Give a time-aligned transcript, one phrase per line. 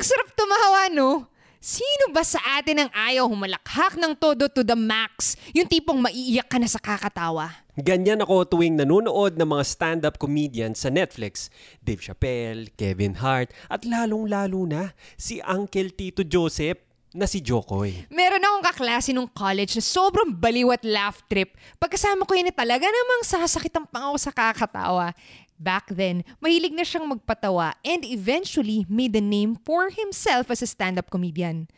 [0.00, 1.28] Ang sarap tumawa, no?
[1.60, 5.36] Sino ba sa atin ang ayaw humalakhak ng todo to the max?
[5.52, 7.52] Yung tipong maiiyak ka na sa kakatawa.
[7.76, 11.52] Ganyan ako tuwing nanonood ng mga stand-up comedians sa Netflix.
[11.84, 16.80] Dave Chappelle, Kevin Hart, at lalong-lalo na si Uncle Tito Joseph
[17.12, 18.06] na si Jokoy.
[18.08, 21.58] Meron akong kaklase nung college na sobrang baliw at laugh trip.
[21.76, 25.12] Pagkasama ko yun eh, talaga namang sasakit ang pangako sa kakatawa.
[25.60, 30.68] Back then, mahilig na siyang magpatawa and eventually made a name for himself as a
[30.68, 31.68] stand-up comedian.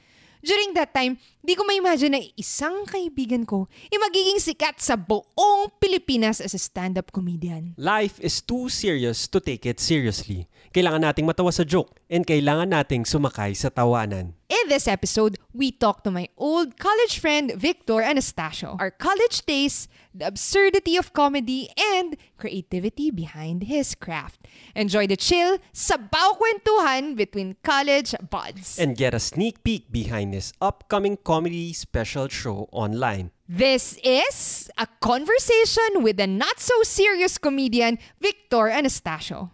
[0.42, 5.70] During that time, di ko ma-imagine na isang kaibigan ko ay magiging sikat sa buong
[5.82, 7.74] Pilipinas as a stand-up comedian.
[7.74, 10.46] Life is too serious to take it seriously.
[10.72, 14.32] Kailangan nating matawa sa joke and kailangan nating sumakay sa tawanan.
[14.48, 19.84] In this episode, we talk to my old college friend Victor Anastasio, our college days,
[20.16, 24.48] the absurdity of comedy, and creativity behind his craft.
[24.72, 28.80] Enjoy the chill, sabaw kwentuhan between college buds.
[28.80, 33.28] And get a sneak peek behind his upcoming comedy special show online.
[33.44, 39.52] This is a conversation with the not-so-serious comedian Victor Anastasio.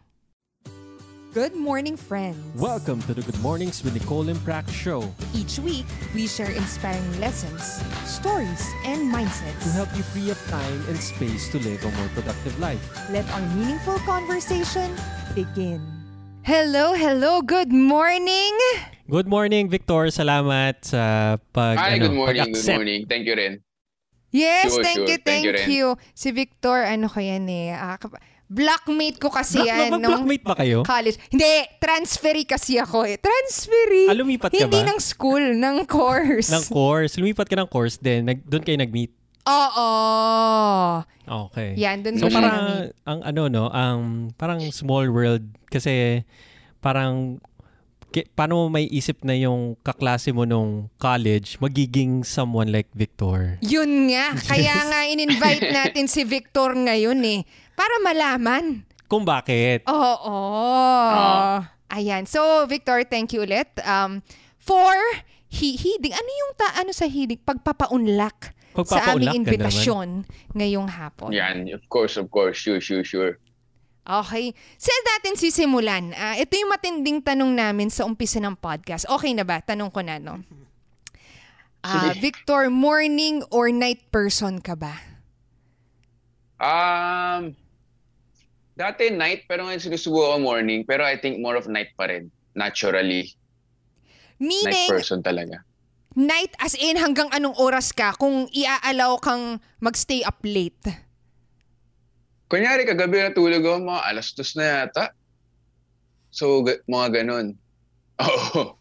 [1.34, 2.40] Good morning, friends.
[2.56, 5.04] Welcome to the Good Mornings with Nicole and Prac show
[5.36, 5.84] Each week,
[6.16, 7.62] we share inspiring lessons,
[8.08, 9.60] stories, and mindsets.
[9.62, 12.80] to help you free up time and space to live a more productive life.
[13.12, 14.96] Let our meaningful conversation
[15.36, 15.84] begin.
[16.42, 18.56] Hello, hello, good morning!
[19.08, 20.08] Good morning, Victor.
[20.08, 22.76] Salamat sa pag Hi, ano, good morning, good pag-accept.
[22.80, 23.00] morning.
[23.04, 23.52] Thank you rin.
[24.28, 25.08] Yes, Sure, thank sure.
[25.08, 25.68] you, thank, Thank you rin.
[25.72, 25.86] you.
[26.12, 27.96] Si Victor, ano ko yan eh, ah,
[28.48, 30.78] blockmate ko kasi Black, yan nung mag-blockmate ba kayo?
[30.82, 31.20] college.
[31.28, 33.16] Hindi, transferee kasi ako eh.
[33.16, 34.08] Transferee.
[34.08, 34.88] Ah, lumipat ka Hindi ba?
[34.88, 36.48] ng school, ng course.
[36.48, 37.14] ng course.
[37.14, 38.24] Lumipat ka ng course din.
[38.24, 39.12] Nag, doon kayo nag-meet.
[39.44, 39.90] Oo.
[41.46, 41.76] Okay.
[41.76, 42.92] Yan, dun So ko siya parang na-meet.
[43.02, 43.98] ang ano no, ang
[44.34, 46.24] parang small world kasi
[46.78, 47.36] parang
[48.08, 53.60] ki- paano mo may isip na yung kaklase mo nung college magiging someone like Victor.
[53.60, 54.32] Yun nga.
[54.38, 57.40] Kaya nga in-invite natin si Victor ngayon eh.
[57.78, 58.82] Para malaman.
[59.06, 59.86] Kung bakit?
[59.86, 60.38] Oo.
[61.14, 61.70] Ah.
[61.94, 62.26] Ayan.
[62.26, 63.70] So, Victor, thank you ulit.
[63.86, 64.20] Um,
[64.58, 64.92] for
[65.48, 66.12] hi- hidig.
[66.12, 67.40] Ano yung ta ano sa hidig?
[67.46, 70.08] Pagpapaunlak sa Pagpapaunlak aming ka invitasyon
[70.52, 71.30] ngayong hapon.
[71.32, 72.58] Yan, of course, of course.
[72.58, 73.38] Sure, sure, sure.
[74.08, 74.56] Okay.
[74.80, 76.16] Saan natin sisimulan?
[76.16, 79.04] Ah, ito yung matinding tanong namin sa umpisa ng podcast.
[79.06, 79.60] Okay na ba?
[79.60, 80.40] Tanong ko na, no?
[81.84, 82.32] Ah, Sige.
[82.32, 84.98] Victor, morning or night person ka ba?
[86.58, 87.54] Um,
[88.78, 90.86] dati night, pero ngayon sinusubukan morning.
[90.86, 92.30] Pero I think more of night pa rin.
[92.54, 93.34] Naturally.
[94.38, 95.66] Night Meaning, person talaga.
[96.14, 100.78] night as in hanggang anong oras ka kung iaalaw kang magstay up late?
[102.48, 105.12] Kunyari, kagabi natulog ako, mga alas dos na yata.
[106.32, 107.58] So, ga- mga ganun.
[108.24, 108.74] Oo.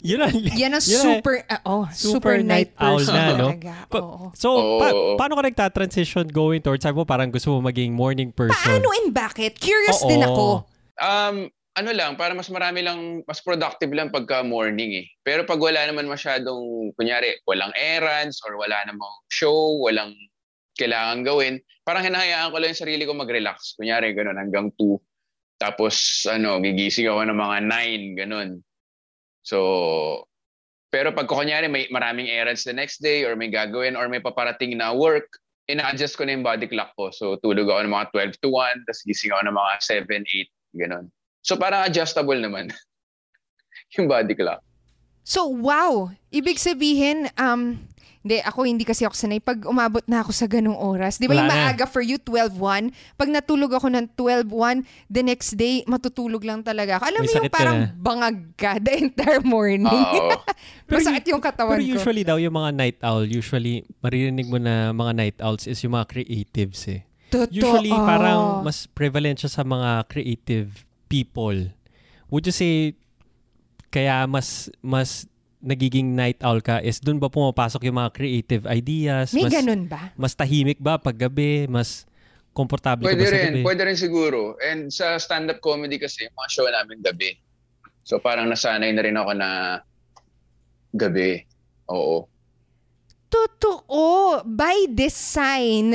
[0.00, 3.14] Yun ang Yan ang yun ang- super, ah, oh, super, super night, night owl person
[3.14, 3.48] na, no?
[3.92, 4.04] Pa-.
[4.32, 8.32] So, Oo, pa- paano ka nagta-transition going towards sabi mo parang gusto mo maging morning
[8.32, 8.56] person?
[8.56, 9.60] Paano and bakit?
[9.60, 10.08] Curious Oo.
[10.08, 10.46] din ako.
[11.00, 11.36] Um,
[11.76, 15.06] ano lang, para mas marami lang, mas productive lang pagka morning eh.
[15.22, 20.12] Pero pag wala naman masyadong, kunyari, walang errands or wala namang show, walang
[20.76, 23.76] kailangan gawin, parang hinahayaan ko lang yung sarili ko mag-relax.
[23.76, 24.96] Kunyari, ganun, hanggang 2.
[25.60, 28.50] Tapos, ano, gigising ako ng mga 9, ganun.
[29.42, 30.26] So,
[30.90, 34.74] pero pag kunyari may maraming errands the next day or may gagawin or may paparating
[34.76, 35.26] na work,
[35.70, 37.14] ina-adjust ko na yung body clock ko.
[37.14, 38.06] So, tulog ako ng mga
[38.36, 41.06] 12 to 1, tapos gising ako ng mga 7, 8, ganun.
[41.40, 42.68] So parang adjustable naman
[43.96, 44.60] yung body clock.
[45.24, 46.10] So, wow!
[46.32, 47.78] Ibig sabihin, um,
[48.20, 49.40] hindi, ako hindi kasi ako sanay.
[49.40, 51.64] Pag umabot na ako sa ganong oras, di ba yung Wala na.
[51.72, 52.92] maaga for you, 12-1?
[53.16, 57.04] Pag natulog ako ng 12-1, the next day, matutulog lang talaga ako.
[57.08, 57.88] Alam mo yung sakit ka parang na.
[57.96, 59.88] bangag ka the entire morning.
[60.84, 61.96] Pero Masakit yung katawan Pero ko.
[61.96, 65.96] usually daw yung mga night owl, usually maririnig mo na mga night owls is yung
[65.96, 67.08] mga creatives eh.
[67.30, 67.48] Totoo.
[67.48, 71.70] Usually parang mas prevalent siya sa mga creative people.
[72.28, 72.98] Would you say
[73.88, 75.29] kaya mas mas
[75.60, 79.32] nagiging night owl ka is doon ba pumapasok yung mga creative ideas?
[79.36, 80.12] May mas, ganun ba?
[80.16, 81.68] mas tahimik ba pag gabi?
[81.68, 82.08] Mas
[82.50, 83.62] komportable Pwede ka ba sa rin, gabi?
[83.62, 84.58] pwede rin siguro.
[84.58, 87.36] And sa stand-up comedy kasi, yung mga show namin gabi.
[88.02, 89.48] So parang nasanay na rin ako na
[90.96, 91.44] gabi.
[91.92, 92.26] Oo.
[93.30, 94.42] Totoo.
[94.42, 95.94] By design,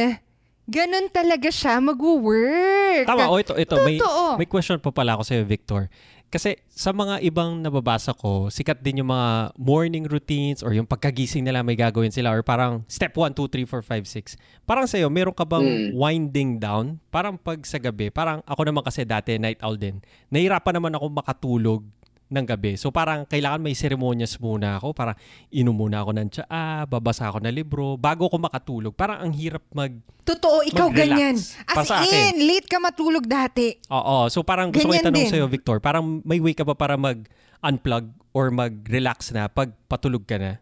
[0.64, 3.04] ganun talaga siya mag-work.
[3.04, 3.76] Tama, o ito, ito.
[3.84, 4.40] May, Totoo.
[4.40, 5.92] may question pa pala ako sa'yo, Victor.
[6.28, 11.48] Kasi sa mga ibang nababasa ko, sikat din yung mga morning routines or yung pagkagising
[11.48, 14.68] nila may gagawin sila or parang step 1, 2, 3, 4, 5, 6.
[14.68, 15.90] Parang sa'yo, meron ka bang Mm.
[15.96, 17.00] winding down?
[17.08, 20.04] Parang pag sa gabi, parang ako naman kasi dati night owl din.
[20.28, 21.82] Nahirapan naman ako makatulog
[22.26, 22.74] ng gabi.
[22.74, 24.92] So parang kailangan may seremonyas muna ako.
[24.92, 25.14] Parang
[25.48, 28.94] inom muna ako ng tsaa, babasa ako ng libro, bago ako makatulog.
[28.94, 29.94] Parang ang hirap mag...
[30.22, 31.06] Totoo, ikaw Mag-relax.
[31.08, 31.36] ganyan.
[31.64, 32.34] Para As akin.
[32.34, 33.78] in, late ka matulog dati.
[33.88, 34.26] Oo.
[34.28, 35.32] So parang gusto ko Ganyan itanong din.
[35.32, 40.36] sa'yo, Victor, parang may way ka ba para mag-unplug or mag-relax na pag patulog ka
[40.36, 40.58] na?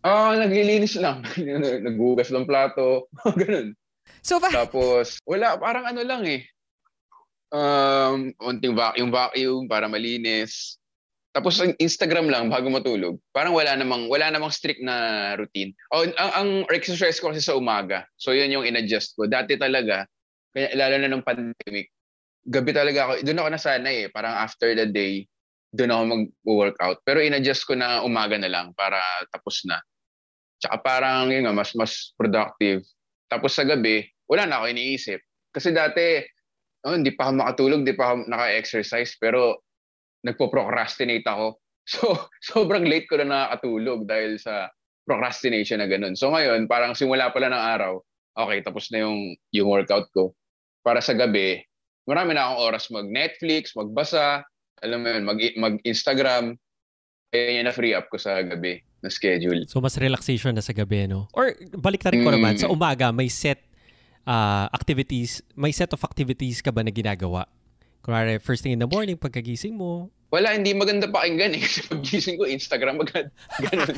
[0.00, 1.20] Ah, naglilinis lang.
[1.84, 3.10] Naghugas ng plato.
[3.40, 3.76] Ganun.
[4.24, 6.48] So, pa- Tapos, wala, parang ano lang eh.
[7.48, 10.76] Um, unting vacuum, vacuum para malinis.
[11.32, 13.16] Tapos ang Instagram lang bago matulog.
[13.32, 15.72] Parang wala namang wala namang strict na routine.
[15.92, 18.04] Oh, ang, ang exercise ko kasi sa umaga.
[18.18, 19.28] So yun yung inadjust ko.
[19.28, 20.04] Dati talaga,
[20.52, 21.92] kaya lalo na nung pandemic,
[22.48, 24.08] gabi talaga ako, doon ako nasanay eh.
[24.10, 25.28] Parang after the day,
[25.72, 26.98] doon ako mag-workout.
[27.04, 28.98] Pero inadjust ko na umaga na lang para
[29.30, 29.80] tapos na.
[30.58, 32.82] Tsaka parang yun nga, mas, mas productive.
[33.30, 35.20] Tapos sa gabi, wala na ako iniisip.
[35.54, 36.24] Kasi dati,
[36.86, 39.64] oh, hindi pa ako makatulog, hindi pa ako naka-exercise, pero
[40.22, 41.46] nagpo-procrastinate ako.
[41.88, 42.04] So,
[42.44, 44.68] sobrang late ko na nakakatulog dahil sa
[45.08, 46.12] procrastination na ganun.
[46.12, 48.04] So ngayon, parang simula pala ng araw,
[48.36, 50.36] okay, tapos na yung, yung workout ko.
[50.84, 51.64] Para sa gabi,
[52.04, 54.44] marami na akong oras mag-Netflix, magbasa,
[54.84, 56.60] alam mo yun, mag- mag-Instagram.
[57.32, 59.64] Kaya yun na free up ko sa gabi na schedule.
[59.64, 61.24] So mas relaxation na sa gabi, no?
[61.32, 62.36] Or balik na rin ko Mm.
[62.36, 63.64] naman, sa umaga may set
[64.28, 67.48] ah, activities, may set of activities ka ba na ginagawa?
[68.04, 71.60] Kunwari, first thing in the morning, pagkagising mo, Wala, hindi maganda pakinggan eh.
[71.64, 73.32] Kasi pag-gising ko, Instagram agad.
[73.64, 73.96] Ganun.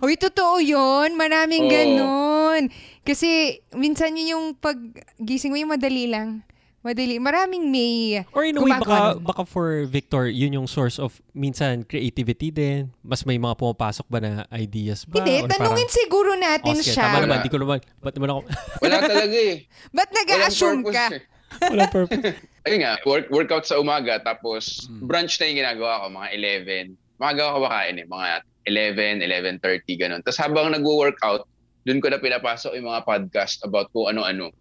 [0.00, 1.20] Uy, totoo yun.
[1.20, 1.72] Maraming Oo.
[1.72, 2.62] ganon.
[3.04, 6.40] Kasi, minsan yun yung pag-gising mo, yung madali lang.
[6.84, 7.16] Madali.
[7.16, 8.20] Maraming may...
[8.36, 12.92] Or in a way, baka, baka for Victor, yun yung source of minsan creativity din.
[13.00, 15.24] Mas may mga pumapasok ba na ideas ba?
[15.24, 17.08] Hindi, Or tanungin siguro parang, natin oh, sige, siya.
[17.08, 18.40] Tama naman, di ko naman, ba't naman ako,
[18.84, 19.56] Wala talaga eh.
[19.96, 21.06] Ba't purpose ka?
[21.16, 21.22] eh.
[21.72, 22.36] wala purpose.
[22.68, 25.08] Ayun nga, work, workout sa umaga, tapos Mm.
[25.08, 26.96] brunch na yung ginagawa ko, mga 11.
[27.16, 28.28] Maaga ako kumakain eh, mga
[28.68, 30.20] 11, 11.30, ganun.
[30.20, 31.48] Tapos habang nag-workout,
[31.88, 34.52] dun ko na pinapasok yung mga podcast about kung ano-ano.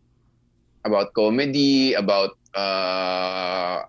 [0.83, 3.87] About comedy, about uh,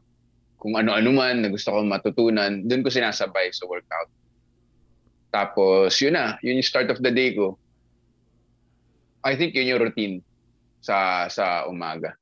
[0.63, 4.09] kung ano-ano man na gusto kong matutunan, dun ko sinasabay sa workout.
[5.35, 7.59] Tapos, yun na, yun yung start of the day ko.
[9.27, 10.23] I think yun yung routine
[10.85, 12.15] sa sa umaga.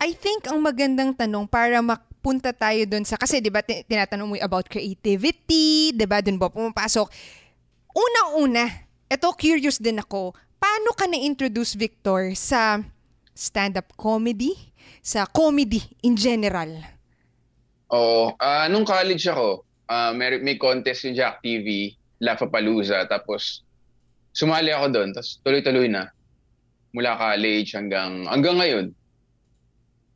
[0.00, 4.28] I think ang magandang tanong para mapunta tayo dun sa, kasi di ba ti- tinatanong
[4.32, 7.06] mo about creativity, di ba dun ba pumapasok?
[7.92, 8.64] Una-una,
[9.12, 12.80] eto curious din ako, paano ka na-introduce Victor sa
[13.34, 14.52] stand-up comedy?
[15.00, 16.70] Sa comedy in general?
[17.90, 18.36] Oo.
[18.38, 23.64] Ah, nung college ako, ah, may, may contest yung Jack TV, Lafapalooza, tapos
[24.36, 26.12] sumali ako doon, tapos tuloy-tuloy na.
[26.92, 28.86] Mula college hanggang hanggang ngayon.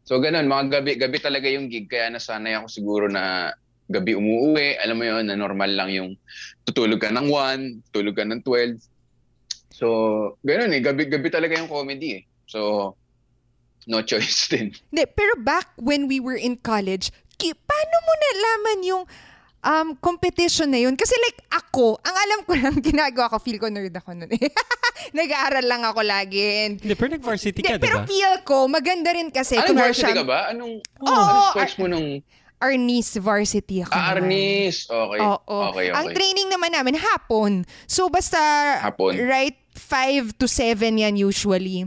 [0.05, 3.55] So ganun, mga gabi, gabi talaga yung gig, kaya nasanay ako siguro na
[3.89, 6.11] gabi umuuwi, alam mo yon na normal lang yung
[6.65, 8.81] tutulog ka ng 1, tutulog ka ng 12.
[9.75, 9.87] So,
[10.47, 12.23] ganun eh, gabi-gabi talaga yung comedy eh.
[12.47, 12.95] So,
[13.87, 14.73] no choice din.
[14.89, 19.03] Hindi, pero back when we were in college, ki- paano mo nalaman yung
[19.61, 20.95] um, competition na yun?
[20.95, 24.49] Kasi like ako, ang alam ko lang ginagawa ko, feel ko nerd ako nun eh.
[25.19, 26.41] Nag-aaral lang ako lagi.
[26.65, 29.57] And, Hindi, pero nag-varsity ka, Hindi, di pero feel ko, maganda rin kasi.
[29.57, 30.41] Anong kunwari varsity siya- ka ba?
[30.49, 32.09] Anong, Oo, anong sports mo nung
[32.57, 33.93] Arnis varsity ako.
[33.93, 34.17] Ah.
[34.17, 34.89] Arnis.
[34.89, 35.21] Okay.
[35.21, 35.57] Oo.
[35.69, 35.93] Okay, okay.
[35.93, 37.53] Ang training naman namin, hapon.
[37.85, 38.41] So, basta,
[38.81, 39.21] Hapon.
[39.21, 41.85] right, 5 to 7 yan usually.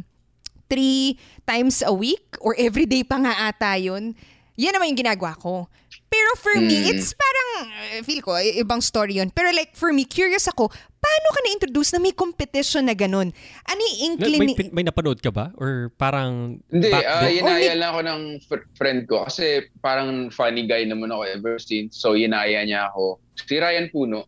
[0.68, 1.18] Three
[1.48, 4.12] times a week or every day pa nga ata yun.
[4.60, 5.66] Yan naman yung ginagawa ko.
[6.08, 6.92] Pero for me, Mm.
[6.92, 7.50] it's parang,
[7.94, 9.28] eh, feel ko, i- ibang story yun.
[9.30, 13.30] Pero like, for me, curious ako, paano ka na-introduce na may competition na ganun?
[13.64, 14.40] Ano yung inkling...
[14.40, 15.52] may, may napanood ka ba?
[15.56, 17.38] Or parang Hindi, back ah then?
[17.38, 22.00] yinaya lang ako ng fr- friend ko kasi parang funny guy naman ako ever since.
[22.00, 23.20] So, yinaya niya ako.
[23.38, 24.26] Si Ryan Puno,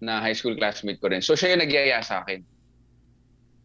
[0.00, 1.20] na high school classmate ko rin.
[1.20, 2.40] So, siya yung nagyaya sa akin.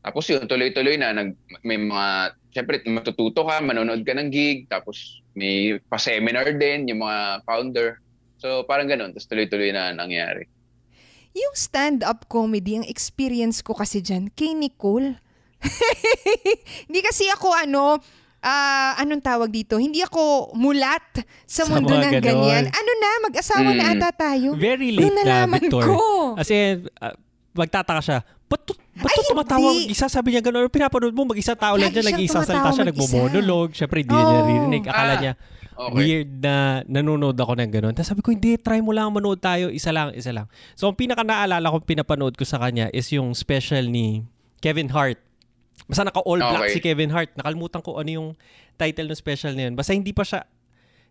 [0.06, 1.10] Tapos yun, tuloy-tuloy na.
[1.12, 1.34] Nag,
[1.66, 2.08] may mga,
[2.54, 7.98] syempre, matututo ka, manonood ka ng gig, tapos may pa-seminar din, yung mga founder.
[8.38, 9.18] So, parang ganun.
[9.18, 10.46] Tapos tuloy-tuloy na nangyari.
[11.34, 15.18] Yung stand-up comedy, ang experience ko kasi dyan, kay Nicole.
[16.88, 17.98] Hindi kasi ako ano,
[18.40, 19.76] ah, anong tawag dito?
[19.76, 21.04] Hindi ako mulat
[21.44, 22.26] sa Sa mundo mga ng ganon.
[22.46, 22.64] ganyan.
[22.70, 23.94] Ano na, mag-asawa na Mm.
[23.98, 24.50] ata tayo.
[24.54, 25.84] Very Nung late na, nalaman Victor.
[25.84, 25.98] ko.
[26.38, 27.18] As in, ah,
[27.52, 29.68] magtataka siya, ba't to, ba't Ay, to tumatawa?
[29.68, 29.86] hindi.
[29.88, 30.70] Mag-isa sabi niya gano'n.
[30.70, 32.94] Pinapanood mo, mag-isa tao lang Lagi dyan, siyang nag-isa salita tumatawa siya, mag-isa.
[32.94, 33.72] nagmo-monologue.
[33.74, 34.22] Siyempre, hindi Oo.
[34.22, 34.84] niya naririnig.
[34.86, 35.20] Akala Ah.
[35.20, 35.34] niya,
[35.75, 35.92] Okay.
[35.94, 37.94] weird na nanonood ako ng gano'n.
[37.94, 39.68] Tapos sabi ko, hindi, try mo lang manood tayo.
[39.68, 40.48] Isa lang, isa lang.
[40.74, 44.24] So, ang pinaka naalala ko pinapanood ko sa kanya is yung special ni
[44.58, 45.20] Kevin Hart.
[45.84, 46.74] Basta naka-all black Okay.
[46.74, 47.36] si Kevin Hart.
[47.36, 48.28] Nakalimutan ko ano yung
[48.74, 49.75] title ng special na yun.
[49.75, 50.48] Basta hindi pa siya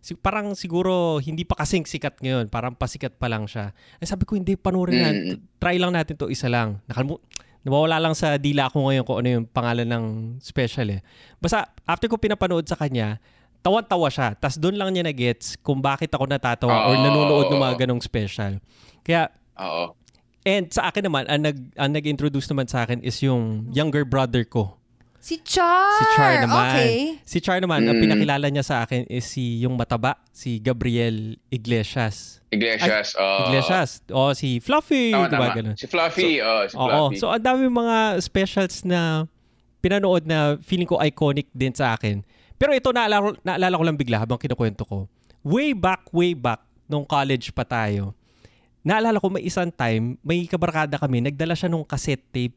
[0.05, 2.45] si- parang siguro hindi pa kasing sikat ngayon.
[2.53, 3.73] Parang pasikat pa lang siya.
[3.97, 5.09] Ay sabi ko, hindi, panoorin na.
[5.09, 5.41] Mm.
[5.57, 6.77] Try lang natin to isa lang.
[6.85, 7.17] Nakalimu-
[7.65, 10.05] nawawala lang sa dila ko ngayon kung ano yung pangalan ng
[10.37, 11.01] special eh.
[11.41, 13.17] Basta after ko pinapanood sa kanya,
[13.65, 14.37] tawan-tawa siya.
[14.37, 17.01] Tapos doon lang niya na-gets kung bakit ako natatawa or Oo.
[17.01, 18.61] nanonood ng mga ganong special.
[19.01, 19.97] Kaya Oo.
[20.45, 24.45] And sa akin naman, ang, nag, ang nag-introduce naman sa akin is yung younger brother
[24.45, 24.77] ko.
[25.25, 25.89] Si Char!
[25.97, 26.69] Si Char naman.
[26.69, 26.93] Okay.
[27.25, 28.03] Si Char naman, ang Mm.
[28.05, 32.45] pinakilala niya sa akin is si yung mataba, si Gabriel Iglesias.
[32.53, 33.17] Iglesias.
[33.17, 33.49] oo.
[33.49, 34.05] Iglesias.
[34.13, 35.55] O si Fluffy, Tama, di ba tama.
[35.57, 35.75] ganun?
[35.75, 36.37] Si Fluffy.
[36.37, 36.85] oo, si Oo.
[37.09, 37.17] Fluffy.
[37.17, 39.25] So ang dami mga specials na
[39.81, 42.21] pinanood na feeling ko iconic din sa akin.
[42.55, 45.09] Pero ito naalala, ko- naalala ko lang bigla habang kinukwento ko.
[45.41, 48.13] Way back, way back, nung college pa tayo,
[48.81, 52.53] naalala ko may isang time, may kabarkada kami, nagdala siya nung cassette tape.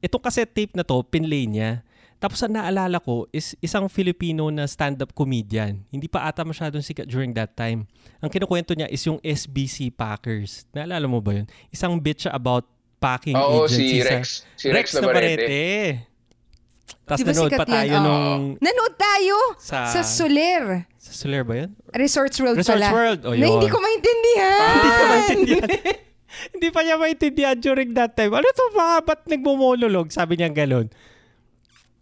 [0.00, 1.80] Itong cassette tape na to, pinlay niya.
[2.24, 5.84] Tapos ang naalala ko is isang Filipino na stand-up comedian.
[5.92, 7.84] Hindi pa ata masyadong sikat during that time.
[8.18, 10.64] Ang kinukwento niya is yung SBC Packers.
[10.72, 11.46] Naalala mo ba yun?
[11.68, 12.64] Isang bit siya about
[12.96, 14.24] packing Oo, agency si sa- Rex.
[14.56, 15.60] Si Rex, Navarrete.
[17.04, 18.00] Tapos Di ba nanood pa tayo yan?
[18.00, 20.88] nung Nanood tayo sa, sa Soler.
[20.96, 21.76] sa Soler ba yun?
[21.92, 22.88] Resorts World Resorts pala.
[22.88, 23.20] World.
[23.28, 24.60] O, na hindi ko maintindihan.
[24.64, 25.68] Hindi ko maintindihan.
[26.50, 28.32] Hindi pa niya maintindihan during that time.
[28.32, 28.98] Ano to ba?
[28.98, 30.08] Ba't nagmumololog?
[30.08, 30.88] Sabi niya gano'n.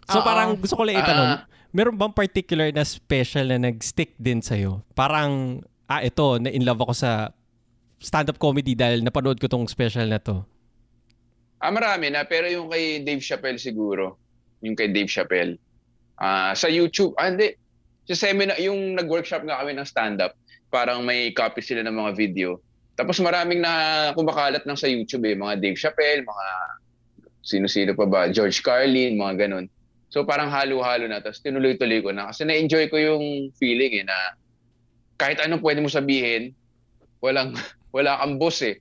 [0.09, 0.27] So Oo.
[0.27, 1.41] parang gusto ko lang itanong, Ah.
[1.71, 4.83] meron bang particular na special na nag-stick din sa'yo?
[4.93, 7.31] Parang, ah ito, na-in love ako sa
[7.99, 10.43] stand-up comedy dahil napanood ko tong special na to.
[11.63, 12.27] Ah, marami na.
[12.27, 14.19] Pero yung kay Dave Chappelle siguro.
[14.61, 15.55] Yung kay Dave Chappelle.
[16.19, 17.15] Ah, sa YouTube.
[17.15, 17.55] Ah, hindi.
[18.11, 20.35] Sa seminar, yung nag-workshop nga kami ng stand-up,
[20.67, 22.59] parang may copy sila ng mga video.
[22.93, 23.73] Tapos maraming na
[24.13, 25.39] kumakalat ng sa YouTube eh.
[25.39, 26.47] Mga Dave Chappelle, mga
[27.41, 29.71] sino-sino pa ba, George Carlin, mga ganun.
[30.13, 31.25] So parang halo-halo na.
[31.25, 32.29] Tapos tinuloy-tuloy ko na.
[32.29, 34.37] Kasi na-enjoy ko yung feeling eh na
[35.17, 36.53] kahit anong pwede mo sabihin,
[37.25, 37.57] walang,
[37.97, 38.77] wala kang boss eh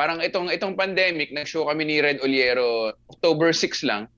[0.00, 4.08] parang itong itong pandemic, nag-show kami ni Red Oliero October 6 lang.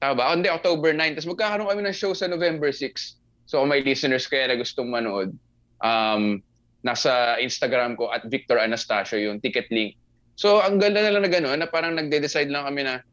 [0.00, 0.32] Tama ba?
[0.32, 1.20] Hindi, October 9.
[1.20, 3.20] Tapos magkakaroon kami ng show sa November 6.
[3.44, 5.36] So kung may listeners kaya na gustong manood,
[5.84, 6.40] um,
[6.80, 10.00] nasa Instagram ko at Victor Anastasio yung ticket link.
[10.36, 13.04] So ang ganda na lang na gano'n na parang nagde-decide lang kami na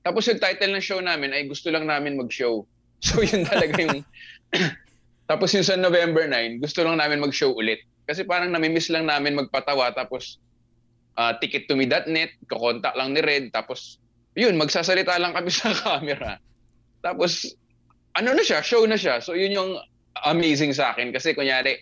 [0.00, 2.64] tapos yung title ng show namin ay gusto lang namin mag-show.
[3.00, 4.04] So yun talaga yung
[5.30, 7.80] tapos yung sa November 9, gusto lang namin mag-show ulit.
[8.04, 10.36] Kasi parang namimiss lang namin magpatawa tapos
[11.16, 14.00] uh, tickettome.net, kakontak lang ni Red, tapos
[14.38, 16.38] yun, magsasalita lang kami sa camera.
[17.00, 17.48] Tapos,
[18.14, 19.18] ano na siya, show na siya.
[19.22, 19.70] So yun yung
[20.26, 21.80] amazing sa akin kasi kunyari,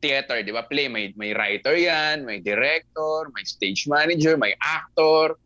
[0.00, 0.64] theater, di ba?
[0.64, 5.36] Play, may, may writer yan, may director, may stage manager, may actor.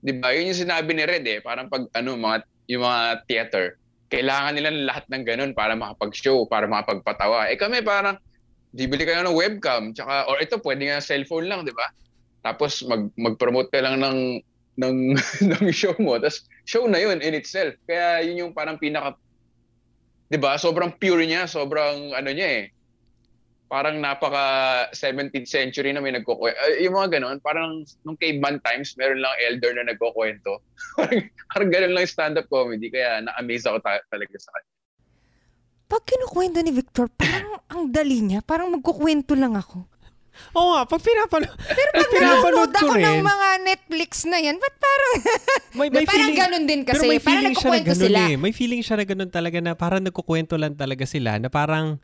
[0.00, 0.32] Di ba?
[0.32, 1.40] Yun yung sinabi ni Red eh.
[1.44, 3.64] Parang pag, ano, mga, yung mga theater,
[4.10, 7.52] kailangan nila lahat ng ganun para makapag-show, para makapagpatawa.
[7.52, 8.16] Eh kami parang,
[8.72, 11.90] bibili kayo ng webcam, tsaka, or ito, pwede nga cellphone lang, di ba?
[12.40, 14.40] Tapos mag mag-promote ka lang ng
[14.80, 14.96] ng
[15.52, 16.16] ng show mo.
[16.16, 17.76] Tapos show na yun in itself.
[17.84, 19.16] Kaya yun yung parang pinaka
[20.30, 20.56] 'di ba?
[20.56, 22.64] Sobrang pure niya, sobrang ano niya eh.
[23.70, 24.42] Parang napaka
[24.90, 26.58] 17th century na may nagkukwento.
[26.82, 30.58] yung mga ganun, parang nung caveman times, meron lang elder na nagkukwento.
[30.98, 31.22] parang,
[31.54, 32.90] parang ganun lang yung stand-up comedy.
[32.90, 34.70] Kaya na-amaze ako ta- talaga sa kanya.
[35.86, 38.42] Pag kinukwento ni Victor, parang ang dali niya.
[38.42, 39.86] Parang magkukwento lang ako.
[40.54, 45.12] Oo nga, pag pinapanood, Pero pag nanonood ako ng mga Netflix na yan, ba't parang...
[45.78, 47.06] may, may parang ganun din kasi.
[47.06, 48.18] Pero may parang feeling siya na nagkukwento ganun sila.
[48.18, 48.34] eh.
[48.34, 52.02] May feeling siya na ganun talaga na parang nagkukwento lang talaga sila na parang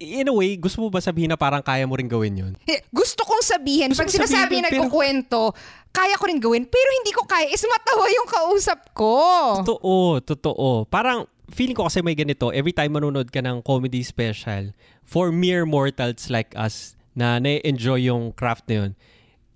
[0.00, 2.52] in a way, gusto mo ba sabihin na parang kaya mo rin gawin yun?
[2.64, 5.52] Eh, Gusto kong sabihin, Gusto pag sinasabi pero- nagkukwento,
[5.92, 9.14] kaya ko rin gawin, pero hindi ko kaya is matawa yung kausap ko.
[9.60, 10.68] Totoo, totoo.
[10.86, 15.68] Parang feeling ko kasi may ganito, every time manonood ka ng comedy special, for mere
[15.68, 18.90] mortals like us na na-enjoy yung craft na yun,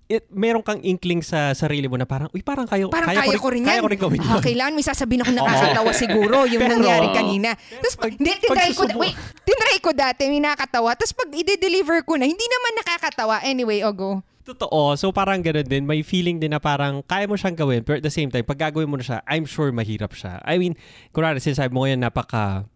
[0.05, 3.41] it, meron kang inkling sa sarili mo na parang, uy, parang kayo, Parang kaya, kaya,
[3.41, 3.69] ko rin yan.
[3.69, 4.43] Kaya ko rin gawin Ah, yun.
[4.45, 7.49] kailangan may sasabihin ako nakakatawa siguro yung Pero- nangyari kanina.
[7.57, 10.93] Tapos, pag- hindi, tinry ko, wait, tinry ko dati, may nakakatawa.
[10.93, 13.41] Tapos pag i-deliver ko na, hindi naman nakakatawa.
[13.41, 14.11] Anyway, o go.
[14.45, 14.93] Totoo.
[14.93, 15.89] So parang ganun din.
[15.89, 17.81] May feeling din na parang kaya mo siyang gawin.
[17.81, 20.37] Pero at the same time, pag gagawin mo na siya, I'm sure mahirap siya.
[20.45, 20.77] I mean,
[21.09, 22.69] kunwari, sinasabi mo ngayon napaka,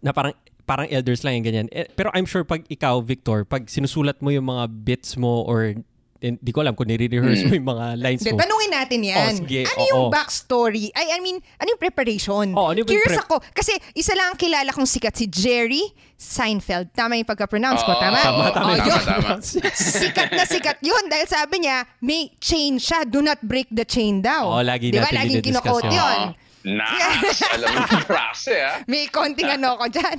[0.00, 0.32] na parang
[0.64, 1.66] parang elders lang yung ganyan.
[1.68, 5.76] Eh, pero I'm sure pag ikaw, Victor, pag sinusulat mo yung mga bits mo or
[6.22, 8.38] hindi ko alam kung nire-rehearse mo yung mga lines mo.
[8.38, 9.32] tanungin natin yan.
[9.34, 10.10] Oh, sige, ano yung oo.
[10.10, 10.88] backstory?
[10.90, 12.54] Ay, I mean, ano yung preparation?
[12.54, 13.42] Oh, ano yung Curious prep- ako.
[13.50, 15.82] Kasi isa lang ang kilala kong sikat, si Jerry
[16.14, 16.94] Seinfeld.
[16.94, 18.16] Tama yung pagka-pronounce ko, Oo, tama?
[18.16, 19.02] Tama, tama, Oh, tama, yun.
[19.02, 19.30] tama.
[19.98, 23.02] sikat na sikat yun dahil sabi niya, may chain siya.
[23.02, 24.46] Do not break the chain daw.
[24.48, 25.10] Oo, lagi Di ba?
[25.10, 25.98] natin Laging dinidiscuss kinukot yun.
[25.98, 26.20] yun.
[26.78, 27.42] Nice!
[27.50, 28.78] Alam mo yung frase, ah.
[28.86, 30.14] May konting ano ko dyan.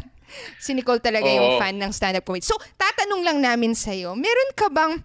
[0.60, 1.32] si Nicole talaga Oo.
[1.32, 2.44] yung fan ng stand-up comedy.
[2.44, 5.00] So, tatanong lang namin sa'yo, meron ka bang,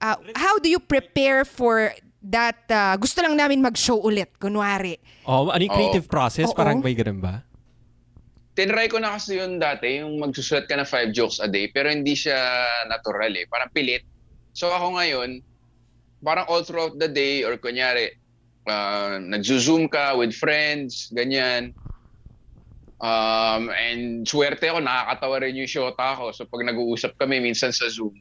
[0.00, 4.98] uh, how do you prepare for that, uh, gusto lang namin mag-show ulit, kunwari.
[5.26, 6.50] Oh, ano yung creative process?
[6.50, 6.56] Oo.
[6.58, 7.46] Parang may ganun ba?
[8.58, 11.86] Tinry ko na kasi yun dati, yung magsusulat ka na five jokes a day, pero
[11.94, 13.46] hindi siya natural eh.
[13.46, 14.02] Parang pilit.
[14.50, 15.38] So ako ngayon,
[16.26, 18.18] parang all throughout the day, or kunyari,
[18.66, 21.70] uh, nagzo-zoom ka with friends, ganyan.
[22.98, 26.34] Um, and swerte ako, nakakatawa rin yung shota ko.
[26.34, 28.18] So pag nag-uusap kami minsan sa Zoom,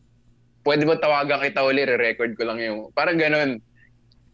[0.68, 3.64] pwede ba tawagan kita uli, re-record ko lang yung, parang ganun.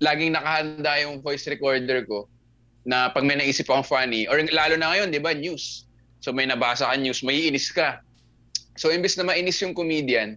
[0.02, 2.26] Laging nakahanda yung voice recorder ko
[2.90, 5.86] na pag may naisip akong funny, or lalo na ngayon, di ba, news.
[6.26, 8.02] So may nabasa ka news, may inis ka.
[8.82, 10.34] So imbes na mainis yung comedian,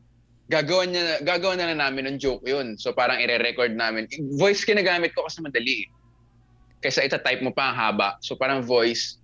[0.52, 2.76] gagawa niya gagawa na lang namin ng joke yun.
[2.76, 4.04] So parang ire-record namin.
[4.36, 5.88] Voice kinagamit ko kasi madali.
[6.84, 8.20] Kaysa ita-type mo pa ang haba.
[8.20, 9.16] So parang voice,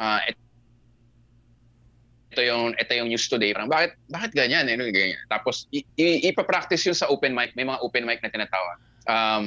[0.00, 0.24] ah
[2.34, 3.54] ito yung ito yung news today.
[3.54, 4.66] Parang bakit bakit ganyan?
[4.66, 5.22] Ano ganyan.
[5.30, 7.54] Tapos i- i- ipa-practice yun sa open mic.
[7.54, 8.76] May mga open mic na tinatawag.
[9.06, 9.44] Um,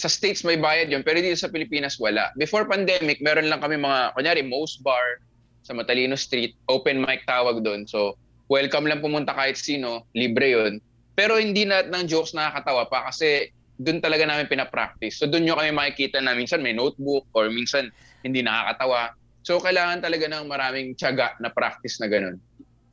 [0.00, 2.32] sa States may bayad yun, pero dito sa Pilipinas wala.
[2.40, 5.20] Before pandemic, meron lang kami mga, kunyari, Mo's Bar
[5.62, 7.84] sa Matalino Street, open mic tawag doon.
[7.84, 8.16] So,
[8.48, 10.80] welcome lang pumunta kahit sino, libre yun.
[11.12, 15.20] Pero hindi na ng jokes nakakatawa pa kasi doon talaga namin pinapractice.
[15.20, 17.92] So, doon nyo kami makikita na minsan may notebook or minsan
[18.24, 19.12] hindi nakakatawa.
[19.42, 22.38] So, kailangan talaga ng maraming tiyaga na practice na ganun.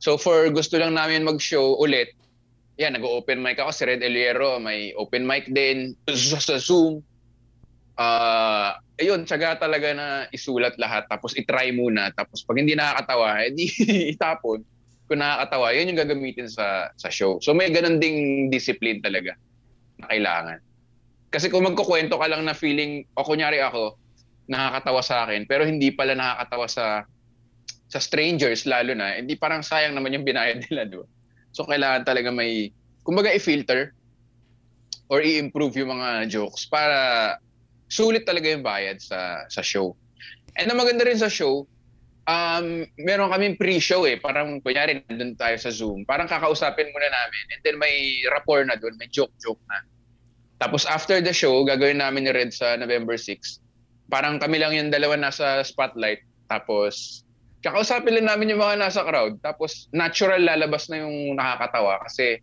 [0.02, 2.10] So, for gusto lang namin mag-show ulit,
[2.80, 7.04] yan, nag-open mic ako si Red Eliero, may open mic din sa, Zoom.
[8.00, 13.68] Ah, ayun, tsaga talaga na isulat lahat tapos i-try muna tapos pag hindi nakakatawa, edi
[14.16, 14.64] itapon.
[15.04, 17.36] Kung nakakatawa, yun yung gagamitin sa sa show.
[17.44, 19.36] So may ganun ding discipline talaga
[20.00, 20.58] na kailangan.
[21.28, 24.00] Kasi kung magkukwento ka lang na feeling, o kunyari ako,
[24.50, 27.06] nakakatawa sa akin, pero hindi pala nakakatawa sa
[27.90, 31.06] sa strangers lalo na, hindi parang sayang naman yung binayad nila, ba?
[31.50, 32.70] So kailangan talaga may,
[33.02, 33.94] kumbaga i-filter
[35.10, 37.38] or i-improve yung mga jokes para
[37.90, 39.98] sulit talaga yung bayad sa sa show.
[40.54, 41.66] And ang maganda rin sa show,
[42.30, 44.22] um, meron kaming pre-show eh.
[44.22, 46.06] Parang kunyari, nandun tayo sa Zoom.
[46.06, 47.44] Parang kakausapin muna namin.
[47.54, 49.82] And then may rapport na doon, may joke-joke na.
[50.62, 53.69] Tapos after the show, gagawin namin ni Red sa November 6.
[54.10, 56.26] Parang kami lang yung dalawa nasa spotlight.
[56.50, 57.22] Tapos
[57.62, 59.38] kakausapin lang namin yung mga nasa crowd.
[59.38, 62.42] Tapos natural lalabas na yung nakakatawa kasi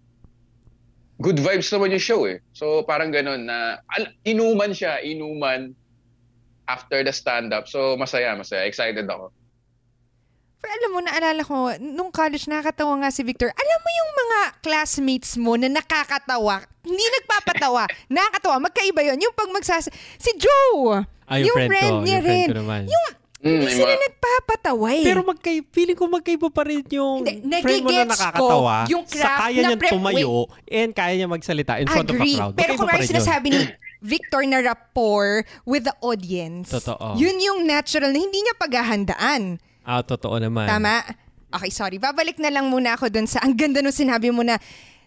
[1.19, 2.39] good vibes naman yung show eh.
[2.56, 3.84] So parang ganun na
[4.23, 5.75] inuman siya, inuman
[6.71, 7.67] after the stand-up.
[7.67, 8.63] So masaya, masaya.
[8.63, 9.36] Excited ako.
[10.58, 13.53] Pero alam mo, naalala ko, nung college, nakakatawa nga si Victor.
[13.53, 19.53] Alam mo yung mga classmates mo na nakakatawa, hindi nagpapatawa, nakakatawa, magkaiba yon Yung pag
[19.53, 19.86] magsas...
[20.17, 21.06] Si Joe!
[21.27, 22.01] Ah, yung, friend, ko.
[22.01, 22.47] niya yung friend rin.
[22.47, 22.81] ko naman.
[22.87, 23.05] Yung,
[23.37, 25.05] Mm, hindi sila mga- nagpapatawa eh.
[25.05, 28.75] Pero magkay, feeling ko magkaiba pa rin yung Hindi, friend mo na nagigets ko nakakatawa.
[28.89, 30.33] yung sa kaya na niya pre- tumayo
[30.65, 32.33] and kaya niya magsalita in front Agree.
[32.33, 32.55] of a crowd.
[32.55, 33.61] Pero kung ano sinasabi ni
[33.99, 37.13] Victor na rapport with the audience, Totoo.
[37.13, 39.61] yun yung natural na hindi niya paghahandaan.
[39.81, 40.65] Ah, totoo naman.
[40.65, 41.05] Tama?
[41.49, 41.97] Okay, sorry.
[41.97, 44.57] Babalik na lang muna ako dun sa, ang ganda nung sinabi mo na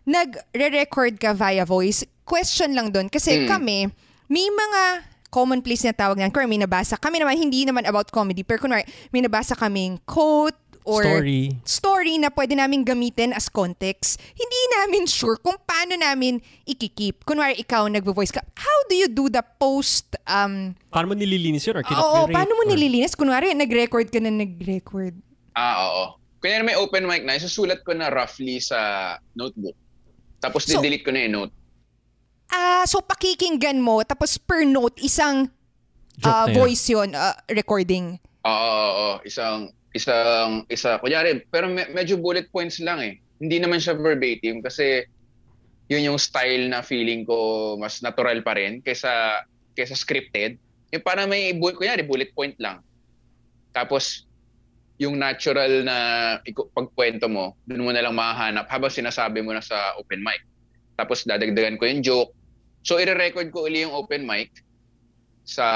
[0.04, 2.06] nagre-record ka via voice.
[2.22, 3.06] Question lang dun.
[3.06, 3.48] Kasi Mm.
[3.48, 3.78] kami,
[4.26, 4.82] may mga
[5.30, 6.28] commonplace na tawag niyan.
[6.28, 6.98] Kung may nabasa.
[6.98, 8.42] Kami naman, hindi naman about comedy.
[8.42, 11.54] Pero kunwari, may nabasa kaming quote or Story.
[11.62, 14.16] story na pwede namin gamitin as context.
[14.32, 17.22] Hindi namin sure kung paano namin ikikip.
[17.22, 18.40] Kunwari, ikaw nagvo-voice ka.
[18.56, 22.64] How do you do the post um, Paano mo nililinis yun or Oo, paano mo
[22.64, 23.12] Or- nililinis?
[23.12, 25.14] Kunwari, nag-record ka na nag-record.
[25.54, 26.04] Ah, oo.
[26.40, 29.76] Kaya may open mic na, isusulat ko na roughly sa notebook.
[30.40, 31.52] Tapos So- didelete ko na yung note.
[32.50, 35.46] Ah, so pakikinggan mo, tapos per note, isang
[36.18, 36.56] Joke ah, na yun.
[36.58, 38.18] voice yun, ah, recording.
[38.42, 39.14] Oo, oo, oo.
[39.22, 40.98] Isang, isang, isa.
[40.98, 43.14] Kunyari, pero me- medyo bullet points lang eh.
[43.38, 45.06] Hindi naman siya verbatim kasi
[45.88, 50.58] yun yung style na feeling ko mas natural pa rin kaysa, kaysa scripted.
[50.90, 52.82] Yung parang may, bu- kunyari, bullet point lang.
[53.70, 54.26] Tapos,
[55.00, 55.96] yung natural na
[56.44, 60.44] iku- pagkwento mo, doon mo na lang mahahanap habang sinasabi mo na sa open mic.
[60.98, 62.36] Tapos dadagdagan ko yung joke.
[62.80, 64.50] So, i-record ko uli yung open mic
[65.44, 65.66] sa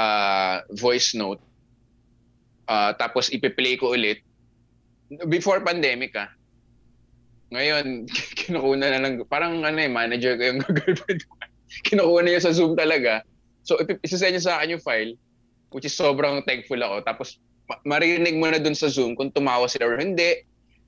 [0.73, 1.41] voice note.
[2.65, 4.25] Ah, tapos ipi-play ko ulit.
[5.29, 6.33] Before pandemic ah.
[7.53, 8.09] Ngayon,
[8.41, 11.33] kinukuha na lang, parang ano eh, manager ko yung girlfriend ko.
[11.85, 13.21] Kinukuha niya sa Zoom talaga.
[13.65, 15.13] So, isasend niya sa akin yung file,
[15.69, 17.05] which is sobrang thankful ako.
[17.05, 17.37] Tapos,
[17.69, 20.41] ma- marinig mo na dun sa Zoom kung tumawa sila or hindi.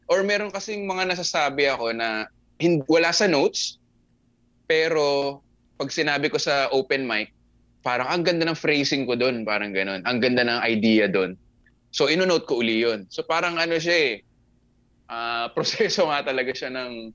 [0.09, 2.25] Or meron kasing mga nasasabi ako na
[2.57, 3.77] hin- wala sa notes,
[4.65, 5.39] pero
[5.77, 7.31] pag sinabi ko sa open mic,
[7.85, 10.01] parang ang ganda ng phrasing ko doon, parang ganun.
[10.03, 11.37] Ang ganda ng idea doon.
[11.93, 13.07] So, inonote ko uli yun.
[13.07, 14.13] So, parang ano siya eh,
[15.07, 17.13] uh, proseso nga talaga siya ng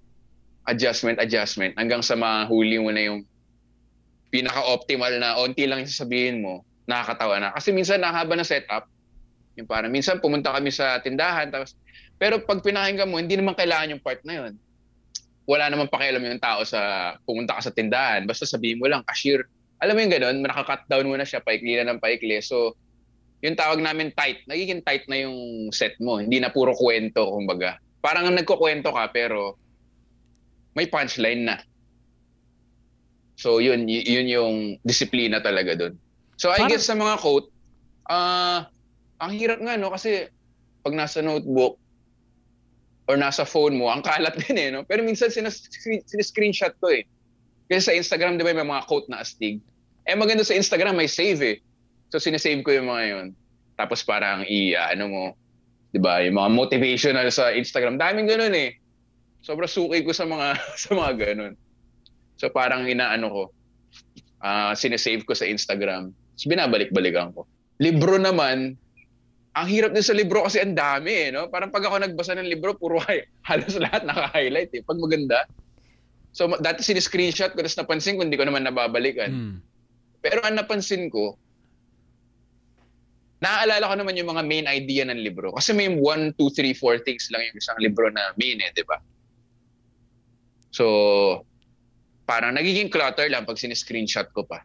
[0.71, 3.27] adjustment, adjustment, hanggang sa mahuli mo na yung
[4.33, 7.49] pinaka-optimal na onti lang yung sasabihin mo, nakakatawa na.
[7.53, 8.89] Kasi minsan nakahaba na setup,
[9.59, 11.77] yung parang minsan pumunta kami sa tindahan, tapos,
[12.17, 14.53] pero pag pinakinggan mo, hindi naman kailangan yung part na yun.
[15.45, 18.25] Wala naman pakialam yung tao sa pumunta ka sa tindahan.
[18.25, 19.43] Basta sabihin mo lang, cashier.
[19.83, 22.39] Alam mo yung ganun, nakaka-cut down mo na siya, paikli na ng paikli.
[22.39, 22.79] So,
[23.43, 25.35] yung tawag namin tight, nagiging tight na yung
[25.75, 26.23] set mo.
[26.23, 27.83] Hindi na puro kwento, kumbaga.
[27.99, 29.59] Parang nagkukwento ka, pero
[30.79, 31.59] may punchline na.
[33.35, 34.55] So, yun, yun yung
[34.87, 35.99] disiplina talaga doon.
[36.39, 37.51] So, I Parang- guess sa mga quote,
[38.07, 38.71] ah,
[39.19, 39.91] ang hirap nga, no?
[39.91, 40.31] Kasi
[40.87, 41.82] pag nasa notebook,
[43.11, 44.87] or nasa phone mo, ang kalat din eh, no?
[44.87, 45.67] Pero minsan sinas-
[46.07, 47.03] sinis-screenshot ko eh.
[47.67, 49.59] Kasi sa Instagram, di ba, may mga quote na astig.
[50.07, 51.57] Eh, maganda sa Instagram, may save eh.
[52.13, 53.27] So, sinesave ko yung mga yun.
[53.75, 55.25] Tapos parang i, ah, ano mo,
[55.91, 57.99] di ba, yung mga motivational sa Instagram.
[57.99, 58.77] Daming ganun eh.
[59.43, 61.55] Sobrang suki ko sa mga, sa mga ganun.
[62.39, 63.43] So, parang inaano ko,
[64.43, 66.11] ah sinesave ko sa Instagram.
[66.11, 67.47] Tapos binabalik-balikan ko.
[67.79, 68.75] Libro naman,
[69.53, 71.53] ang hirap din sa libro kasi ang dami eh, no?
[71.53, 73.05] Parang pag ako nagbasa ng libro, puro
[73.49, 74.83] halos lahat naka-highlight eh.
[74.85, 75.45] Pag maganda.
[76.33, 79.29] So, dati siniscreenshot ko, tapos napansin ko, hindi ko naman nababalikan.
[79.29, 79.57] Mm.
[80.25, 81.37] Pero ang napansin ko,
[83.45, 85.53] naaalala ko naman yung mga main idea ng libro.
[85.53, 88.87] Kasi may 1, 2, 3, 4 things lang yung isang libro na main eh, di
[88.89, 88.97] ba?
[90.73, 91.45] So,
[92.25, 94.65] parang nagiging clutter lang pag siniscreenshot ko pa.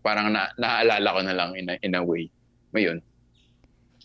[0.00, 2.32] Parang na, naaalala ko na lang in a, in a way.
[2.72, 3.04] Ngayon.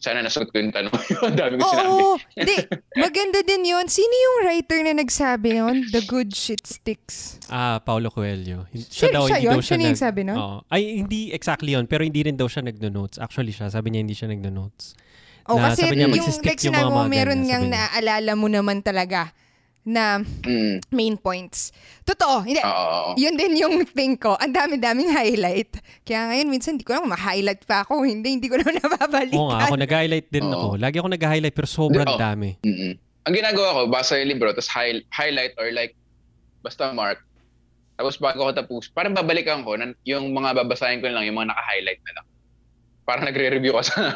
[0.02, 0.90] Sana nasagot ko yung tanong.
[1.22, 1.88] Ang dami ko sinabi.
[1.88, 2.58] Oo, di,
[2.98, 3.86] maganda din yun.
[3.86, 5.86] Sino yung writer na nagsabi yun?
[5.88, 7.38] The good shit sticks.
[7.46, 8.66] Ah, Paulo Coelho.
[8.74, 9.54] Siya- siya hindi yun?
[9.54, 10.36] daw Siya na yung nag- sabi nun?
[10.36, 10.58] Oo.
[10.68, 11.86] Ay, hindi exactly yun.
[11.86, 13.16] Pero hindi rin daw siya nagno-notes.
[13.16, 14.98] Actually siya, sabi niya hindi siya nagno-notes.
[15.46, 17.46] O Na kasi sabi niya, yung magsistick like yung sinabi mga mo, mga meron ganyan,
[17.46, 17.86] ngang sabi niya.
[17.86, 19.20] naaalala mo naman talaga
[19.82, 20.78] na Mm.
[20.89, 21.74] main points.
[22.04, 22.62] Totoo, hindi.
[22.62, 23.17] Oo.
[23.17, 24.38] Yun din yung thing ko.
[24.38, 25.74] Ang dami-daming highlight.
[26.02, 28.06] Kaya ngayon, minsan, hindi ko na ma-highlight pa ako.
[28.06, 29.38] Hindi, hindi ko na nababalikan.
[29.38, 30.54] Oo nga, ako nag-highlight din Oo.
[30.54, 30.67] ako.
[30.78, 32.20] Lagi ako nag-highlight pero sobrang Oo.
[32.20, 32.62] dami.
[32.62, 32.94] Mm-mm.
[33.22, 35.94] Ang ginagawa ko, basa yung libro, tapos hi- highlight or like,
[36.62, 37.22] basta mark.
[37.94, 41.54] Tapos bago ko tapos, parang babalikan ko, nan- yung mga babasahin ko lang, yung mga
[41.54, 42.26] naka-highlight na lang.
[43.02, 43.94] Parang nagre-review ko sa...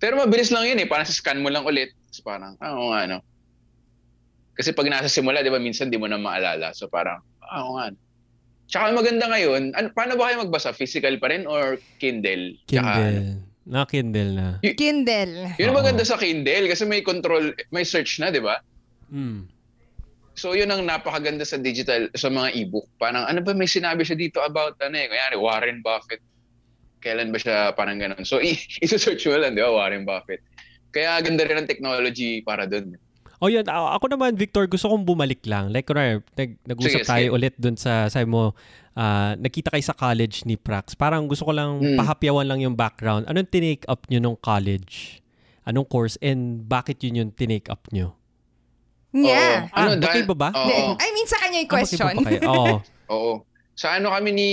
[0.00, 1.92] Pero mabilis lang yun eh, parang scan mo lang ulit.
[2.08, 3.18] Tapos parang, ah, oo nga, no.
[4.60, 6.76] Kasi pag nasa simula, di ba, minsan di mo na maalala.
[6.76, 7.88] So parang, ah, oo nga.
[8.68, 10.76] Tsaka maganda ngayon, ano, paano ba kayo magbasa?
[10.76, 12.60] Physical pa rin or Kindle?
[12.68, 13.00] Tsaka, ano?
[13.00, 13.28] Kindle.
[13.64, 14.48] Na Kindle na.
[14.60, 15.34] Kindle.
[15.56, 18.60] Yun ang maganda sa Kindle kasi may control, may search na, di ba?
[19.08, 19.48] Mm.
[20.36, 22.84] So yun ang napakaganda sa digital, sa mga ebook.
[22.96, 26.20] Parang ano ba may sinabi siya dito about ano eh, kaya Warren Buffett.
[27.00, 28.28] Kailan ba siya parang ganun?
[28.28, 30.44] So i- isa-search mo lang, di ba, Warren Buffett.
[30.92, 32.96] Kaya ganda rin ang technology para doon.
[33.40, 35.68] O yun, a- ako naman, Victor, gusto kong bumalik lang.
[35.68, 37.32] Like, kunwari, nag, nag-usap Sige, tayo sige.
[37.32, 38.52] ulit dun sa, sabi mo,
[38.92, 40.92] ah, nakita kayo sa college ni Prax.
[40.92, 41.96] Parang gusto ko lang Hmm.
[41.96, 43.24] pahapyawan lang yung background.
[43.24, 45.24] Anong tinake up nyo nung college?
[45.62, 46.20] Anong course?
[46.20, 48.12] And bakit yun yung tinake up nyo?
[49.10, 49.66] Yeah.
[49.66, 49.72] Oo.
[49.72, 50.48] Ah, Ano, magkaiba ba?
[50.52, 50.60] Oo.
[50.62, 51.00] Hindi.
[51.00, 52.12] I mean, sa kanya yung Ah, question.
[52.12, 52.40] pa kayo?
[52.44, 52.74] Oo.
[53.10, 53.32] Oo.
[53.72, 54.50] Sa ano kami ni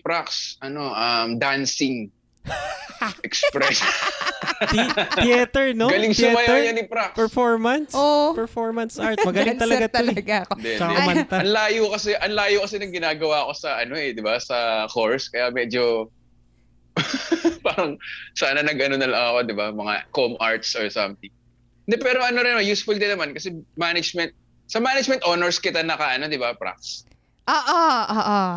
[0.00, 2.08] Prax, ano, um, dancing.
[3.26, 3.80] Express.
[4.68, 4.92] Thi-
[5.24, 5.88] theater, no?
[5.88, 6.36] Galing theater?
[6.36, 7.16] sumayaw niya ni Prax.
[7.16, 7.90] Performance?
[7.96, 8.36] Oo.
[8.36, 9.16] Performance art.
[9.24, 9.92] Magaling talaga to.
[9.92, 9.98] eh.
[10.04, 10.52] talaga ako.
[10.60, 11.00] Hindi, Tsaka hindi.
[11.00, 11.34] kumanta.
[11.40, 14.36] Ang layo kasi, ang layo kasi ng ginagawa ko sa ano eh, 'di ba?
[14.36, 14.56] Sa
[14.88, 16.12] course kaya medyo
[17.64, 17.96] parang
[18.36, 19.66] sana nag-ano na lang ako, 'di ba?
[19.72, 21.32] Mga com arts or something.
[21.88, 24.36] Hindi pero ano rin, useful din naman kasi management
[24.68, 27.08] sa management honors kita naka ano, 'di ba, Prax?
[27.48, 28.56] Ah, ah, ah, ah.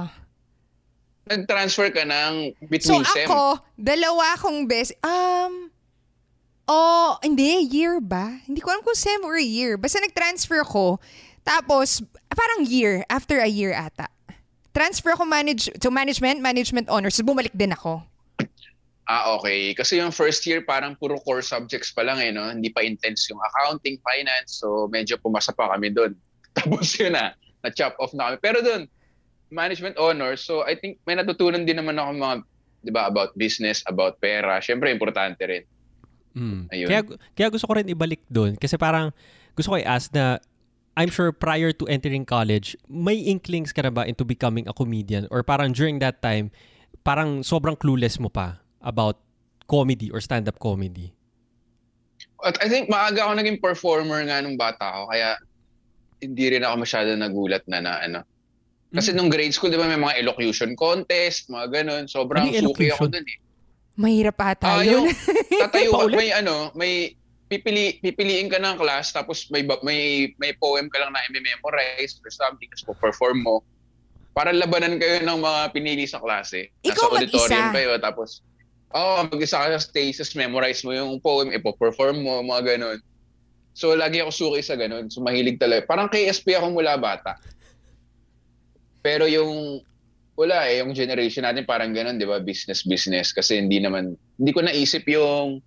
[1.23, 3.27] Nag-transfer ka ng So between SEM.
[3.31, 4.91] ako, dalawa akong best.
[4.99, 5.71] Um,
[6.67, 8.43] oh, hindi, year ba?
[8.43, 9.79] Hindi ko alam kung SEM or year.
[9.79, 10.99] Basta nag-transfer ako.
[11.47, 14.11] Tapos, parang year, after a year ata.
[14.75, 17.19] Transfer ako manage, to management, management honors.
[17.21, 18.03] Bumalik din ako.
[19.03, 19.75] Ah, okay.
[19.75, 22.47] Kasi yung first year parang puro core subjects pa lang eh, no?
[22.47, 24.63] Hindi pa intense yung accounting, finance.
[24.63, 26.15] So medyo pumasa pa kami doon.
[26.57, 28.37] Tapos yun na, na-chop off na kami.
[28.39, 28.87] Pero doon,
[29.53, 30.41] management honors.
[30.41, 32.35] So I think may natutunan din naman ako mga,
[32.83, 34.57] di ba, about business, about pera.
[34.57, 35.63] Siyempre, importante rin.
[36.33, 36.61] Mm.
[36.73, 36.87] Ayun.
[36.89, 37.01] Kaya,
[37.37, 38.57] kaya gusto ko rin ibalik doon.
[38.57, 39.13] Kasi parang
[39.53, 40.41] gusto ko i-ask na
[40.97, 45.25] I'm sure prior to entering college, may inklings ka na ba into becoming a comedian?
[45.33, 46.53] Or parang during that time,
[47.01, 49.17] parang sobrang clueless mo pa about
[49.65, 51.13] comedy or stand-up comedy?
[52.45, 55.03] At I think maaga ako naging performer nga nung bata ako.
[55.15, 55.29] Kaya
[56.21, 58.19] hindi rin ako masyado nagulat na na ano.
[58.93, 59.17] Kasi Mm.
[59.17, 62.03] nung grade school, di ba, may mga elocution contest, mga ganun.
[62.05, 63.37] Sobrang Ano suki ako dun eh.
[63.95, 65.05] Mahirap ata yun.
[65.05, 65.05] yung
[65.61, 67.13] tatayo ka, may ano, may
[67.45, 70.01] pipili pipiliin ka ng class tapos may may
[70.37, 73.55] may poem ka lang na i-memorize or something tapos po-perform mo.
[74.33, 76.73] Para labanan kayo ng mga pinili sa klase.
[76.81, 77.75] Ikaw Nasa auditorium mag-isa?
[77.75, 78.29] kayo tapos
[78.89, 83.01] Oh, mag-isa ka sa stage, tapos memorize mo yung poem, ipo-perform mo, mga ganun.
[83.73, 85.09] So, lagi ako suki sa ganun.
[85.09, 85.89] So, mahilig talaga.
[85.89, 87.41] Parang KSP ako mula bata.
[89.03, 89.83] Pero yung,
[90.39, 92.39] wala eh, yung generation natin parang ganun, di ba?
[92.39, 93.35] Business, business.
[93.35, 95.59] Kasi hindi naman, hindi ko naisip yung,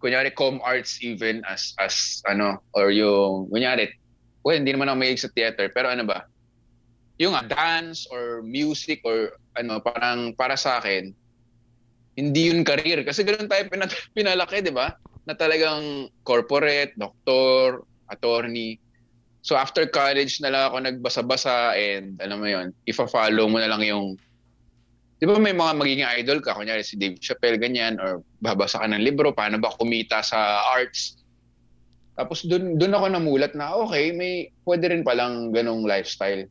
[0.00, 3.92] kunyari, com arts even as, as, ano, or yung, kunyari,
[4.42, 6.24] well, hindi naman ako mahilig sa theater, pero ano ba?
[7.20, 11.12] Yung ah, dance or music or ano, parang para sa akin,
[12.18, 13.06] hindi yun career.
[13.06, 14.96] Kasi ganun tayo pina- pinalaki, di ba?
[15.28, 18.80] Na talagang corporate, doktor, attorney.
[19.48, 23.80] So after college na lang ako nagbasa-basa and alam mo yun, ifa-follow mo na lang
[23.80, 24.20] yung
[25.18, 28.86] Di ba may mga magiging idol ka, kunyari si Dave Chappelle, ganyan, or babasa ka
[28.86, 31.18] ng libro, paano ba kumita sa arts.
[32.14, 36.46] Tapos dun, dun ako namulat na, okay, may pwede rin palang ganong lifestyle.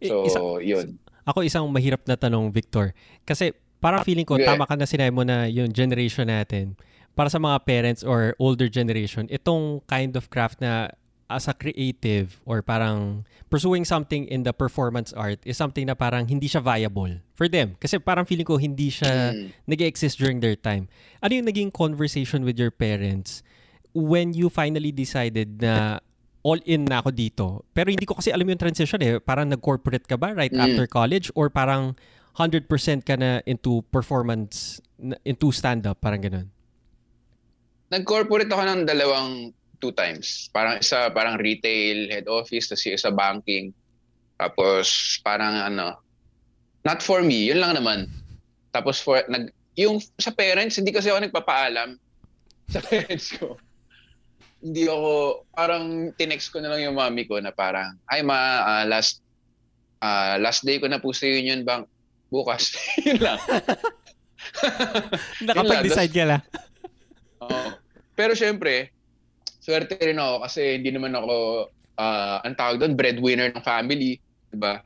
[0.00, 0.96] So, isa- yun.
[1.28, 2.96] Ako isang mahirap na tanong, Victor.
[3.28, 3.52] Kasi
[3.84, 4.56] parang feeling ko, Yeah.
[4.56, 6.72] tama ka na sinabi mo na yung generation natin,
[7.12, 10.88] para sa mga parents or older generation, itong kind of craft na
[11.28, 16.24] as a creative or parang pursuing something in the performance art is something na parang
[16.24, 17.76] hindi siya viable for them.
[17.76, 19.52] Kasi parang feeling ko hindi siya Mm.
[19.68, 20.88] nag-exist during their time.
[21.20, 23.44] Ano yung naging conversation with your parents
[23.92, 26.00] when you finally decided na
[26.40, 27.46] all in na ako dito?
[27.76, 29.20] Pero hindi ko kasi alam yung transition eh.
[29.20, 30.64] Parang nag-corporate ka ba right Mm.
[30.64, 31.28] after college?
[31.36, 31.92] Or parang
[32.40, 34.80] 100% ka na into performance,
[35.28, 36.00] into stand-up?
[36.00, 36.48] Parang ganun.
[37.88, 40.50] Nag-corporate ako ng dalawang two times.
[40.50, 43.74] Parang isa, parang retail, head office, tapos isa banking.
[44.38, 45.98] Tapos parang ano,
[46.86, 48.06] not for me, yun lang naman.
[48.70, 51.98] Tapos for, nag, yung sa parents, hindi kasi ako nagpapaalam
[52.74, 53.58] sa parents ko.
[54.58, 58.84] Hindi ako, parang tinext ko na lang yung mami ko na parang, ay ma, ah,
[58.86, 59.22] last
[60.02, 61.86] ah, last day ko na po sa Union Bank
[62.28, 62.74] bukas.
[63.06, 63.38] yun lang.
[65.48, 66.42] Nakapag-decide ka lang.
[67.42, 67.68] Oo.
[68.18, 68.90] Pero syempre,
[69.68, 71.68] swerte rin ako kasi hindi naman ako,
[72.00, 74.16] ah, ang tawag doon, breadwinner ng family.
[74.48, 74.80] Diba?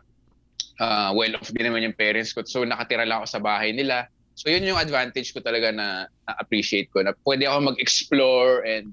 [0.83, 2.43] Ah, well off din naman yung parents ko.
[2.43, 4.11] So nakatira lang ako sa bahay nila.
[4.35, 8.91] So yun yung advantage ko talaga na na-appreciate ko na pwede ako mag-explore and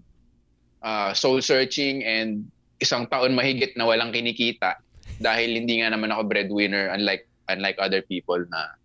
[0.86, 2.46] ah, soul searching and
[2.78, 4.78] isang taon mahigit na walang kinikita
[5.18, 8.78] dahil hindi nga naman ako breadwinner unlike unlike other people na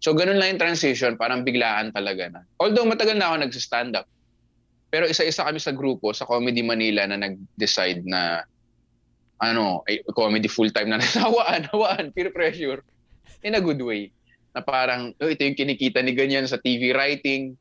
[0.00, 2.40] So ganun lang yung transition, parang biglaan talaga na.
[2.60, 4.06] Although matagal na ako nagsa-stand up.
[4.96, 8.40] Pero isa-isa kami sa grupo sa Comedy Manila na nag-decide na
[9.44, 12.80] ano, ay, comedy full-time na nawaan, nawaan, peer pressure
[13.44, 14.08] in a good way.
[14.56, 17.60] Na parang, oh, ito yung kinikita ni ganyan sa TV writing.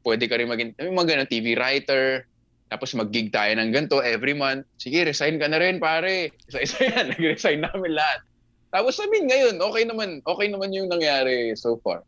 [0.00, 2.24] Pwede ka rin maging, may TV writer.
[2.72, 4.64] Tapos mag-gig tayo ng ganito every month.
[4.80, 6.32] Sige, resign ka na rin, pare.
[6.48, 8.24] Isa-isa yan, nag-resign namin lahat.
[8.72, 12.00] Tapos sabihin ngayon, okay naman, okay naman yung nangyari so far.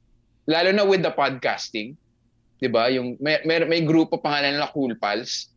[0.49, 1.93] Lalo na with the podcasting,
[2.59, 2.89] 'di ba?
[2.89, 5.53] Yung may, may, may grupo pangalan nila Cool Pals.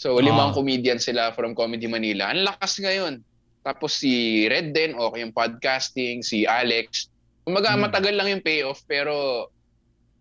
[0.00, 0.56] So limang Ah.
[0.56, 2.32] comedians sila from Comedy Manila.
[2.32, 3.20] Ang lakas ngayon.
[3.60, 7.12] Tapos si Red din, okay yung podcasting, si Alex.
[7.44, 7.84] Kumaga Hmm.
[7.84, 9.46] matagal lang yung payoff pero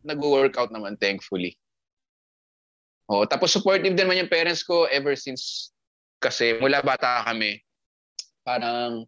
[0.04, 1.56] nag-workout naman thankfully.
[3.10, 5.74] Oh, tapos supportive din naman yung parents ko ever since
[6.22, 7.58] kasi mula bata kami.
[8.46, 9.08] Parang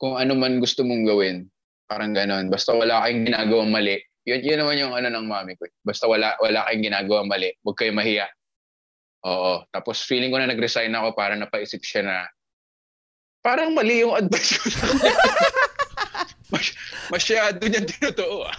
[0.00, 1.44] kung ano man gusto mong gawin.
[1.84, 2.48] Parang ganon.
[2.48, 3.98] Basta wala kayong ginagawang mali.
[4.30, 5.66] Yun, yun naman yung ano ng mami ko.
[5.82, 7.50] Basta wala, wala kayong ginagawang mali.
[7.66, 8.30] Huwag kayo mahiya.
[9.26, 9.66] Oo.
[9.74, 12.16] Tapos feeling ko na nag-resign ako para napaisip siya na
[13.42, 14.70] parang mali yung advice ko.
[16.54, 16.74] Mas,
[17.10, 18.54] masyado niya tinotoo ah.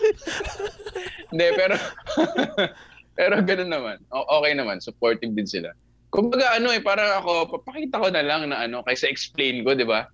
[1.32, 1.76] Hindi, pero
[3.20, 3.98] pero ganun naman.
[4.12, 4.84] O- okay naman.
[4.84, 5.72] Supportive din sila.
[6.12, 9.88] Kumbaga ano eh, parang ako, papakita ko na lang na ano, kaysa explain ko, di
[9.88, 10.12] ba?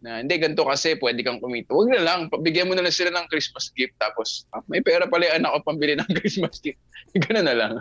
[0.00, 1.76] Na hindi, ganito kasi, pwede kang kumita.
[1.76, 3.92] Huwag na lang, bigyan mo na lang sila ng Christmas gift.
[4.00, 6.80] Tapos, ah, may pera pala yung anak ko pambili ng Christmas gift.
[7.12, 7.72] Ganun na lang.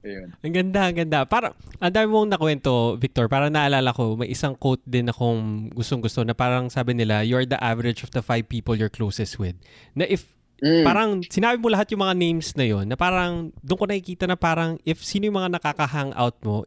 [0.00, 0.30] Ayun.
[0.40, 1.18] Ang ganda, ang ganda.
[1.28, 1.52] Parang,
[1.82, 3.28] ang dami mong nakwento, Victor.
[3.28, 7.58] Parang naalala ko, may isang quote din akong gustong-gusto na parang sabi nila, you're the
[7.58, 9.58] average of the five people you're closest with.
[9.92, 10.82] Na if Mm.
[10.82, 14.34] parang sinabi mo lahat yung mga names na yon na parang doon ko nakikita na
[14.34, 16.66] parang if sino yung mga nakaka-hangout mo,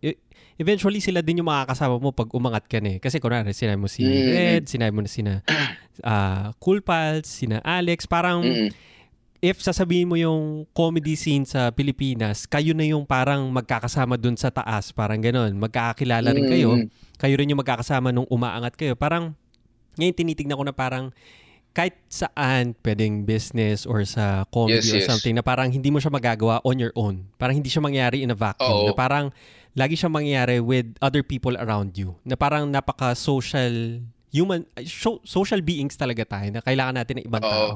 [0.60, 3.00] eventually sila din yung makakasama mo pag umangat ka na eh.
[3.00, 4.28] Kasi kunwari, sinabi mo si Mm.
[4.32, 5.34] Red, sinabi mo na sina
[6.04, 8.70] ah, Cool Pals, sina Alex, parang Mm-mm.
[9.42, 14.54] if sasabihin mo yung comedy scene sa Pilipinas, kayo na yung parang magkakasama dun sa
[14.54, 15.54] taas, parang ganon.
[15.58, 16.78] Magkakakilala rin kayo.
[16.78, 16.88] Mm.
[17.18, 18.94] Kayo rin yung magkakasama nung umaangat kayo.
[18.98, 19.34] Parang,
[19.98, 21.10] ngayon tinitignan ko na parang,
[21.72, 25.08] kahit saan pwedeng business or sa comedy Yes, or yes.
[25.08, 27.32] something na parang hindi mo siya magagawa on your own.
[27.40, 28.68] Parang hindi siya mangyari in a vacuum.
[28.68, 28.88] Oo.
[28.92, 29.32] Na parang
[29.72, 32.12] lagi siya mangyari with other people around you.
[32.28, 37.52] Na parang napaka-social human so- social beings talaga tayo na kailangan natin ng ibang Oo.
[37.52, 37.68] tao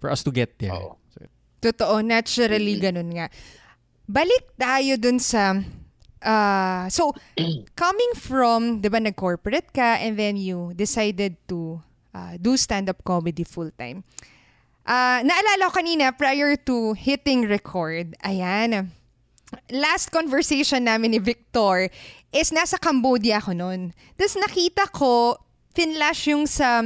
[0.00, 0.72] for us to get there.
[0.72, 0.96] Oo.
[1.12, 1.20] So,
[1.60, 3.28] Totoo, naturally ganun nga.
[4.08, 5.60] Balik tayo dun sa
[6.20, 7.12] ah, so
[7.76, 13.44] coming from 'di ba nag-corporate ka and then you decided to ah, do stand-up comedy
[13.44, 14.04] full-time.
[14.86, 18.90] Ah, naalala ko kanina prior to hitting record, ayan.
[19.68, 21.92] Last conversation namin ni Victor
[22.32, 23.92] is nasa Cambodia ako noon.
[24.16, 25.36] Tapos nakita ko
[25.76, 26.80] finlash yung sa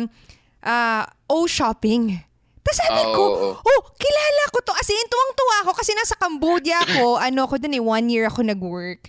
[0.67, 2.27] ah, O Shopping.
[2.67, 3.51] Tapos sabi Oo, ko, oo.
[3.63, 4.75] oh, kilala ko to.
[4.75, 7.15] As in, tuwang-tuwa ako kasi nasa Cambodia ako.
[7.31, 9.07] ano ako dun eh, one year ako nag-work.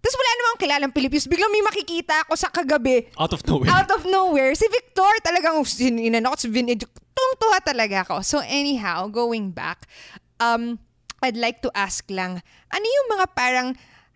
[0.00, 1.28] Tapos wala namang kilalang Pilipinos.
[1.28, 3.12] Biglang may makikita ako sa kagabi.
[3.20, 3.68] out of nowhere.
[3.68, 4.52] Out of nowhere.
[4.56, 6.48] Si Victor talagang sininan ako.
[6.48, 8.24] Tuwang-tuwa talaga ako.
[8.24, 9.84] So anyhow, going back,
[10.40, 10.80] um,
[11.20, 12.40] I'd like to ask lang,
[12.72, 13.68] ano yung mga parang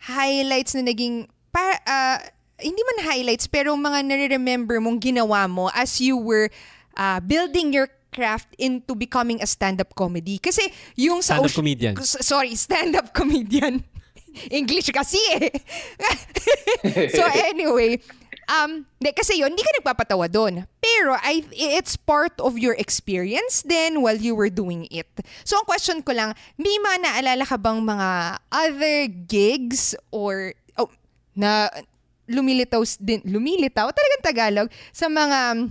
[0.09, 2.17] highlights na naging, para, ah,
[2.57, 6.49] hindi man highlights, pero mga nare-remember mong ginawa mo as you were
[6.97, 10.39] ah, building your craft into becoming a stand-up comedy.
[10.39, 10.65] Kasi
[10.97, 11.37] yung sa...
[11.37, 11.95] Stand-up Ocean- comedian.
[12.01, 13.85] Sorry, stand-up comedian.
[14.51, 15.51] English kasi eh.
[17.17, 17.99] so anyway,
[18.49, 20.65] um, di, kasi yun, hindi ka nagpapatawa doon.
[20.81, 25.09] Pero I, it's part of your experience then while you were doing it.
[25.45, 28.11] So ang question ko lang, may mga naalala ka bang mga
[28.53, 28.97] other
[29.29, 30.91] gigs or oh,
[31.37, 31.71] na
[32.25, 35.69] lumilitaw din, lumilitaw, talagang Tagalog, sa mga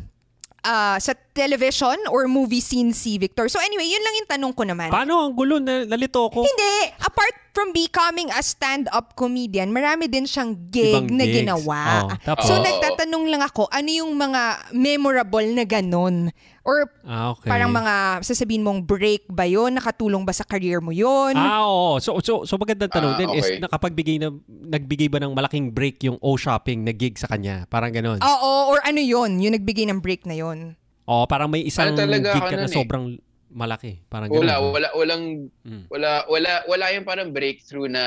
[0.64, 3.52] ah, sa television or movie scene si Victor.
[3.52, 4.90] So anyway, yun lang yung tanong ko naman.
[4.90, 6.42] Paano ang gulo na nalito ko?
[6.44, 6.76] Hindi.
[6.98, 11.38] Apart from becoming a stand-up comedian, marami din siyang gig Ibang na gigs.
[11.44, 11.80] ginawa.
[12.10, 12.50] Oh, tapos?
[12.50, 16.34] so, nagtatanong lang ako, ano yung mga memorable na ganon?
[16.64, 17.52] Or Ah, okay.
[17.52, 22.00] parang mga sasabihin mong break ba yon Nakatulong ba sa career mo yon Ah, oo.
[22.00, 23.60] So, so, so magandang tanong Ah, din is okay.
[23.60, 27.68] nakapagbigay na, nagbigay ba ng malaking break yung O-Shopping na gig sa kanya?
[27.68, 28.24] Parang ganon.
[28.24, 32.00] Oo, or ano yon Yung nagbigay ng break na yon Oo, parang may isang Ano
[32.00, 32.72] gig ka na eh.
[32.72, 33.20] sobrang
[33.52, 34.00] malaki.
[34.08, 34.48] Parang ganon.
[34.48, 35.24] Wala, wala, walang,
[35.68, 35.92] Mm.
[35.92, 38.04] wala, wala, wala yung parang breakthrough na,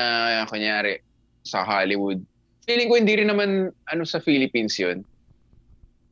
[0.49, 0.97] kunyari,
[1.45, 2.25] sa Hollywood.
[2.65, 5.05] Feeling ko hindi rin naman, ano, sa Philippines yun.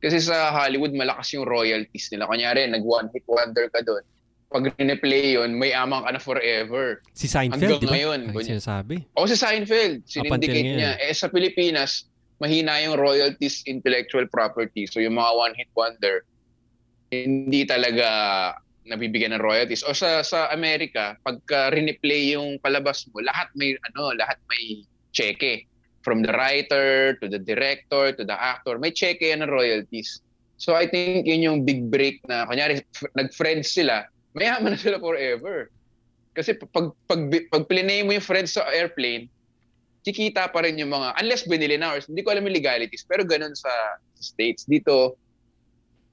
[0.00, 2.28] Kasi sa Hollywood, malakas yung royalties nila.
[2.28, 4.04] Kunyari, nag one hit wonder ka doon.
[4.46, 4.70] Pag
[5.02, 7.02] play yun, may amang ka na forever.
[7.12, 7.92] Si Seinfeld, Hanggang di ba?
[7.98, 8.50] ngayon, Ang ganyan.
[8.56, 8.96] sinasabi.
[9.18, 10.94] O si Seinfeld, sinindicate niya.
[11.02, 12.06] Eh sa Pilipinas,
[12.38, 14.86] mahina yung royalties intellectual property.
[14.86, 16.22] So yung mga one-hit wonder,
[17.10, 18.08] hindi talaga
[18.86, 19.82] nabibigyan ng royalties.
[19.82, 25.66] O sa sa Amerika, pagka replay yung palabas mo, lahat may ano, lahat may cheque.
[26.06, 30.22] From the writer to the director to the actor, may cheque yan ng royalties.
[30.54, 34.06] So I think yun yung big break na, kunyari, f- nag-friends sila,
[34.38, 35.66] mayaman na sila forever.
[36.38, 39.26] Kasi pag, pag, pag plinay mo yung friends sa airplane,
[40.06, 43.26] kikita pa rin yung mga, unless binili na, or hindi ko alam yung legalities, pero
[43.26, 44.62] ganun sa States.
[44.62, 45.18] Dito,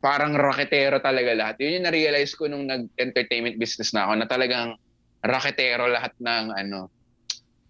[0.01, 1.62] parang raketero talaga lahat.
[1.62, 4.75] Yun yung na-realize ko nung nag-entertainment business na ako, na talagang
[5.21, 6.89] raketero lahat ng ano,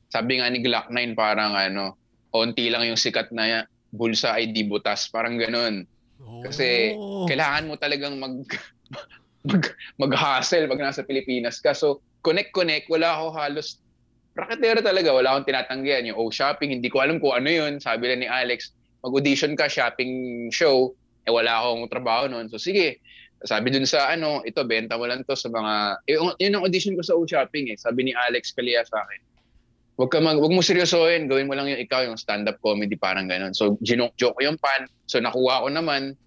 [0.10, 2.00] sabi nga ni Glock 9, parang ano,
[2.34, 5.08] onti lang yung sikat na bulsa ay di butas.
[5.14, 5.86] Parang ganun.
[6.44, 7.30] Kasi Oh.
[7.30, 8.42] kailangan mo talagang mag
[9.50, 9.64] mag
[10.00, 11.76] mag-hustle pag nasa Pilipinas ka.
[11.76, 13.84] So, connect-connect, wala ako halos
[14.34, 16.10] raketero talaga, wala akong tinatanggihan.
[16.10, 17.78] Yung oh, shopping, hindi ko alam kung ano yun.
[17.78, 18.74] Sabi lang ni Alex,
[19.06, 20.98] mag-audition ka, shopping show,
[21.30, 22.50] eh wala akong trabaho noon.
[22.50, 22.98] So, sige.
[23.44, 26.64] Sabi dun sa ano, ito, benta mo lang to sa mga, eh, yun yun ang
[26.64, 27.78] audition ko sa oh, shopping eh.
[27.78, 29.20] Sabi ni Alex Kalia sa akin,
[29.94, 33.30] Huwag ka mag, wag mo seryosohin, gawin mo lang yung ikaw, yung stand-up comedy, parang
[33.30, 33.54] ganun.
[33.54, 34.90] So, joke ko yung pan.
[35.06, 36.18] So, nakuha ko naman.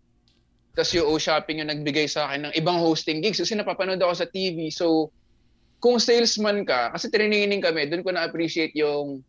[0.79, 4.29] Tapos yung O-Shopping yung nagbigay sa akin ng ibang hosting gigs kasi napapanood ako sa
[4.31, 4.71] TV.
[4.71, 5.11] So,
[5.83, 9.25] kung salesman ka, kasi training kami, doon ko na-appreciate yung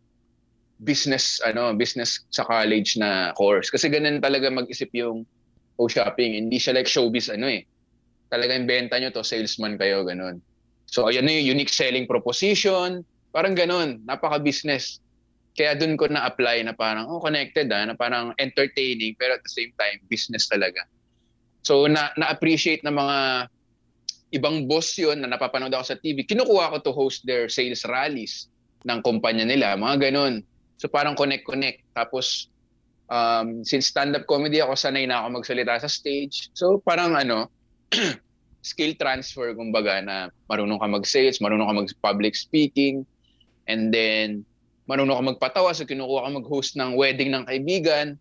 [0.85, 3.73] business, ano, business sa college na course.
[3.73, 5.25] Kasi ganun talaga mag-isip yung
[5.81, 6.37] O-Shopping.
[6.45, 7.65] Hindi siya like showbiz, ano eh.
[8.29, 10.43] Talaga yung benta nyo to, salesman kayo, ganun.
[10.85, 13.01] So, ayan na yung unique selling proposition.
[13.31, 15.03] Parang ganun, napaka-business.
[15.57, 19.49] Kaya doon ko na-apply na parang, oh, connected ah, na parang entertaining, pero at the
[19.49, 20.85] same time, business talaga.
[21.65, 23.17] So, na, na-appreciate ng mga
[24.37, 26.23] ibang boss yun na napapanood ako sa TV.
[26.27, 28.47] Kinukuha ko to host their sales rallies
[28.85, 30.45] ng kumpanya nila, mga ganun.
[30.77, 31.81] So, parang connect-connect.
[31.97, 32.53] Tapos,
[33.09, 36.53] um, since stand-up comedy ako, sanay na ako magsalita sa stage.
[36.53, 37.49] So, parang ano,
[38.61, 43.07] skill transfer, kumbaga, na marunong ka mag-sales, marunong ka mag-public speaking,
[43.67, 44.47] and then
[44.87, 48.15] marunong ka magpatawa, so kinukuha ka mag-host ng wedding ng kaibigan.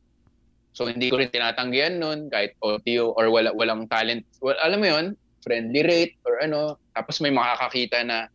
[0.76, 4.28] So hindi ko rin tinatanggihan nun, kahit OTO or wala, walang talent.
[4.44, 5.06] Well, alam mo yun,
[5.40, 6.76] friendly rate or ano.
[6.92, 8.28] Tapos may makakakita na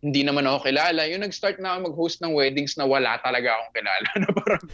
[0.00, 1.06] hindi naman ako kilala.
[1.06, 4.08] Yung nag-start na ako mag-host ng weddings na wala talaga akong kilala.
[4.22, 4.64] Na parang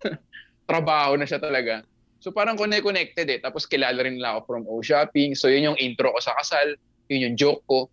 [0.70, 1.86] trabaho na siya talaga.
[2.20, 3.40] So parang connected eh.
[3.40, 5.32] Tapos kilala rin nila ako from O Shopping.
[5.32, 6.76] So yun yung intro ko sa kasal.
[7.08, 7.88] Yun yung joke ko.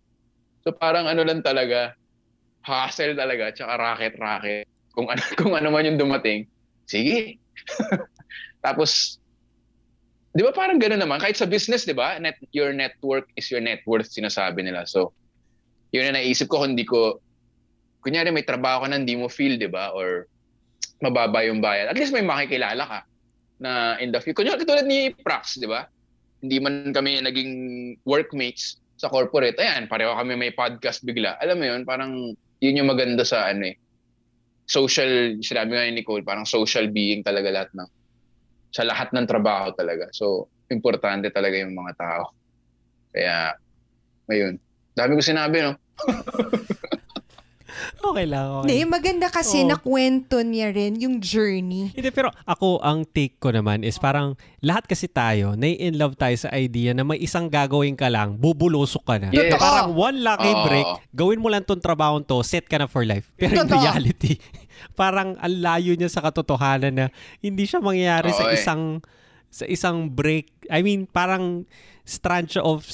[0.62, 1.96] So parang ano lang talaga,
[2.64, 4.66] hustle talaga, tsaka racket-racket.
[4.92, 6.48] Kung ano, kung ano man yung dumating,
[6.88, 7.38] sige.
[8.64, 9.22] Tapos,
[10.34, 11.22] di ba parang gano'n naman?
[11.22, 12.18] Kahit sa business, di ba?
[12.18, 14.84] Net, your network is your net worth, sinasabi nila.
[14.84, 15.14] So,
[15.94, 17.22] yun na naisip ko, hindi ko,
[18.04, 19.94] kunyari may trabaho ka na hindi mo feel, di ba?
[19.94, 20.28] Or
[21.00, 21.88] mababa yung bayad.
[21.88, 23.00] At least may makikilala ka
[23.58, 24.44] na in the future.
[24.44, 25.86] Kunyari, tulad ni Prax, di ba?
[26.38, 27.52] Hindi man kami naging
[28.06, 29.58] workmates sa corporate.
[29.58, 31.38] Ayan, pareho kami may podcast bigla.
[31.38, 33.76] Alam mo yun, parang yun yung maganda sa ano eh.
[34.68, 37.88] Social, sinabi nga ni Nicole, parang social being talaga lahat ng
[38.68, 40.12] sa lahat ng trabaho talaga.
[40.12, 42.36] So, importante talaga yung mga tao.
[43.16, 43.56] Kaya,
[44.28, 44.60] ayun.
[44.92, 45.72] Dami ko sinabi, no?
[48.00, 48.62] okay lang.
[48.62, 48.64] Okay.
[48.66, 49.68] Hindi, maganda kasi Oo.
[49.70, 51.92] na kwento niya rin yung journey.
[51.92, 56.34] Hindi, pero ako, ang take ko naman is parang lahat kasi tayo, nai-in love tayo
[56.34, 59.28] sa idea na may isang gagawin ka lang, bubulusok ka na.
[59.30, 59.54] Yes.
[59.58, 60.64] Parang one lucky Oo.
[60.66, 63.30] break, gawin mo lang tong trabaho to, set ka na for life.
[63.38, 63.78] Pero in Totoo.
[63.78, 64.38] reality,
[65.00, 67.06] parang ang layo niya sa katotohanan na
[67.42, 68.58] hindi siya mangyayari sa Oo, eh.
[68.58, 68.82] isang
[69.48, 70.68] sa isang break.
[70.68, 71.64] I mean, parang
[72.04, 72.84] strange of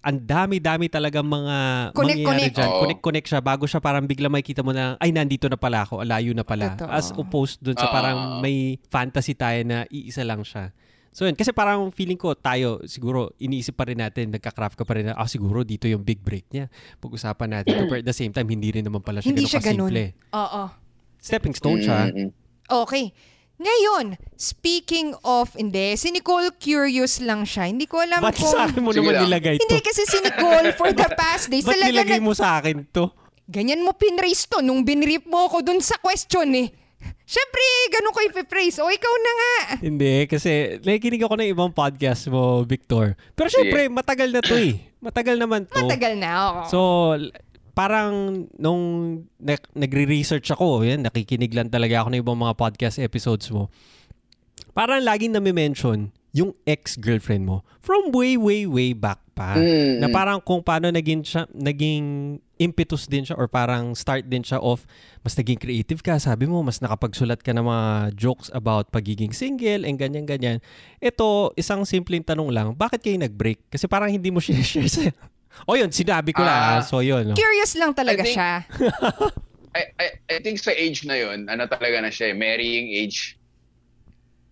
[0.00, 1.56] ang dami-dami talaga mga
[1.92, 2.54] Connect, mangyayari connect.
[2.56, 2.68] dyan.
[2.68, 2.80] Oo.
[2.84, 6.32] Connect-connect siya bago siya parang bigla makikita mo na, ay, nandito na pala ako, alayo
[6.32, 6.72] na pala.
[6.74, 6.88] Totoo.
[6.88, 10.72] As opposed dun sa parang may fantasy tayo na iisa lang siya.
[11.10, 14.94] So yun, kasi parang feeling ko tayo, siguro iniisip pa rin natin, nagka-craft ka pa
[14.94, 16.70] rin na, ah siguro dito yung big break niya.
[17.02, 17.90] Pag-usapan natin.
[17.90, 19.90] Pero at the same time, hindi rin naman pala siya Hindi ganun siya ganun.
[19.90, 20.04] kasimple.
[20.32, 20.62] Oo.
[21.18, 21.98] Stepping stone siya.
[22.70, 23.10] Okay.
[23.60, 27.68] Ngayon, speaking of, hindi, si Nicole curious lang siya.
[27.68, 28.48] Hindi ko alam Ba't kung...
[28.56, 29.68] sa akin mo naman nilagay to?
[29.68, 33.12] Hindi kasi si Nicole for the past days Ba't talaga nilagay mo sa akin to?
[33.50, 36.70] ganyan mo pinraise to nung binrip mo ako dun sa question eh.
[37.30, 37.62] Siyempre,
[37.94, 38.82] ganun ko ipipraise.
[38.82, 39.54] O, ikaw na nga.
[39.86, 43.14] Hindi, kasi nakikinig ako ng ibang podcast mo, Victor.
[43.38, 44.82] Pero syempre, matagal na to eh.
[44.98, 45.78] Matagal naman to.
[45.78, 46.58] Matagal na ako.
[46.66, 46.78] So,
[47.72, 48.82] parang nung
[49.40, 53.72] nag- nagre-research ako, yan, nakikinig lang talaga ako ng ibang mga podcast episodes mo.
[54.70, 59.58] Parang laging nami-mention yung ex-girlfriend mo from way, way, way back pa.
[59.58, 59.98] Mm.
[59.98, 64.60] Na parang kung paano naging, siya, naging impetus din siya or parang start din siya
[64.60, 64.84] of
[65.24, 66.20] mas naging creative ka.
[66.22, 70.62] Sabi mo, mas nakapagsulat ka ng mga jokes about pagiging single and ganyan-ganyan.
[71.02, 73.66] Ito, isang simpleng tanong lang, bakit kayo nag-break?
[73.72, 75.10] Kasi parang hindi mo share sa...
[75.66, 76.78] O yun, sinabi ko Ah.
[76.78, 76.82] na.
[76.82, 77.30] So yun.
[77.30, 77.34] No?
[77.34, 78.52] Curious lang talaga I think- siya.
[79.70, 83.38] I, I, I think sa age na yun, ano talaga na siya, eh, marrying age.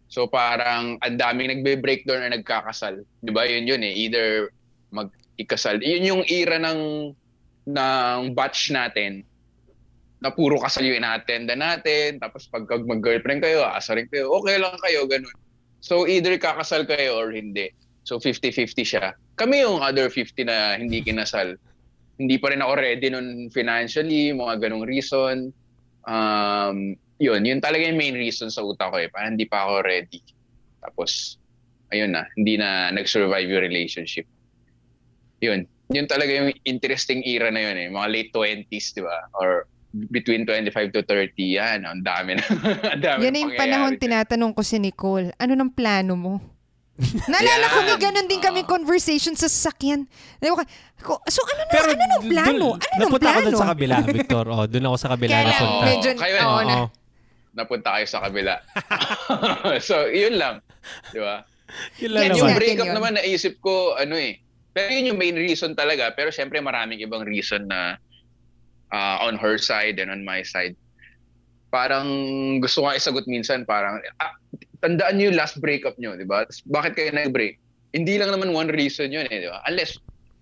[0.07, 3.03] So parang ang daming nagbe-breakdown na nagkakasal.
[3.19, 3.43] 'Di ba?
[3.45, 3.93] Yun yun eh.
[3.99, 4.49] Either
[4.89, 5.83] mag-ikasal.
[5.83, 7.13] Yun yung era ng
[7.67, 9.27] ng batch natin
[10.19, 12.17] na puro kasal yung ina-attenda natin.
[12.19, 15.35] Tapos pag mag-girlfriend kayo, aasarin kayo, okay lang kayo, ganun.
[15.79, 17.69] So either kakasal kayo or hindi.
[18.09, 19.13] So 50-50 siya.
[19.37, 21.61] Kami yung other 50 na hindi kinasal.
[22.17, 25.53] Hindi pa rin ako ready nun financially, mga ganong reason.
[26.09, 29.13] Um, yun, yun talaga yung main reason sa utak ko eh.
[29.13, 30.25] Parang hindi pa ako ready.
[30.81, 31.37] Tapos,
[31.93, 34.25] ayun na, hindi na nag-survive yung relationship.
[35.45, 35.69] Yun.
[35.93, 37.89] Yun talaga yung interesting era na yun eh.
[37.93, 39.29] Mga late 20s, di ba?
[39.37, 39.69] Or
[40.11, 41.85] between 25 to 30, yan.
[41.85, 42.43] Ang dami na.
[42.97, 44.03] ang dami Yan na yung panahon dyan.
[44.03, 46.58] tinatanong ko si Nicole, ano ng plano mo?
[46.99, 48.69] Naalala ko may ganun din kami Oo.
[48.69, 50.11] conversation sa sasakyan.
[51.31, 52.67] So ano na, ano ng dun- plano?
[52.75, 53.31] dun- Ano ng napunta plano?
[53.31, 54.45] ako dun sa kabila, Victor.
[54.51, 55.85] Oh, doon ako sa kabila Kaya napunta.
[55.87, 56.77] medyo, Kayo, oo na.
[57.55, 58.55] Napunta kayo sa kabila.
[59.89, 60.55] so, yun lang.
[61.11, 61.47] Di ba?
[61.99, 62.97] Yun lang yung breakup yun.
[62.99, 64.43] naman naisip ko, ano eh.
[64.71, 66.11] Pero yun yung main reason talaga.
[66.13, 67.95] Pero syempre maraming ibang reason na
[68.91, 70.75] uh, on her side and on my side.
[71.69, 72.09] Parang
[72.59, 74.35] gusto ko nga isagot minsan, parang, ah,
[74.81, 76.47] tandaan niyo yung last breakup niyo, di ba?
[76.47, 77.59] Bakit kayo nag-break?
[77.95, 79.63] Hindi lang naman one reason yun eh, di ba?
[79.67, 79.99] Unless,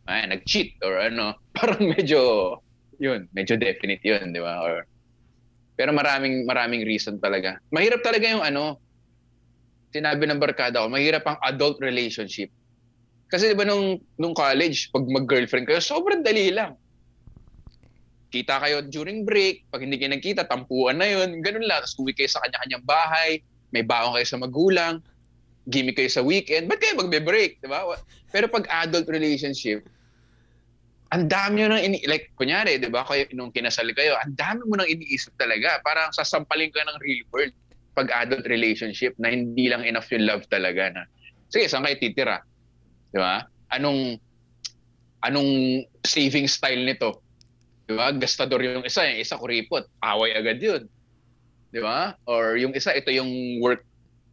[0.07, 1.37] ay, nag-cheat or ano.
[1.57, 2.21] Parang medyo,
[3.01, 4.61] yun, medyo definite yun, di ba?
[4.61, 4.85] Or,
[5.77, 7.61] pero maraming, maraming reason talaga.
[7.73, 8.81] Mahirap talaga yung ano,
[9.93, 12.53] sinabi ng barkada ko, mahirap ang adult relationship.
[13.27, 16.77] Kasi di ba nung, nung college, pag mag-girlfriend kayo, sobrang dali lang.
[18.31, 21.81] Kita kayo during break, pag hindi kayo nagkita, tampuan na yun, ganun lang.
[21.81, 25.03] Tapos uwi kayo sa kanya-kanyang bahay, may baon kayo sa magulang,
[25.67, 27.83] gimmick kayo sa weekend, ba't kayo magbe-break, di ba?
[28.31, 29.87] Pero pag adult relationship,
[31.15, 34.67] ang dami nyo nang ini like kunyari 'di ba kayo nung kinasal kayo ang dami
[34.67, 37.55] mo nang iniisip talaga parang sasampalin ka ng real world
[37.95, 41.07] pag adult relationship na hindi lang enough yung love talaga na
[41.47, 42.43] sige saan kayo titira
[43.15, 44.19] 'di ba anong
[45.27, 47.23] anong saving style nito?
[47.87, 48.15] Di ba?
[48.15, 49.87] Gastador yung isa, yung isa kuripot.
[50.03, 50.83] Away agad yun.
[51.71, 52.15] Di ba?
[52.27, 53.83] Or yung isa, ito yung work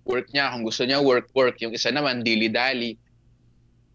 [0.04, 0.52] work niya.
[0.52, 1.60] Kung gusto niya, work, work.
[1.64, 3.00] Yung isa naman, dilly-dally.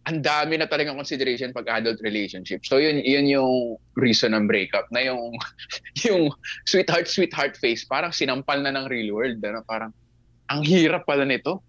[0.08, 2.64] Ang dami na talagang consideration pag adult relationship.
[2.64, 4.88] So yun, yun yung reason ng breakup.
[4.88, 5.36] Na yung,
[6.08, 6.32] yung
[6.64, 9.36] sweetheart, sweetheart face, parang sinampal na ng real world.
[9.44, 9.60] Ano?
[9.68, 9.92] Parang,
[10.48, 11.60] ang hirap pala nito.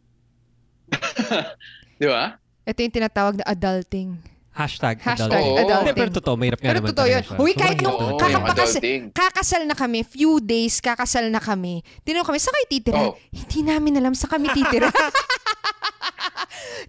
[1.99, 2.39] Di ba?
[2.63, 4.38] Ito yung tinatawag na adulting.
[4.59, 5.45] Hashtag, Hashtag adulting.
[5.47, 5.61] Oo.
[5.63, 5.95] adulting.
[5.95, 7.15] Pero totoo, mahirap nga Pero naman totoo yun.
[7.15, 7.39] talaga siya.
[7.39, 8.11] Uy, kahit nung Oo, hirap.
[8.11, 9.01] yung kakapakas, adulting.
[9.15, 12.99] kakasal na kami, few days kakasal na kami, tinanong kami, sa kayo titira?
[13.01, 13.15] Oo.
[13.31, 14.91] Hindi namin alam sa kami titira.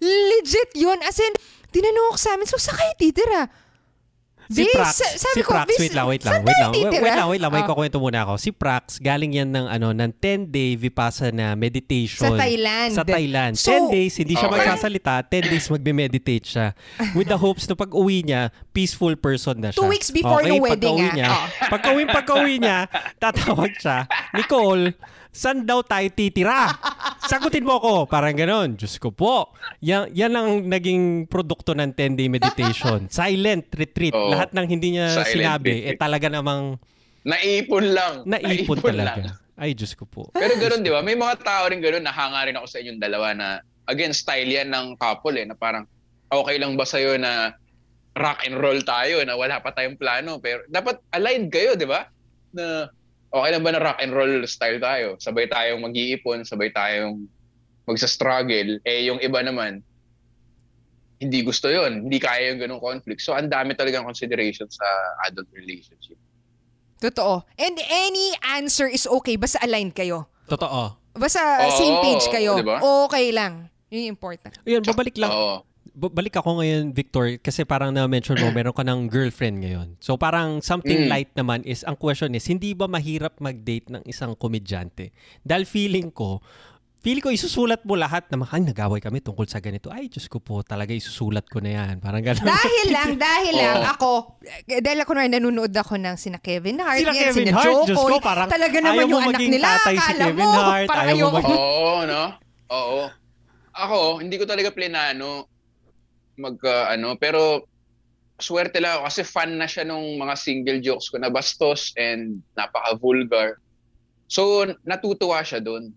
[0.01, 0.99] Legit yun.
[0.99, 1.31] As in,
[1.71, 3.47] tinanong ko sa amin, so sa kayo titira?
[4.51, 6.71] Si Prax, sa- si Prax, wait lang, wait lang, wait lang.
[6.71, 7.69] Wait, wait lang, wait lang, may Oh.
[7.71, 8.35] kukwento muna ako.
[8.35, 12.35] Si Prax, galing yan ng ano, ng 10-day Vipassana Sa meditation.
[12.35, 12.91] Thailand.
[12.91, 13.53] Sa Thailand.
[13.55, 14.59] So- 10 days, hindi siya Okay.
[14.59, 15.13] magsasalita.
[15.23, 16.67] 10 days magbe-meditate siya.
[17.15, 19.79] With the hopes na pag uwi niya, peaceful person na siya.
[19.79, 21.15] Two weeks before okay, the wedding, Pag-uwi ah.
[21.15, 21.45] niya, Oh.
[21.71, 22.77] pag-uwi, pag-uwi niya,
[23.17, 24.03] tatawag siya,
[24.35, 24.91] Nicole,
[25.31, 26.67] saan daw tayo titira?
[27.25, 27.93] Sagutin mo ako.
[28.05, 28.75] Parang ganon.
[28.75, 29.55] Diyos ko po.
[29.79, 33.07] Yan, yan ang naging produkto ng 10-day meditation.
[33.11, 34.11] Silent retreat.
[34.11, 34.35] Oo.
[34.35, 35.95] Lahat ng hindi niya sinabi, retreat.
[35.95, 36.75] eh talaga namang
[37.21, 38.13] Naipon lang.
[38.25, 39.21] naipon talaga.
[39.21, 39.37] lang.
[39.53, 40.33] Ay, Diyos ko po.
[40.33, 41.05] Pero ganoon, di ba?
[41.05, 43.47] May mga tao rin ganoon, nahanga rin ako sa inyong dalawa na,
[43.85, 45.85] again, style yan ng couple eh, na parang,
[46.33, 47.53] okay lang ba sa'yo na
[48.17, 52.09] rock and roll tayo, na wala pa tayong plano, pero dapat aligned kayo, di ba?
[52.57, 52.89] Na,
[53.31, 55.15] okay lang ba na rock and roll style tayo?
[55.17, 57.25] Sabay tayong mag-iipon, sabay tayong
[57.87, 58.83] magsa-struggle.
[58.83, 59.81] Eh, yung iba naman,
[61.21, 63.21] hindi gusto yon hindi kaya yung ganung conflict.
[63.21, 64.85] So, ang dami talagang consideration sa
[65.29, 66.17] adult relationship.
[67.01, 67.45] Totoo.
[67.57, 70.29] And any answer is okay, basta aligned kayo.
[70.45, 70.97] Totoo.
[71.17, 72.57] Basta Oo, same page kayo.
[72.61, 72.77] di ba?
[73.09, 73.69] Okay lang.
[73.91, 74.53] Yun yung important.
[74.63, 75.31] Ayun, babalik lang.
[75.31, 75.55] Oo.
[75.93, 79.87] Ba- balik ako ngayon, Victor, kasi parang na-mention mo, meron ka ng girlfriend ngayon.
[79.97, 81.09] So parang something Mm.
[81.09, 85.11] light naman is, ang question is, hindi ba mahirap mag-date ng isang komedyante?
[85.41, 86.39] Dahil feeling ko,
[86.97, 89.89] feeling ko isusulat mo lahat na ay, nag-away kami tungkol sa ganito.
[89.89, 91.93] Ay, Diyos ko po, talaga isusulat ko na yan.
[91.97, 92.45] Parang gano'n.
[92.45, 93.91] Dahil lang, dahil lang Oo.
[93.91, 94.09] ako,
[94.69, 97.83] dahil ako na nanonood ako ng sina Kevin Hart, Sila yan, Kevin sina Hart, Joe
[97.83, 100.87] Diyos ko, parang talaga naman ayaw mo yung anak nila, tatay si Kevin mo, Hart,
[100.87, 102.23] parang ayaw mo maging- Oo, no?
[102.71, 103.01] Oo.
[103.71, 105.50] Ako, hindi ko talaga plinano
[106.37, 107.65] mag uh, ano, pero
[108.41, 112.41] swerte lang ako kasi fan na siya nung mga single jokes ko na bastos and
[112.57, 113.61] napaka-vulgar.
[114.25, 115.93] So, natutuwa siya doon.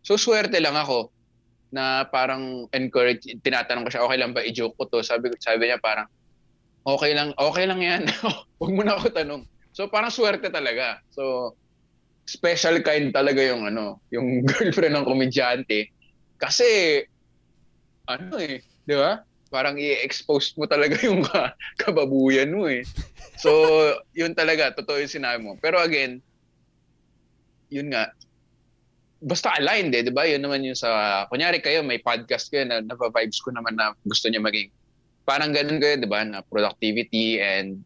[0.00, 1.12] So, swerte lang ako
[1.68, 5.04] na parang encourage, tinatanong ko siya, okay lang ba i-joke ko to?
[5.04, 6.08] Sabi, sabi niya parang,
[6.88, 8.02] okay lang, okay lang yan.
[8.58, 9.44] Huwag mo na ako tanong.
[9.76, 11.04] So, parang swerte talaga.
[11.12, 11.52] So,
[12.24, 15.92] special kind talaga yung ano, yung girlfriend ng komedyante.
[16.40, 17.02] Kasi,
[18.08, 19.20] ano eh, di ba?
[19.52, 22.88] Parang i-expose mo talaga yung ka- kababuyan mo eh.
[23.36, 23.52] So,
[24.16, 25.60] yun talaga, totoo yung sinabi mo.
[25.60, 26.24] Pero again,
[27.68, 28.08] yun nga,
[29.20, 30.24] basta aligned eh, di ba?
[30.24, 34.32] Yun naman yung sa, kunyari kayo, may podcast kayo na napa-vibes ko naman na gusto
[34.32, 34.72] niya maging,
[35.28, 36.24] parang ganun kayo, di ba?
[36.24, 37.84] Na productivity and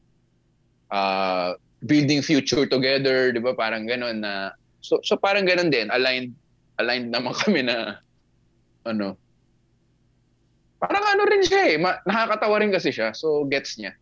[0.94, 3.58] uh, building future together, di ba?
[3.58, 6.30] Parang ganun na, so, so parang ganun din, aligned,
[6.78, 7.98] aligned naman kami na,
[8.86, 9.18] ano,
[10.82, 13.94] parang ano rin siya eh, ma- nakakatawa rin kasi siya, so gets niya.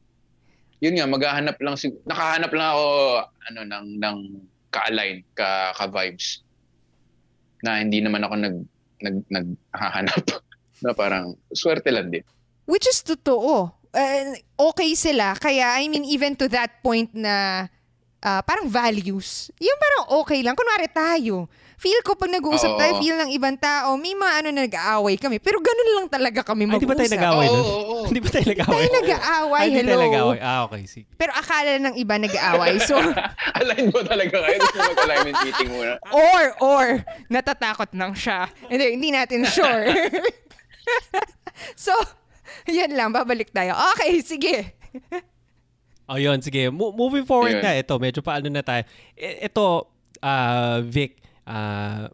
[0.81, 2.87] Yun nga, maghahanap lang, sig- nakahanap lang ako,
[3.53, 4.19] ano, ng, ng
[4.73, 6.41] ka-align, ka, ka-vibes
[7.61, 8.57] na hindi naman ako nag
[9.01, 10.25] nag naghahanap
[10.85, 12.25] na parang swerte lang din.
[12.65, 13.73] Which is totoo.
[13.91, 14.33] Uh,
[14.73, 15.35] okay sila.
[15.37, 17.67] Kaya, I mean, even to that point na
[18.23, 20.55] ah, parang values, yung parang okay lang.
[20.55, 21.51] Kunwari tayo.
[21.81, 22.79] Feel ko pag nag-uusap Oo.
[22.79, 25.41] tayo, feel ng ibang tao, may mga ano na nag-aaway kami.
[25.41, 27.65] Pero ganun lang talaga kami Ay, di ba tayo nag-away Oo, nun?
[27.65, 28.05] oo, oo.
[28.05, 28.77] Di ba tayo nag-away?
[28.77, 30.05] Tayo nag-aaway, Ay, di tayo hello.
[30.05, 30.39] nag-away.
[30.45, 30.83] Ah, okay.
[30.85, 31.09] Sige.
[31.17, 32.73] Pero akala ng iba nag-aaway.
[32.85, 33.01] So,
[33.65, 34.57] Align mo talaga kayo.
[34.61, 35.93] Gusto mo mag-alignment meeting muna.
[36.13, 36.85] or, or,
[37.33, 38.45] natatakot lang siya.
[38.69, 39.89] Hindi, hindi natin sure.
[41.89, 41.97] so,
[42.69, 43.73] yan lang, babalik tayo.
[43.97, 44.77] Okay, sige.
[46.05, 46.45] Oh, yun.
[46.45, 46.69] Sige.
[46.69, 47.65] Mo- moving forward Ayun.
[47.65, 47.73] na.
[47.73, 48.85] Ito, medyo paano na tayo.
[49.17, 49.89] I- ito,
[50.21, 51.20] ah, Vic,
[51.51, 52.07] ah,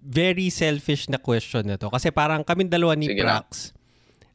[0.00, 1.88] very selfish na question na to.
[1.88, 3.20] Kasi parang kaming dalawa ni Sige.
[3.20, 3.72] Prax,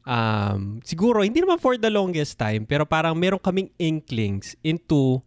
[0.02, 5.18] um, siguro, hindi naman for the longest time, pero parang meron kaming inklings into,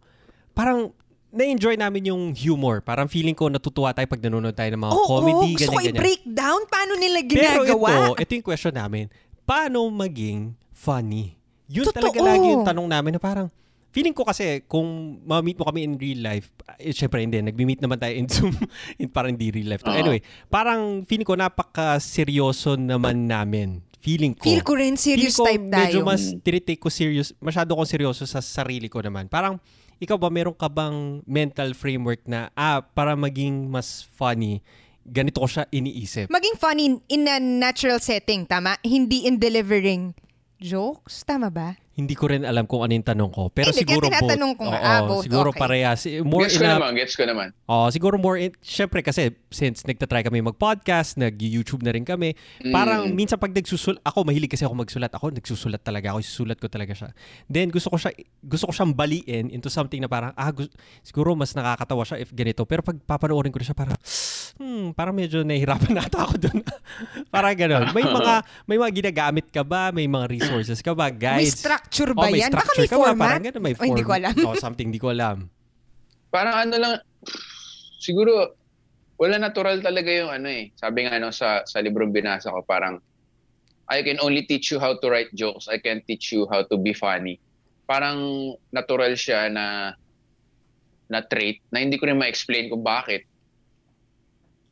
[0.52, 0.92] parang
[1.34, 2.78] na-enjoy namin yung humor.
[2.78, 5.96] Parang feeling ko natutuwa tayo pag nanonood tayo ng mga Oo, comedy, gusto ko ganyan-ganyan.
[5.98, 7.34] i-breakdown paano nila Pero
[7.66, 7.88] ginagawa.
[7.90, 9.04] ito, ito yung question namin.
[9.42, 11.34] Paano maging funny?
[11.66, 11.96] Yun Totoo.
[11.98, 13.48] talaga lagi yung tanong namin na parang,
[13.94, 16.50] feeling ko kasi kung ma-meet mo kami in real life,
[16.82, 18.50] eh, syempre hindi, nagmi-meet naman tayo in Zoom,
[19.00, 19.86] in parang hindi real life.
[19.86, 19.94] Oo.
[19.94, 20.18] Anyway,
[20.50, 23.78] parang feeling ko napaka-seryoso naman namin.
[24.02, 24.50] Feeling ko.
[24.50, 25.80] Feel ko rin serious Feeling ko type tayo.
[25.80, 29.30] medyo mas tinitake ko serious, masyado kong seryoso sa sarili ko naman.
[29.30, 29.56] Parang,
[30.02, 34.58] ikaw ba, meron ka bang mental framework na, ah, para maging mas funny,
[35.06, 36.28] ganito ko siya iniisip.
[36.28, 38.76] Maging funny in a natural setting, tama?
[38.82, 40.12] Hindi in delivering
[40.60, 41.78] jokes, tama ba?
[41.94, 43.48] Hindi ko rin alam kung ano yung tanong ko.
[43.48, 44.78] Pero Hindi, kaya siguro tinatanong ko nga.
[44.78, 45.60] Ah, both, siguro okay.
[45.62, 46.00] parehas.
[46.20, 47.48] More Gets in ko a, naman, gets ko naman.
[47.64, 52.34] Oh, siguro more in, syempre kasi since nagtatry kami mag-podcast, nag-YouTube na rin kami,
[52.68, 53.14] parang Mm.
[53.14, 55.12] minsan pag nagsusulat, ako mahilig kasi ako magsulat.
[55.14, 57.08] Ako nagsusulat talaga, ako susulat ko talaga siya.
[57.46, 58.10] Then gusto ko siya
[58.42, 62.34] gusto ko siyang baliin into something na parang ah gus- siguro mas nakakatawa siya if
[62.34, 62.66] ganito.
[62.66, 63.94] Pero pag papanoorin ko na siya parang
[64.58, 66.58] hmm, parang medyo nahihirapan nata ako doon.
[67.30, 67.94] parang gano'n.
[67.94, 68.34] May mga
[68.66, 69.94] may mga ginagamit ka ba?
[69.94, 71.08] May mga resources ka ba?
[71.08, 71.46] May
[71.90, 72.50] Structure Oh, ba may yan?
[72.52, 73.02] Baka structure may ka ba?
[73.04, 73.28] format?
[73.28, 74.34] Parang may Oh, hindi ko alam.
[74.44, 75.36] Oh, something hindi ko alam.
[76.34, 76.92] Parang ano lang,
[77.98, 78.58] siguro,
[79.14, 80.74] wala natural talaga yung ano eh.
[80.74, 82.98] Sabi nga ano, sa, sa librong binasa ko, parang,
[83.86, 85.68] I can only teach you how to write jokes.
[85.68, 87.36] I can teach you how to be funny.
[87.84, 88.16] Parang
[88.72, 89.92] natural siya na
[91.04, 93.28] na trait na hindi ko rin ma-explain kung bakit.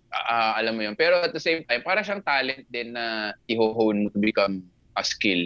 [0.08, 0.96] Ah, alam mo yun.
[0.96, 4.64] Pero at the same time, parang siyang talent din na i-hone mo to become
[4.96, 5.44] a skill.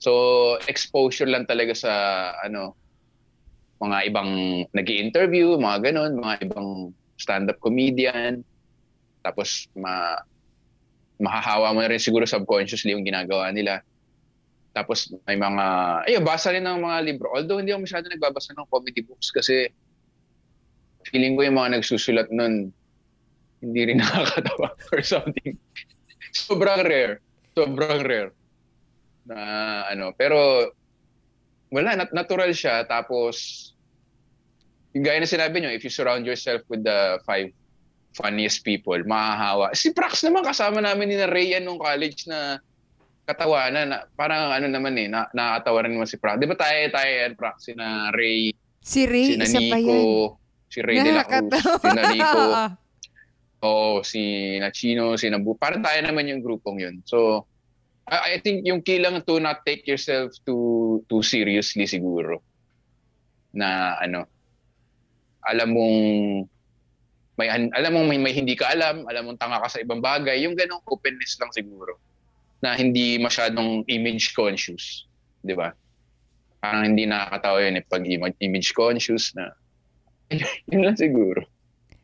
[0.00, 1.92] So, exposure lang talaga sa
[2.40, 2.72] ano,
[3.80, 4.30] mga ibang
[4.72, 8.40] nag interview mga ganon, mga ibang stand-up comedian.
[9.20, 10.16] Tapos, ma
[11.20, 13.84] mahahawa mo na rin siguro subconsciously yung ginagawa nila.
[14.72, 15.64] Tapos, may mga,
[16.08, 17.28] ayun, basa rin ng mga libro.
[17.36, 19.68] Although, hindi ako masyado nagbabasa ng comedy books kasi
[21.12, 22.72] feeling ko yung mga nagsusulat nun,
[23.60, 25.60] hindi rin nakakatawa or something.
[26.32, 27.20] Sobrang rare.
[27.52, 28.32] Sobrang rare.
[29.26, 29.38] Na
[29.88, 30.70] ano, pero
[31.70, 32.82] wala, nat- natural siya.
[32.84, 33.70] Tapos,
[34.90, 37.50] yung gaya na sinabi nyo, if you surround yourself with the five
[38.18, 39.70] funniest people, mahahawa.
[39.70, 42.58] Si Prax naman kasama namin ni na Rayan nung college na
[43.22, 43.94] katawanan.
[43.94, 46.42] Na, parang ano naman eh, na, nakakatawa rin naman si Prax.
[46.42, 47.70] Di ba tayo, tayo yan, Prax?
[47.70, 48.50] Si na Ray,
[48.80, 49.86] Si Ray, si na isa pa yan.
[49.86, 50.00] Nico,
[50.66, 52.42] si Ray de la Cruz, si na Nico,
[53.60, 54.20] Oo, si
[54.56, 55.52] Nachino, si Nabu.
[55.54, 56.96] Parang tayo naman yung grupong yun.
[57.04, 57.44] So,
[58.10, 62.42] I, think yung key lang to not take yourself too too seriously siguro.
[63.54, 64.26] Na ano,
[65.46, 65.98] alam mong
[67.38, 70.42] may alam mong may, may hindi ka alam, alam mong tanga ka sa ibang bagay,
[70.42, 71.96] yung ganong openness lang siguro.
[72.58, 75.06] Na hindi masyadong image conscious,
[75.46, 75.70] 'di ba?
[76.60, 79.54] Parang hindi nakakatawa yun eh pag ima- image conscious na
[80.70, 81.46] yun lang siguro.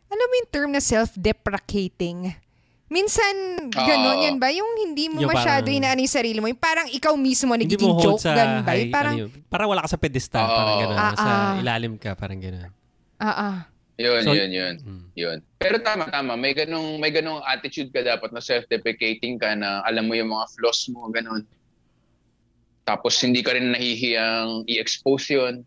[0.06, 2.45] Alam mo yung term na self-deprecating?
[2.86, 4.24] Minsan, gano'n Oo.
[4.30, 4.46] yan ba?
[4.54, 6.46] Yung hindi mo Yung masyado parang- inaano yung sarili mo.
[6.46, 8.72] Yung parang ikaw mismo nagiging joke, sa ganun ba?
[8.78, 10.80] Yung parang, ano yun, parang wala ka sa pedestal, parang Oo.
[10.86, 10.96] gano'n.
[10.96, 11.52] Ah, Sa ah.
[11.58, 12.70] ilalim ka, parang gano'n.
[13.18, 13.56] ah, ah.
[13.96, 14.74] Yun, So- yun, yun.
[14.78, 15.04] Mm.
[15.16, 15.38] Yun.
[15.56, 20.04] Pero tama tama, may ganung may ganung attitude ka dapat na self-deprecating ka na alam
[20.04, 21.48] mo yung mga flaws mo ganun.
[22.84, 25.64] Tapos hindi ka rin nahihiyang i-expose yun.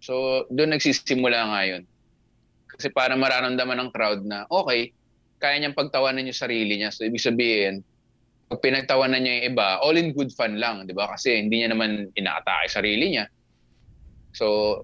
[0.00, 1.82] So doon nagsisimula nga yun.
[2.66, 4.96] Kasi para mararamdaman ng crowd na okay,
[5.40, 6.92] kaya niyang pagtawanan yung sarili niya.
[6.92, 7.80] So ibig sabihin,
[8.52, 11.08] pag pinagtawanan niya yung iba, all in good fun lang, di ba?
[11.08, 13.24] Kasi hindi niya naman inaatake sarili niya.
[14.36, 14.78] So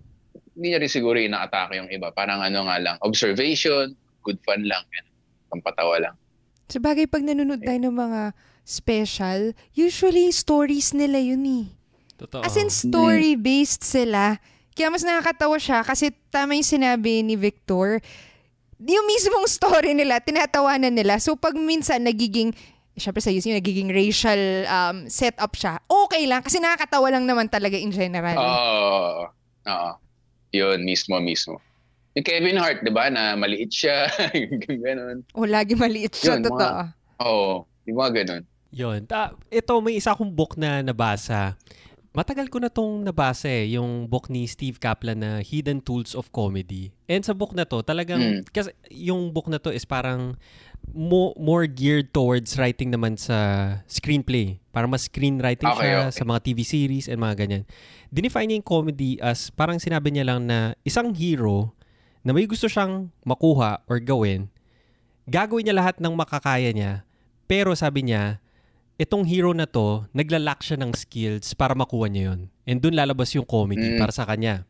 [0.56, 2.08] hindi niya rin siguro inaatake yung iba.
[2.10, 3.92] Parang ano nga lang, observation,
[4.24, 4.80] good fun lang.
[4.96, 5.06] Yan.
[5.52, 6.14] Pampatawa lang.
[6.66, 8.22] Sa bagay, pag nanonood tayo ng mga
[8.66, 11.66] special, usually stories nila yun eh.
[12.18, 12.42] Totoo.
[12.42, 14.40] As in, story-based sila.
[14.74, 18.02] Kaya mas nakakatawa siya kasi tama yung sinabi ni Victor.
[18.76, 21.16] Yung mismong story nila, tinatawanan nila.
[21.16, 22.52] So pag minsan nagiging,
[22.92, 27.76] syempre sa yung nagiging racial um, setup siya, okay lang kasi nakakatawa lang naman talaga
[27.76, 28.36] in general.
[28.36, 29.32] Oo.
[29.66, 29.90] Oo.
[30.52, 31.58] Yun, mismo, mismo.
[32.16, 34.08] Yung Kevin Hart, di ba, na maliit siya,
[34.64, 35.20] ganun.
[35.36, 36.80] o lagi maliit siya, Yun, totoo.
[37.20, 37.48] Oo,
[37.84, 38.42] yung mga ganun.
[38.72, 39.00] Yun.
[39.04, 41.56] Ta- ito, may isa akong book na nabasa.
[42.16, 46.32] Matagal ko na tong nabasa eh, yung book ni Steve Kaplan na Hidden Tools of
[46.32, 46.88] Comedy.
[47.04, 48.40] And sa book na to, talagang, Mm.
[48.48, 50.32] kasi yung book na to is parang
[50.96, 53.36] mo, more geared towards writing naman sa
[53.84, 54.56] screenplay.
[54.72, 56.16] Para mas screenwriting Okay, siya okay.
[56.16, 57.62] sa mga TV series and mga ganyan.
[58.08, 61.76] Dinefine niya yung comedy as parang sinabi niya lang na isang hero
[62.24, 64.48] na may gusto siyang makuha or gawin,
[65.28, 67.04] gagawin niya lahat ng makakaya niya,
[67.44, 68.40] pero sabi niya,
[68.96, 72.40] itong hero na to, naglalak siya ng skills para makuha niya yun.
[72.64, 74.00] And dun lalabas yung comedy Mm.
[74.00, 74.64] para sa kanya.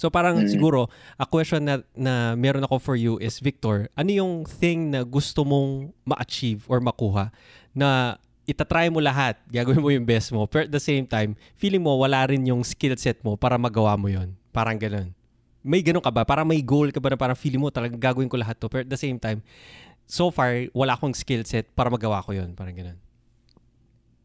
[0.00, 0.48] So parang Mm.
[0.48, 0.88] siguro,
[1.20, 5.44] a question na, na meron ako for you is, Victor, ano yung thing na gusto
[5.44, 7.28] mong ma-achieve or makuha
[7.76, 8.16] na
[8.48, 11.94] itatry mo lahat, gagawin mo yung best mo, pero at the same time, feeling mo
[12.00, 14.34] wala rin yung skill set mo para magawa mo yun.
[14.50, 15.12] Parang ganun.
[15.60, 16.24] May ganun ka ba?
[16.24, 18.82] Parang may goal ka ba na parang feeling mo talagang gagawin ko lahat to, pero
[18.82, 19.44] at the same time,
[20.08, 22.56] so far, wala akong skill set para magawa ko yun.
[22.56, 22.96] Parang ganun.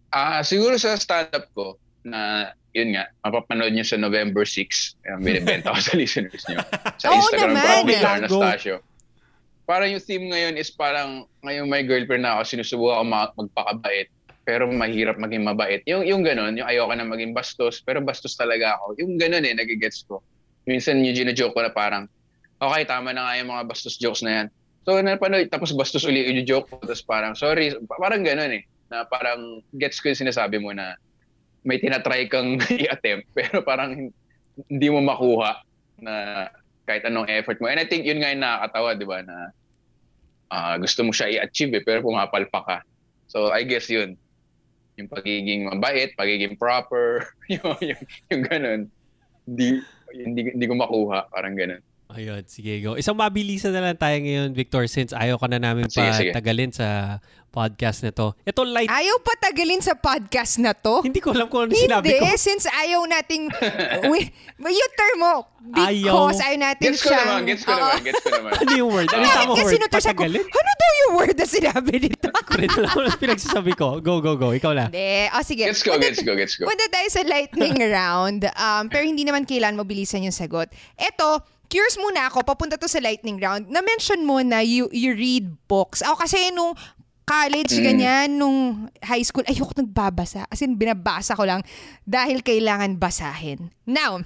[0.10, 1.76] Ah, siguro sa stand-up ko
[2.06, 4.99] na yun nga, mapapanood nyo sa November 6.
[5.08, 6.60] Ayan, binibenta ko sa listeners nyo.
[6.99, 7.64] Sa Oo Instagram naman.
[7.64, 8.41] ko, Go.
[8.43, 8.76] Anastasio.
[9.66, 14.08] Parang yung theme ngayon is parang, ngayon may girlfriend na ako, sinusubukan ako ma- magpakabait,
[14.45, 15.82] pero mahirap maging mabait.
[15.89, 18.99] Yung, yung ganun, yung ayoko na maging bastos, pero bastos talaga ako.
[19.01, 20.22] Yung ganun eh, nagigets ko.
[20.70, 22.06] Minsan yung gina-joke ko na parang,
[22.62, 24.47] okay, tama na nga yung mga bastos jokes na yan.
[24.86, 28.68] So, napanood, tapos bastos uli yung joke ko, tapos parang, sorry, parang ganun eh.
[28.92, 30.98] Na parang, gets ko yung sinasabi mo na,
[31.66, 34.14] may tinatry kang i-attempt pero parang
[34.70, 35.66] hindi mo makuha
[36.00, 36.48] na
[36.86, 37.66] kahit anong effort mo.
[37.66, 39.50] And I think yun nga yung nakakatawa, di ba, na
[40.54, 42.78] ah, gusto mo siya i-achieve eh, pero pumapalpa ka.
[43.26, 44.14] So I guess yun.
[44.96, 48.82] Yung pagiging mabait, pagiging proper, yung, yung, yung ganun.
[49.50, 49.82] Hindi,
[50.14, 51.82] hindi, hindi ko makuha, parang ganun.
[52.16, 52.94] Ayun, sige, go.
[52.96, 56.32] Isang mabilisan na lang tayo ngayon, Victor, since ayaw ka na namin Sige, sige.
[56.32, 57.18] patagalin sa
[57.56, 58.36] podcast na to.
[58.43, 58.91] Ito, light.
[58.91, 60.99] Ayaw pa tagalin sa podcast na to?
[61.08, 62.36] Hindi ko alam kung ano sinabi Hindi, ko.
[62.36, 63.47] since ayaw nating,
[64.12, 64.28] we,
[64.60, 65.34] yung term mo,
[65.72, 67.24] because ayaw, natin Gets ko siyang...
[67.26, 67.80] naman, gets ko Oo.
[67.80, 68.51] naman, gets ko naman.
[68.66, 69.08] Ano yung word?
[69.08, 69.72] Ano yung tamang kasi word?
[69.72, 70.43] siya ko, Patagalin?
[70.43, 72.28] ano daw yung word na sinabi dito?
[72.43, 73.88] Correct lang ako lang pinagsasabi ko.
[74.03, 74.51] Go, go, go.
[74.51, 74.86] Ikaw na.
[74.91, 75.32] Hindi.
[75.32, 75.64] O sige.
[75.72, 76.68] Gets ko, gets ko, gets ko.
[76.68, 78.41] Punta tayo sa lightning round.
[78.51, 80.68] Um, pero hindi naman kailan mobilisan yung sagot.
[80.99, 81.39] Eto,
[81.72, 83.68] curious muna ako, papunta to sa lightning round.
[83.70, 86.03] Na-mention mo na you, you read books.
[86.06, 86.76] Ako kasi nung
[87.26, 87.84] college, Mm.
[87.84, 90.46] ganyan, nung high school, ayoko nagbabasa.
[90.48, 91.66] As in, binabasa ko lang
[92.06, 93.74] dahil kailangan basahin.
[93.84, 94.22] Now,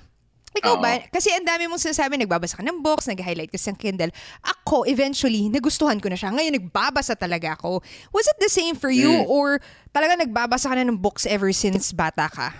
[0.52, 0.84] ikaw Oo.
[0.84, 1.00] ba?
[1.08, 4.12] Kasi ang dami mong sinasabi, nagbabasa ka ng books, nag-highlight ka sa Kindle.
[4.44, 6.36] Ako, eventually, nagustuhan ko na siya.
[6.36, 7.80] Ngayon, nagbabasa talaga ako.
[8.12, 9.24] Was it the same for you?
[9.24, 9.32] Mm.
[9.32, 9.64] Or
[9.96, 12.52] talaga nagbabasa ka na ng books ever since bata ka?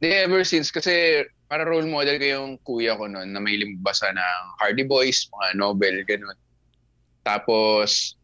[0.00, 4.42] Ever since, kasi para role model ko yung kuya ko noon na may limbasa ng
[4.60, 6.36] Hardy Boys, mga novel, ganun.
[7.26, 8.14] Tapos,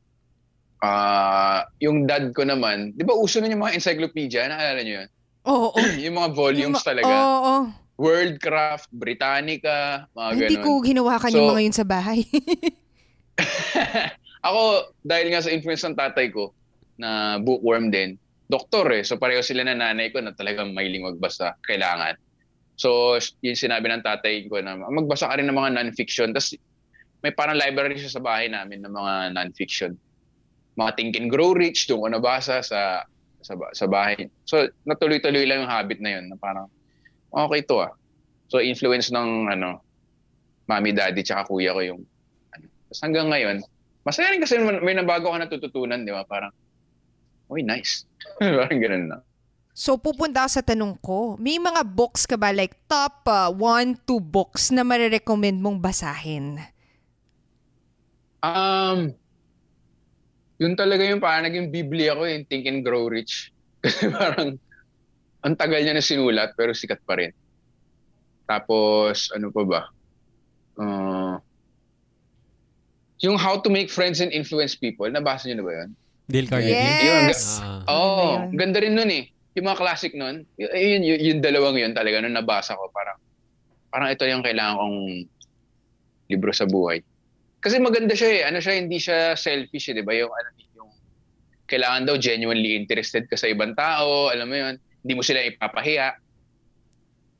[0.82, 4.50] ah yung dad ko naman, di ba uso na yung mga encyclopedia?
[4.50, 5.08] Naalala niyo yun?
[5.46, 5.70] Oo.
[5.70, 5.78] oo.
[6.04, 7.08] yung mga volumes Yung talaga.
[7.08, 7.38] Oo.
[7.38, 7.54] oo.
[8.02, 10.64] Worldcraft, Britannica, mga Hindi ganun.
[10.66, 12.20] ko hinawakan yung So- mga yun sa bahay.
[14.42, 16.50] Ako, dahil nga sa influence ng tatay ko,
[16.98, 18.18] na bookworm din,
[18.50, 19.06] doktor eh.
[19.06, 22.18] So pareho sila na nanay ko na talagang mahiling magbasa, kailangan.
[22.74, 23.14] So,
[23.44, 26.34] yung sinabi ng tatay ko na magbasa ka rin ng mga non-fiction.
[26.34, 26.56] Tapos
[27.22, 29.94] may parang library siya sa bahay namin ng mga non-fiction.
[30.76, 33.04] Mga Think and Grow Rich, doon ko nabasa sa,
[33.44, 34.28] sa, sa bahay.
[34.48, 36.68] So, natuloy-tuloy lang yung habit na yun na parang,
[37.32, 37.92] okay to ah.
[38.48, 39.84] So, influence ng ano,
[40.68, 42.00] mami, daddy, tsaka kuya ko yung
[42.56, 42.66] ano.
[42.88, 43.56] Tapos hanggang ngayon,
[44.04, 46.24] masaya rin kasi may nabago ka natututunan, di ba?
[46.24, 46.52] Parang,
[47.52, 48.08] uy, nice.
[48.40, 49.18] parang ganun na.
[49.72, 51.36] so, pupunta ako sa tanong ko.
[51.36, 56.60] May mga books ka ba, like top uh, one, two books na marirecommend mong basahin?
[58.42, 59.14] Um,
[60.62, 63.50] yun talaga yung parang naging Biblia ko yung Think and Grow Rich.
[63.82, 64.54] Kasi parang
[65.42, 67.34] ang tagal niya na sinulat pero sikat pa rin.
[68.46, 69.82] Tapos ano pa ba?
[70.78, 71.34] Uh,
[73.22, 75.90] yung How to Make Friends and Influence People, nabasa niyo na ba yun?
[76.30, 77.02] Dale Carnegie.
[77.02, 77.58] Yes!
[77.58, 77.82] Ah.
[77.90, 78.54] Oo, oh, yun?
[78.54, 79.30] ganda rin nun eh.
[79.58, 83.18] Yung mga classic nun, y- yun, yun, yung dalawang yun talaga, nung nabasa ko, parang,
[83.92, 84.98] parang ito yung kailangan kong
[86.30, 87.04] libro sa buhay.
[87.62, 88.42] Kasi maganda siya eh.
[88.42, 90.10] Ano siya, hindi siya selfish eh, di ba?
[90.12, 90.90] Yung, ano, yung
[91.64, 96.18] kailangan daw genuinely interested ka sa ibang tao, alam mo yun, hindi mo sila ipapahiya.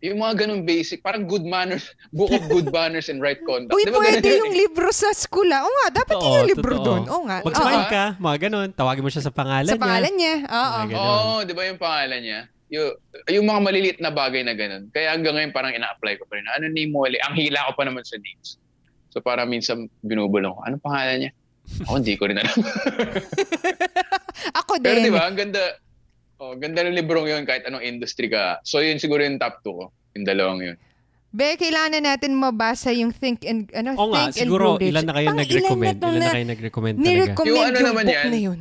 [0.03, 3.71] Yung mga ganun basic, parang good manners, book of good manners and right conduct.
[3.71, 4.61] Uy, Di ba pwede ganun yun yung eh?
[4.63, 5.63] libro sa school ah.
[5.63, 6.87] Oo nga, dapat Totoo, yun yung libro totoo.
[6.87, 7.03] doon.
[7.07, 7.39] Oo nga.
[7.43, 7.91] Mag-smile Oo.
[7.91, 8.69] ka, mga ganun.
[8.73, 9.83] Tawagin mo siya sa pangalan Sa niya.
[9.83, 10.35] pangalan niya.
[10.45, 10.79] Oo.
[10.91, 12.41] Oo, di ba yung pangalan niya?
[12.73, 12.89] Yung,
[13.29, 14.87] yung mga maliliit na bagay na ganun.
[14.91, 16.47] Kaya hanggang ngayon parang ina-apply ko pa rin.
[16.49, 17.23] Ano name mo ulit?
[17.23, 18.59] Ang hila ko pa naman sa names.
[19.13, 21.33] So parang minsan binubulong ko, anong pangalan niya?
[21.85, 22.57] Ako hindi ko rin alam.
[24.65, 25.07] Ako Pero din.
[25.07, 25.63] di ba, ang ganda,
[26.41, 28.59] oh, ganda ng librong yun kahit anong industry ka.
[28.65, 29.85] So yun siguro yung top 2 ko.
[30.17, 30.77] Yung dalawang yun.
[31.33, 34.81] Be, kailangan na natin mabasa yung Think and ano, Oo nga, Think and siguro Grow
[34.81, 34.91] Rich.
[34.93, 35.97] ilan na kayo Pang nag-recommend?
[35.97, 37.09] Ilan Ilan na, na kayo nag-recommend talaga?
[37.09, 38.61] Nirecommend Yung yung, ano naman book yan, na yun.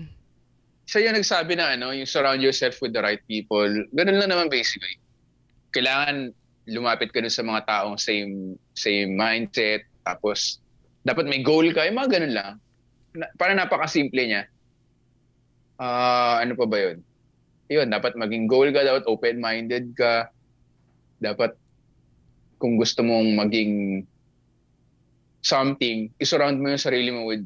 [0.88, 3.68] Siya yung nagsabi na ano, yung surround yourself with the right people.
[3.92, 4.96] Ganun lang naman basically.
[5.76, 6.32] Kailangan
[6.72, 9.84] lumapit ka dun sa mga taong same same mindset.
[10.02, 10.62] Tapos,
[11.02, 11.86] dapat may goal ka.
[11.86, 12.52] Yung mga ganun lang.
[13.18, 14.44] Na, parang napaka-simple niya.
[15.82, 16.98] Ah, ano pa ba yun?
[17.72, 18.86] Yun, dapat maging goal ka.
[18.86, 20.30] Dapat open-minded ka.
[21.22, 21.58] Dapat
[22.62, 24.06] kung gusto mong maging
[25.42, 27.42] something, isurround mo yung sarili mo with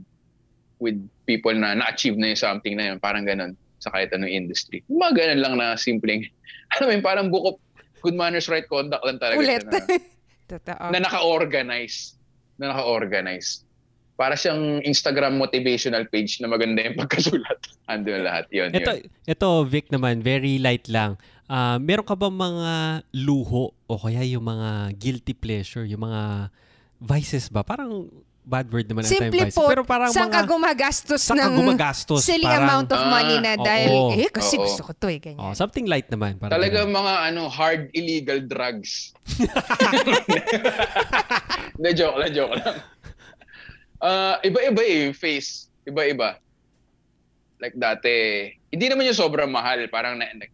[0.83, 2.97] with people na na-achieve na yung something na yun.
[2.99, 4.83] Parang ganun sa kahit anong industry.
[4.91, 6.27] Yung Mga ganun lang na simpleng,
[6.75, 7.55] alam mo yun, parang book of
[8.03, 9.63] good manners, right conduct lang talaga Ulit.
[9.63, 9.79] na,
[10.93, 12.14] na naka-organize.
[12.57, 13.61] Na naka-organize.
[14.15, 17.59] para siyang Instagram motivational page na maganda yung pagkasulat.
[17.85, 18.47] Ando lahat.
[18.47, 19.11] Yun, ito, yun.
[19.27, 21.19] ito, Vic naman, very light lang.
[21.45, 22.71] Uh, meron ka ba mga
[23.11, 26.47] luho o kaya yung mga guilty pleasure, yung mga
[26.97, 27.59] vices ba?
[27.61, 28.07] Parang
[28.41, 29.57] bad word naman ang Simple time vices.
[29.57, 32.21] po, Pero parang saan mga, ka gumagastos saan ka ng gumagastos?
[32.21, 34.09] silly Parang- amount of money na Ah, dahil, oo.
[34.13, 34.63] eh, kasi Oo.
[34.63, 35.41] gusto ko to eh, ganyan.
[35.41, 36.39] Oh, something light naman.
[36.39, 36.95] Parang Talaga ganun.
[36.95, 39.11] mga ano hard illegal drugs.
[41.75, 42.77] Na joke lang, joke lang.
[43.99, 45.67] Ah, iba-iba eh, face.
[45.83, 46.39] Iba-iba.
[47.59, 49.81] Like dati, hindi naman yung sobrang mahal.
[49.87, 50.51] Parang na, na-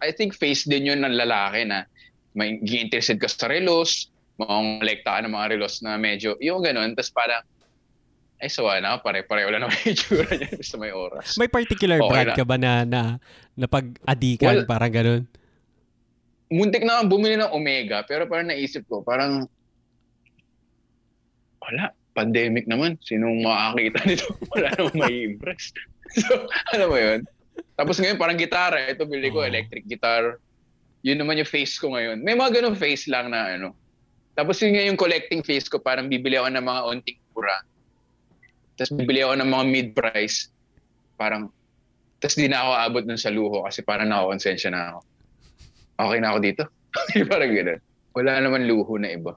[0.00, 1.88] I think face din yun ng lalaki na
[2.36, 6.92] may interested ka sa relos, makongolekta ka ng mga relos na medyo, yung ganun.
[6.92, 7.42] Tapos parang,
[8.36, 11.40] ay sawa na, pare-pareho lang naman yung itsura niya basta may oras.
[11.40, 12.36] May particular Okay brand lang.
[12.36, 13.00] ka ba na, na,
[13.56, 15.22] na pag-adikan, Well, parang ganun?
[16.46, 19.48] muntik na akong bumili ng Omega, pero parang naisip ko, parang,
[21.66, 22.96] wala, pandemic naman.
[23.02, 24.26] Sinong makakita nito?
[24.54, 25.74] Wala namang may impress.
[26.22, 27.20] so, alam mo yun?
[27.76, 28.88] Tapos ngayon, parang gitara.
[28.88, 30.40] Ito, bili ko, electric guitar.
[31.04, 32.24] Yun naman yung face ko ngayon.
[32.24, 33.76] May mga ganun face lang na ano.
[34.32, 37.56] Tapos yun nga yung collecting face ko, parang bibili ako ng mga onting pura.
[38.76, 40.52] Tapos bibili ako ng mga mid-price.
[41.16, 41.48] Parang,
[42.20, 45.00] tapos di na ako abot nun sa luho kasi parang nakakonsensya na ako.
[45.96, 46.62] Okay na ako dito.
[47.32, 47.80] parang gano'n.
[48.16, 49.32] Wala naman luho na iba.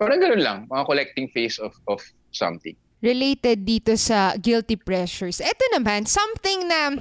[0.00, 0.58] Parang gano'n lang.
[0.64, 2.00] Mga collecting face of of
[2.32, 2.72] something.
[3.00, 5.40] related dito sa guilty pressures.
[5.40, 6.92] Ito naman, something na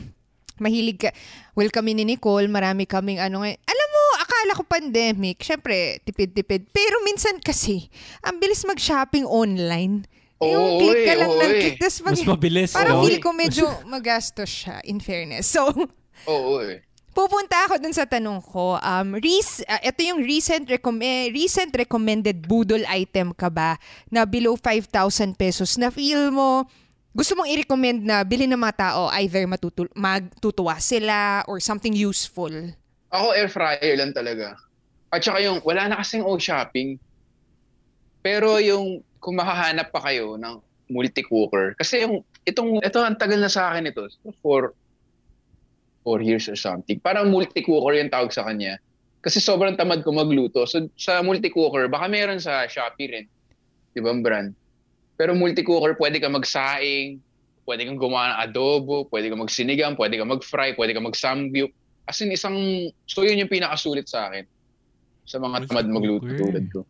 [0.56, 1.12] mahilig ka.
[1.52, 3.60] Well, kami ni Nicole, marami kaming ano ngayon.
[3.60, 6.72] Alam mo, akala ko pandemic, syempre, tipid-tipid.
[6.72, 7.92] Pero minsan kasi,
[8.24, 10.08] ang bilis mag-shopping online.
[10.40, 11.76] yung Oo, click ka lang oo, ng click.
[11.84, 12.72] Mag- Mas mabilis.
[12.72, 15.52] parang feel ko medyo magastos siya, in fairness.
[15.52, 15.68] So,
[16.28, 16.80] Oo eh.
[17.20, 18.80] Pupunta ako dun sa tanong ko.
[18.80, 23.76] Um, res- ah, ito yung recent, recom- eh, recent recommended budol item ka ba
[24.08, 26.64] na below 5,000 pesos na feel mo
[27.12, 32.56] gusto mong i-recommend na bilhin ng mga tao either matutul- magtutuwa sila or something useful.
[33.12, 34.56] Ako air fryer lang talaga.
[35.12, 36.96] At saka yung, wala na kasing o shopping.
[38.24, 43.52] Pero yung, kung makahanap pa kayo ng multi-cooker, kasi yung, itong, ito ang tagal na
[43.52, 44.08] sa akin ito,
[44.40, 44.72] for
[46.10, 46.98] four years or something.
[46.98, 48.82] Parang multi-cooker yung tawag sa kanya.
[49.22, 50.66] Kasi sobrang tamad ko magluto.
[50.66, 53.26] So sa multi-cooker, baka meron sa Shopee rin.
[53.94, 54.50] Di ba ang brand?
[55.14, 57.22] Pero multi-cooker, pwede ka magsaing,
[57.70, 61.70] pwede kang gumawa ng adobo, pwede kang magsinigang, pwede kang mag-fry, pwede kang mag-samgyup.
[62.10, 62.58] As in, isang,
[63.06, 64.50] so yun yung pinakasulit sa akin.
[65.30, 66.82] Sa mga tamad magluto tulad ko.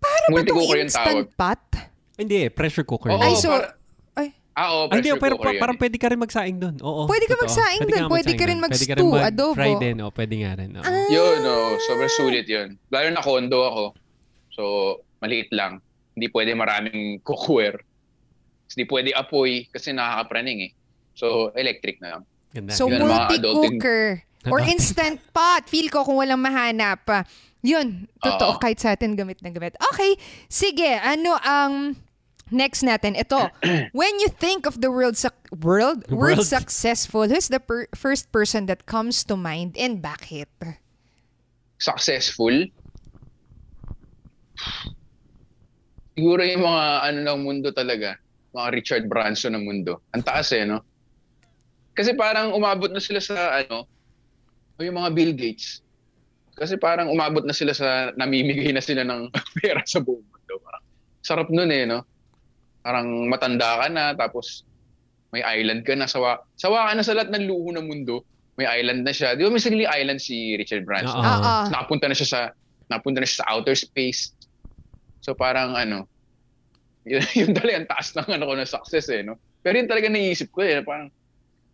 [0.00, 1.36] Paano ba itong Multi-cooker yung instant tawag.
[1.36, 1.62] pot?
[2.16, 3.12] Hindi, pressure cooker.
[3.12, 3.74] Oo, Ay, so, para-
[4.54, 5.82] Ah, oo, Ah, hindi, pressure pero cooker pa- yun parang eh.
[5.82, 6.74] pwede ka rin magsaing doon.
[6.80, 7.02] Oo.
[7.04, 7.42] Pwede ka totoo.
[7.44, 8.54] magsaing Pwede dun, ka pwede ka rin.
[8.54, 9.50] Pwede mag-stew, rin adobo.
[9.52, 9.96] mag-fry din.
[9.98, 10.70] O, pwede nga rin.
[10.72, 10.84] Oo.
[10.84, 11.08] Ah.
[11.10, 12.68] Yun, oh, sobrang sulit yun.
[12.88, 13.84] Lalo na condo ako.
[14.48, 14.62] So,
[15.18, 15.82] maliit lang.
[16.14, 17.82] Hindi pwede maraming cookware.
[18.70, 20.72] Hindi pwede apoy kasi nakakapraning eh.
[21.12, 22.22] So, electric na lang.
[22.50, 22.70] Ganda.
[22.72, 25.66] So, multi-cooker or instant pot.
[25.66, 27.02] Feel ko kung walang mahanap.
[27.08, 27.26] ah,
[27.60, 28.60] Yun, totoo Oo.
[28.60, 29.72] kahit sa atin gamit na gamit.
[29.90, 30.14] Okay,
[30.46, 30.94] sige.
[30.94, 31.96] Ano ang
[32.50, 33.16] next natin?
[33.16, 33.48] Ito.
[33.96, 36.46] When you think of the world suc- world word World.
[36.46, 40.48] successful, who's the per- first person that comes to mind and bakit?
[41.78, 42.52] Successful.
[46.14, 48.14] Siguro yung mga ano ng mundo talaga.
[48.54, 49.98] Mga Richard Branson ng mundo.
[50.14, 50.78] Ang taas eh, no?
[51.94, 53.86] Kasi parang umabot na sila sa ano,
[54.74, 55.82] o yung mga Bill Gates.
[56.54, 59.26] Kasi parang umabot na sila sa namimigay na sila ng
[59.58, 60.54] pera sa buong mundo.
[60.62, 60.82] Parang,
[61.18, 62.06] sarap nun eh, no?
[62.84, 64.62] Parang matanda ka na, tapos
[65.32, 68.22] may island ka na, sawa, sawa ka na sa lahat ng luho ng mundo.
[68.54, 69.34] May island na siya.
[69.34, 71.18] Di ba may sarili island si Richard Branson?
[71.18, 71.26] Oo.
[71.26, 71.54] Oo.
[71.74, 72.40] Nakapunta na siya sa
[72.86, 74.30] nakapunta na siya sa outer space.
[75.24, 76.06] So parang ano,
[77.08, 79.40] yun, yun talaga ang taas ng ano ko na success eh, no?
[79.64, 81.08] Pero yun talaga naisip ko eh, parang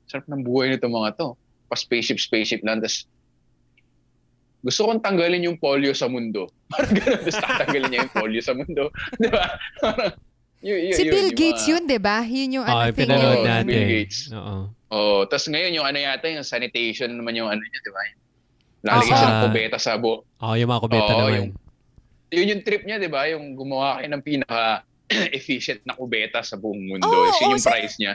[0.07, 1.35] sarap ng buhay nito mga to.
[1.69, 2.81] Pa spaceship, spaceship lang.
[2.81, 3.05] Tapos
[4.61, 6.53] gusto kong tanggalin yung polio sa mundo.
[6.73, 7.21] Parang gano'n.
[7.25, 8.93] Tapos tatanggalin niya yung polio sa mundo.
[9.23, 9.57] Di ba?
[9.81, 10.13] Parang,
[10.61, 12.19] yun, yun, si yun, Bill yung Gates yun, di ba?
[12.21, 13.41] Yun yung Oo, ano yung thing yun.
[13.41, 13.65] natin.
[13.65, 14.19] Bill Gates.
[14.31, 14.57] Oo.
[14.91, 18.01] Oh, tapos ngayon yung ano yata yung sanitation naman yung ano niya, di ba?
[18.83, 19.17] Lalagyan Oo.
[19.17, 20.25] siya ng kubeta sa buo.
[20.37, 21.35] Oo, yung mga kubeta Oo, naman.
[21.37, 21.53] yung-
[22.31, 23.27] Yun yung trip niya, di ba?
[23.27, 24.87] Yung gumawa kayo ng pinaka
[25.35, 27.03] efficient na kubeta sa buong mundo.
[27.03, 28.15] Oo, Yun yung sa- price niya.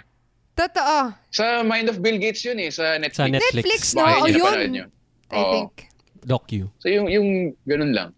[0.55, 1.11] Totoo.
[1.29, 3.19] Sa Mind of Bill Gates yun eh, sa Netflix.
[3.19, 3.55] Sa Netflix.
[3.59, 4.07] Netflix, no?
[4.07, 4.89] Baka O yun yun.
[5.27, 5.51] I Oo.
[5.51, 5.71] think.
[6.23, 6.71] Docu.
[6.79, 7.27] So yung, yung
[7.67, 8.09] ganun lang.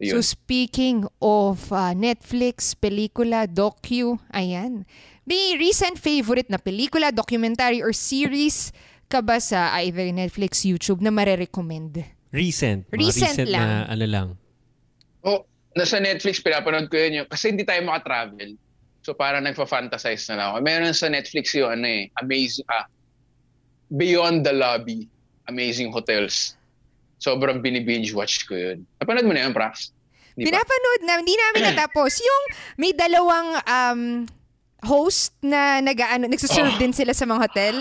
[0.00, 0.24] So Yun.
[0.24, 4.88] speaking of uh, Netflix, pelikula, docu, ayan.
[5.28, 8.72] May recent favorite na pelikula, documentary, or series
[9.12, 12.00] ka ba sa either Netflix, YouTube na marerecommend?
[12.32, 12.88] Recent.
[12.88, 13.60] Mga Recent recent lang.
[13.60, 14.28] na ano lang.
[15.20, 15.44] oh,
[15.76, 17.20] nasa Netflix, pinapanood ko yun.
[17.20, 18.56] Yung, kasi hindi tayo makatravel.
[19.04, 20.58] So parang nagfa-fantasize na lang ako.
[20.64, 22.88] Meron sa Netflix yung ano eh, amazing, ah,
[23.92, 25.10] Beyond the Lobby,
[25.50, 26.56] Amazing Hotels.
[27.20, 28.88] Sobrang binibinge watch ko yun.
[28.96, 29.92] Napanood mo na yun, Prax?
[30.32, 32.16] Di Pinapanood na, hindi namin natapos.
[32.24, 32.42] Yung
[32.80, 34.02] may dalawang um,
[34.80, 36.80] host na nag-ano, nagsaserve oh.
[36.80, 37.76] din sila sa mga hotel.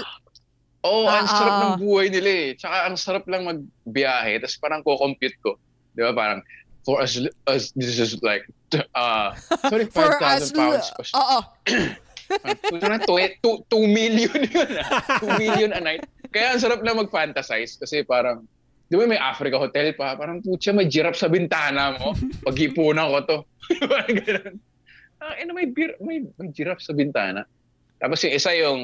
[0.83, 2.47] Oo, oh, ang uh, sarap ng buhay nila eh.
[2.59, 4.43] Tsaka ang sarap lang magbiyahe.
[4.43, 5.55] Tapos parang ko-compute ko.
[5.95, 6.11] Di ba?
[6.11, 6.43] Parang,
[6.83, 7.15] for us,
[7.47, 8.43] us this is like,
[8.91, 9.31] uh,
[9.71, 10.91] sorry, 5,000 pounds.
[11.15, 11.39] Oo.
[13.71, 14.69] 2 million yun.
[15.23, 15.39] 2 ah.
[15.39, 16.03] million a night.
[16.29, 18.43] Kaya ang sarap lang mag-fantasize kasi parang,
[18.89, 20.17] di ba may Africa Hotel pa?
[20.17, 22.17] Parang, putya, may giraffe sa bintana mo.
[22.49, 23.37] Pag-ipunan ko to.
[23.91, 24.55] parang ganun.
[25.21, 27.45] Ah, eh, may, beer, may, may giraffe sa bintana.
[28.01, 28.81] Tapos yung isa yung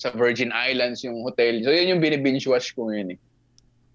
[0.00, 1.62] sa Virgin Islands, yung hotel.
[1.62, 3.18] So yun yung binibinge watch ko ngayon eh.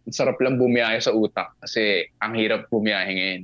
[0.07, 3.43] Ang sarap lang bumiyahe sa utak kasi ang hirap bumiyahe ngayon.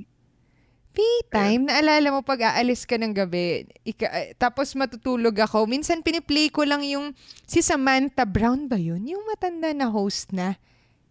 [0.94, 6.46] Me-time, naalala mo pag aalis ka ng gabi, ika, eh, tapos matutulog ako, minsan piniplay
[6.54, 7.18] ko lang yung
[7.50, 9.02] si Samantha Brown ba yun?
[9.02, 10.54] Yung matanda na host na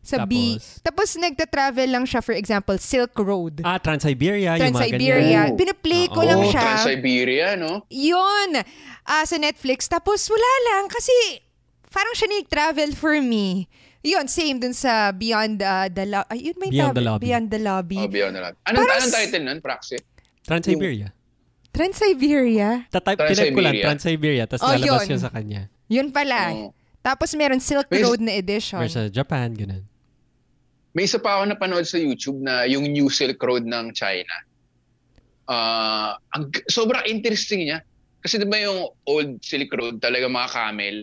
[0.03, 0.83] sa tapos, B.
[0.83, 3.63] Tapos nagta-travel lang siya, for example, Silk Road.
[3.63, 4.59] Ah, Trans-Siberia.
[4.59, 5.47] Trans-Siberia.
[5.47, 5.55] Oh.
[5.55, 6.83] Piniplay ko oh, lang siya.
[6.83, 7.87] Trans-Siberia, no?
[7.87, 8.59] Yun.
[9.07, 9.87] Uh, sa Netflix.
[9.87, 11.15] Tapos wala lang kasi
[11.87, 13.71] parang siya nag-travel for me.
[14.03, 16.27] Yun, same dun sa Beyond uh, the Lobby.
[16.27, 17.23] Ay, yun may Beyond tab- the Lobby.
[17.23, 17.99] Beyond the Lobby.
[18.03, 18.59] Oh, Beyond the Lobby.
[18.67, 19.97] Anong, Parang, anong title nun, Praxi?
[20.43, 21.07] Trans-Siberia.
[21.71, 22.69] Trans-Siberia?
[22.91, 23.55] Tatype, Trans-Siberia.
[23.55, 25.15] ko lang, Trans-Siberia, tapos oh, lalabas yun.
[25.15, 25.61] yun sa kanya.
[25.87, 26.51] Yun pala.
[26.51, 26.75] Oh.
[26.99, 28.83] Tapos meron Silk Road na edition.
[28.83, 29.87] Versus Japan, ganun.
[30.93, 34.35] May isa pa ako napanood sa YouTube na yung New Silk Road ng China.
[35.49, 37.81] Uh, ang, sobrang interesting niya.
[38.23, 40.97] Kasi diba yung old Silk Road, talaga mga camel,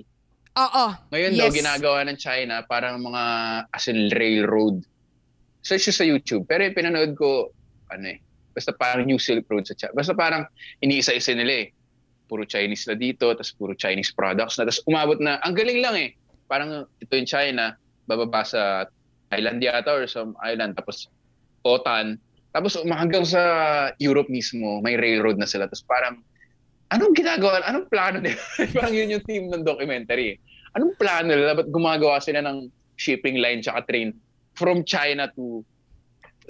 [0.58, 0.84] Oo.
[1.14, 1.38] Ngayon yes.
[1.38, 3.22] daw, ginagawa ng China parang mga
[3.70, 4.82] as in railroad.
[5.62, 6.48] Search sa YouTube.
[6.48, 7.54] Pero yung pinanood ko,
[7.92, 8.18] ano eh,
[8.56, 9.94] basta parang New Silk Road sa China.
[9.94, 10.48] Basta parang
[10.82, 11.76] iniisa-isa nila eh.
[12.26, 14.66] Puro Chinese na dito, tapos puro Chinese products na.
[14.66, 16.10] Tapos umabot na, ang galing lang eh.
[16.50, 18.90] Parang ito yung China, bababa sa
[19.30, 21.06] Thailand yata or some island, tapos
[21.62, 22.18] Otan.
[22.50, 23.42] Tapos hanggang sa
[24.02, 25.70] Europe mismo, may railroad na sila.
[25.70, 26.18] Tapos parang
[26.90, 28.42] anong ginagawa, anong plano nila?
[28.74, 30.42] Parang yun yung theme ng documentary.
[30.74, 31.54] Anong plano nila?
[31.54, 32.66] Ba't gumagawa sila ng
[32.98, 34.10] shipping line tsaka train
[34.58, 35.62] from China to...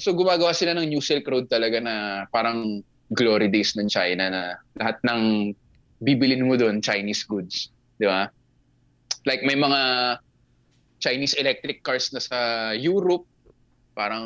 [0.01, 2.81] So gumagawa sila ng New Silk Road talaga na parang
[3.12, 4.43] glory days ng China na
[4.81, 5.53] lahat ng
[6.01, 7.68] bibilin mo doon, Chinese goods.
[8.01, 8.33] Di ba?
[9.28, 9.81] Like may mga
[11.01, 12.38] Chinese electric cars na sa
[12.76, 13.24] Europe.
[13.96, 14.24] Parang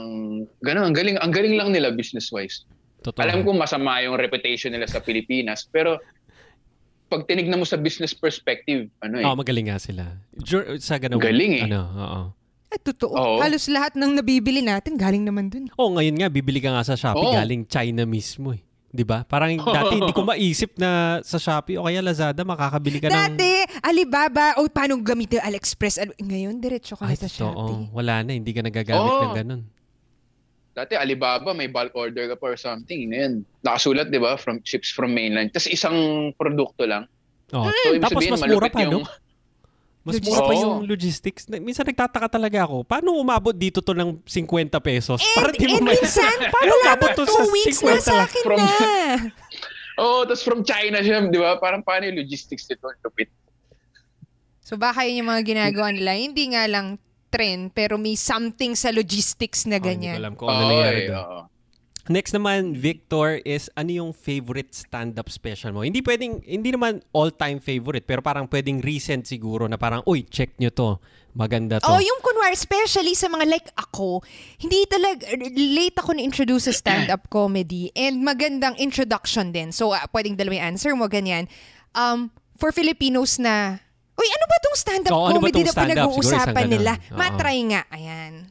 [0.60, 2.66] ganun, ang galing, ang galing lang nila business-wise.
[3.00, 3.22] Totoo.
[3.22, 6.02] Alam ko masama yung reputation nila sa Pilipinas, pero
[7.08, 9.24] pag tinignan mo sa business perspective, ano eh.
[9.24, 10.18] Oh, magaling nga sila.
[10.80, 11.22] Sa ganun.
[11.22, 11.66] Galing eh.
[11.68, 12.22] Ano, oo.
[12.74, 13.14] Eh, totoo.
[13.14, 13.38] Oo.
[13.38, 15.70] Halos lahat ng nabibili natin galing naman dun.
[15.78, 17.36] Oh, ngayon nga, bibili ka nga sa Shopee, Oo.
[17.38, 18.62] galing China mismo eh.
[18.94, 19.26] 'Di ba?
[19.26, 23.66] Parang dati hindi ko maisip na sa Shopee o kaya Lazada makakabili ka ng Dati
[23.82, 25.98] Alibaba o paano gamitin AliExpress.
[26.22, 27.90] Ngayon diretso ka Ay, na sa Shopee.
[27.90, 29.22] Wala na, hindi ka nagagamit oh.
[29.26, 29.62] ng ganun.
[30.74, 33.14] Dati Alibaba, may bulk order ka pa or something.
[33.14, 35.54] Ngayon, nakasulat, di ba, from ships from mainland.
[35.54, 35.94] Tapos isang
[36.34, 37.06] produkto lang.
[37.54, 37.70] Oh.
[37.70, 39.06] So, Tapos sabihin, mas mura pa, yung...
[39.06, 39.06] no?
[40.04, 41.48] Mas mura pa yung logistics.
[41.48, 45.16] Minsan nagtataka talaga ako, paano umabot dito to ng 50 pesos?
[45.16, 45.96] And, Para di mo and may...
[45.96, 48.58] minsan, paano umabot to sa 50 na sa akin from...
[48.60, 48.68] na.
[50.04, 51.56] Oo, oh, tapos from China siya, di ba?
[51.56, 52.84] Parang paano yung logistics nito?
[53.00, 53.32] Lupit.
[54.60, 56.16] So baka yun yung mga ginagawa nila.
[56.16, 57.00] Hindi nga lang
[57.32, 60.16] trend pero may something sa logistics na ganyan.
[60.16, 61.53] Oh, hindi ko alam kung ano nangyari doon.
[62.04, 65.80] Next naman, Victor, is ano yung favorite stand-up special mo?
[65.80, 70.52] Hindi pwedeng, hindi naman all-time favorite, pero parang pwedeng recent siguro na parang, uy, check
[70.60, 71.00] nyo to.
[71.32, 71.88] Maganda to.
[71.88, 74.20] Oh, yung kunwari, especially sa mga like ako,
[74.60, 79.72] hindi talaga, late ako na-introduce sa stand-up comedy and magandang introduction din.
[79.72, 81.48] So, uh, pwedeng dalawang answer mo, ganyan.
[81.96, 82.28] Um,
[82.60, 83.80] for Filipinos na
[84.14, 86.92] Uy, ano ba tong stand-up so, ano comedy na pinag-uusapan nila?
[87.10, 87.82] Matry nga.
[87.90, 88.46] Ayan.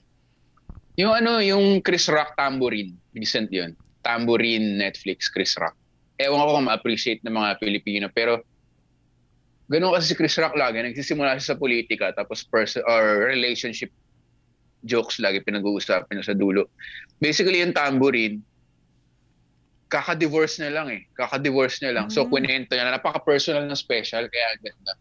[0.98, 2.94] Yung ano, yung Chris Rock Tambourine.
[3.18, 3.74] Recent yun.
[4.06, 5.74] Tambourine, Netflix, Chris Rock.
[6.22, 8.06] Ewan ko kung ma-appreciate ng mga Pilipino.
[8.14, 8.46] Pero,
[9.72, 10.84] ganun kasi si Chris Rock lagi.
[10.84, 13.90] Nagsisimula siya sa politika, tapos person or relationship
[14.84, 16.70] jokes lagi pinag-uusapan sa dulo.
[17.18, 18.44] Basically, yung Tambourine,
[19.90, 21.02] kaka-divorce na lang eh.
[21.16, 22.06] Kaka-divorce na lang.
[22.10, 22.14] Mm.
[22.14, 24.94] So, kwento niya, napaka-personal na special, kaya ganda.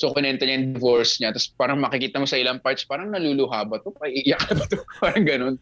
[0.00, 1.36] So, kinenta niya yung divorce niya.
[1.36, 3.92] Tapos parang makikita mo sa ilang parts, parang naluluha ba to?
[4.00, 4.80] Iiyak ba to?
[5.04, 5.54] parang ganun.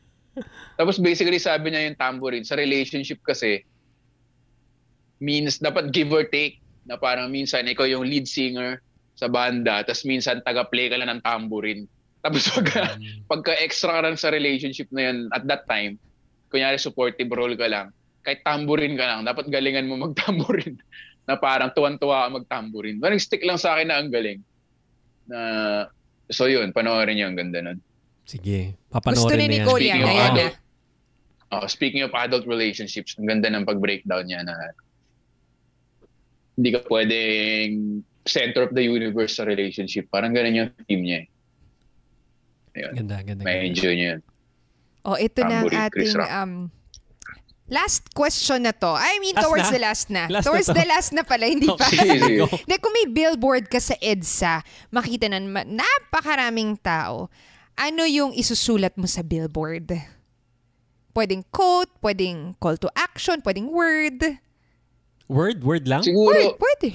[0.79, 2.47] Tapos basically sabi niya yung tambourine.
[2.47, 3.67] Sa relationship kasi,
[5.19, 6.63] means dapat give or take.
[6.87, 8.79] Na parang minsan ikaw yung lead singer
[9.19, 11.91] sa banda, tapos minsan taga-play ka lang ng tambourine.
[12.23, 13.27] Tapos pagka, mm.
[13.27, 15.99] pagka extra ka lang sa relationship na yan at that time,
[16.55, 17.91] kunyari supportive role ka lang,
[18.23, 20.79] kahit tambourine ka lang, dapat galingan mo mag-tambourine
[21.29, 22.97] na parang tuwan-tuwa ka magtamburin.
[22.97, 24.41] Parang stick lang sa akin na ang galing.
[25.29, 25.39] Na,
[26.33, 27.79] so yun, panoorin niyo ang ganda nun.
[28.25, 29.61] Sige, Gusto papanoorin ni na yan.
[29.61, 29.99] Nicole yan.
[30.01, 30.27] Speaking na.
[30.33, 30.57] adult,
[31.49, 34.53] Oh, speaking of adult relationships, ang ganda ng pag-breakdown niya na
[36.61, 40.13] hindi ka pwedeng center of the universe sa relationship.
[40.13, 41.21] Parang ganun yung theme niya.
[41.25, 41.27] eh.
[42.77, 42.93] Ayun.
[43.01, 43.43] Ganda, ganda.
[43.49, 43.69] May ganda.
[43.73, 44.19] enjoy yun.
[45.09, 46.53] Oh, ito na ang ating um,
[47.69, 48.89] last question na to.
[48.89, 49.73] I mean, Last towards na.
[49.73, 50.23] the last na.
[50.27, 50.75] Last na towards to.
[50.77, 51.85] the last na pala, hindi pa.
[51.85, 57.29] Okay, kung may billboard ka sa EDSA, makita na naman, napakaraming tao.
[57.79, 59.95] Ano yung isusulat mo sa billboard?
[61.15, 64.39] Pwedeng quote, pwedeng call to action, pwedeng word.
[65.29, 65.61] Word?
[65.63, 66.01] Word lang?
[66.03, 66.89] Word, Siguro, pwede.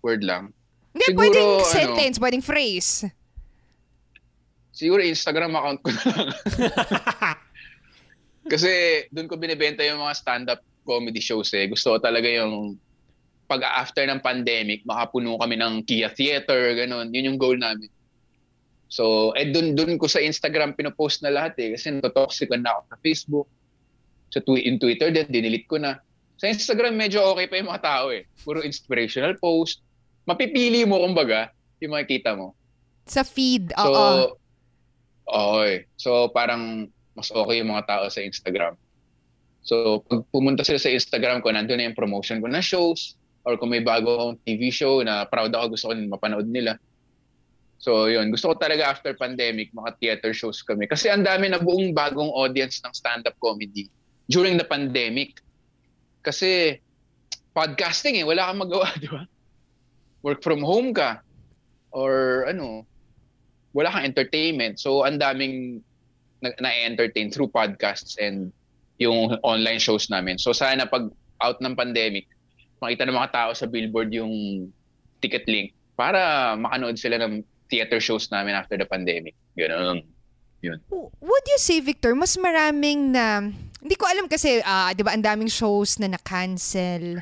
[0.00, 0.54] word lang.
[0.94, 2.90] Hindi, Siguro, pwedeng ano, sentence, pwedeng phrase.
[4.72, 6.28] Siguro Instagram account ko na lang.
[8.46, 8.70] Kasi
[9.10, 11.66] doon ko binibenta yung mga stand-up comedy shows eh.
[11.66, 12.78] Gusto ko talaga yung
[13.46, 17.14] pag after ng pandemic, makapuno kami ng Kia Theater, ganun.
[17.14, 17.90] Yun yung goal namin.
[18.86, 22.80] So, eh doon doon ko sa Instagram pinopost na lahat eh kasi natotoxic na ako
[22.86, 23.48] sa Facebook.
[24.30, 25.98] Sa twi- in Twitter din dinilit ko na.
[26.38, 28.26] Sa Instagram medyo okay pa yung mga tao eh.
[28.46, 29.82] Puro inspirational post.
[30.26, 31.50] Mapipili mo kumbaga
[31.82, 32.54] yung makikita mo.
[33.06, 34.14] Sa feed, So, oo.
[35.30, 35.86] oo eh.
[35.94, 38.76] So, parang mas okay yung mga tao sa Instagram.
[39.66, 43.58] So, pag pumunta sila sa Instagram ko, nandun na yung promotion ko na shows or
[43.58, 46.78] kung may bago akong TV show na proud ako, gusto ko mapanood nila.
[47.78, 48.32] So, yun.
[48.32, 50.90] Gusto ko talaga after pandemic, mga theater shows kami.
[50.90, 53.90] Kasi ang dami na buong bagong audience ng stand-up comedy
[54.26, 55.38] during the pandemic.
[56.26, 56.80] Kasi
[57.54, 59.22] podcasting eh, wala kang magawa, di ba?
[60.26, 61.22] Work from home ka.
[61.94, 62.82] Or ano,
[63.70, 64.82] wala kang entertainment.
[64.82, 65.86] So, ang daming
[66.42, 68.52] na-entertain through podcasts and
[68.96, 70.36] yung online shows namin.
[70.40, 71.08] So, sana pag
[71.40, 72.28] out ng pandemic,
[72.80, 74.68] makita ng mga tao sa billboard yung
[75.20, 77.40] ticket link para makanood sila ng
[77.72, 79.32] theater shows namin after the pandemic.
[79.56, 80.04] Ganun.
[80.62, 83.52] W- Would you say, Victor, mas maraming na...
[83.80, 87.20] Hindi ko alam kasi, ah, di ba, ang daming shows na na-cancel,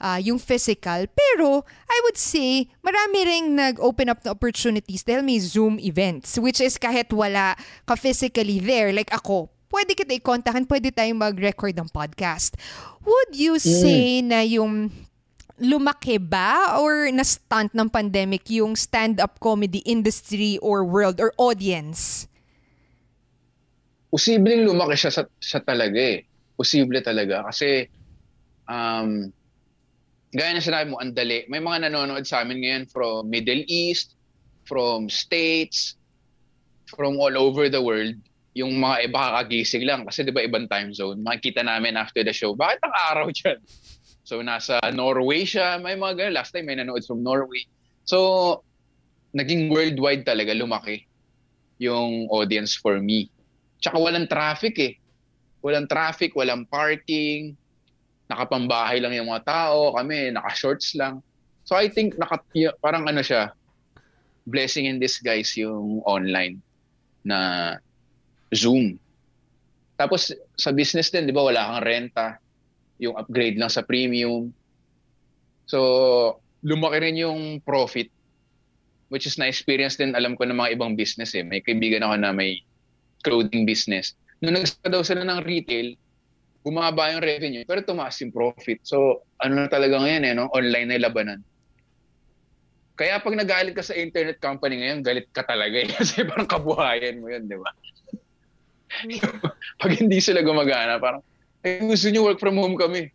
[0.00, 1.06] ah, yung physical.
[1.08, 6.60] Pero, I would say, marami ring nag-open up na opportunities dahil may Zoom events, which
[6.60, 11.88] is kahit wala ka physically there, like ako, pwede kita i-contactan, pwede tayong mag-record ng
[11.90, 12.54] podcast.
[13.06, 14.90] Would you say na yung
[15.56, 22.28] lumaki ba or na-stunt ng pandemic yung stand-up comedy industry or world or audience?
[24.16, 26.24] posibleng lumaki siya sa, sa talaga eh.
[26.56, 27.44] Posible talaga.
[27.44, 27.84] Kasi,
[28.64, 29.28] um,
[30.36, 31.48] gaya na sinabi mo, ang dali.
[31.48, 34.14] May mga nanonood sa amin ngayon from Middle East,
[34.68, 35.96] from States,
[36.92, 38.14] from all over the world.
[38.56, 40.04] Yung mga iba kakagising lang.
[40.04, 41.20] Kasi di ba ibang time zone.
[41.20, 43.60] Makikita namin after the show, bakit ang araw dyan?
[44.26, 45.78] So, nasa Norway siya.
[45.78, 46.34] May mga ganun.
[46.36, 47.68] Last time may nanood from Norway.
[48.08, 48.62] So,
[49.36, 51.04] naging worldwide talaga, lumaki
[51.76, 53.28] yung audience for me.
[53.84, 54.96] Tsaka walang traffic eh.
[55.60, 57.54] Walang traffic, walang parking.
[58.26, 59.94] Nakapambahay lang yung mga tao.
[59.94, 61.22] Kami, naka-shorts lang.
[61.66, 62.42] So I think naka,
[62.78, 63.50] parang ano siya,
[64.46, 66.62] blessing in disguise yung online
[67.26, 67.74] na
[68.54, 68.98] Zoom.
[69.98, 72.38] Tapos sa business din, di ba, wala kang renta.
[73.02, 74.54] Yung upgrade lang sa premium.
[75.66, 78.08] So, lumaki rin yung profit
[79.08, 81.46] which is na-experience din alam ko ng mga ibang business eh.
[81.46, 82.62] May kaibigan ako na may
[83.22, 84.18] clothing business.
[84.42, 85.94] Nung nag daw sila ng retail,
[86.66, 88.82] bumaba yung revenue, pero tumaas yung profit.
[88.82, 90.50] So, ano na talaga ngayon eh, no?
[90.50, 91.46] online na labanan.
[92.98, 95.86] Kaya pag nagalit ka sa internet company ngayon, galit ka talaga eh.
[95.94, 97.70] Kasi parang kabuhayan mo yun, di ba?
[99.80, 101.22] pag hindi sila gumagana, parang,
[101.62, 103.14] ay, gusto nyo work from home kami.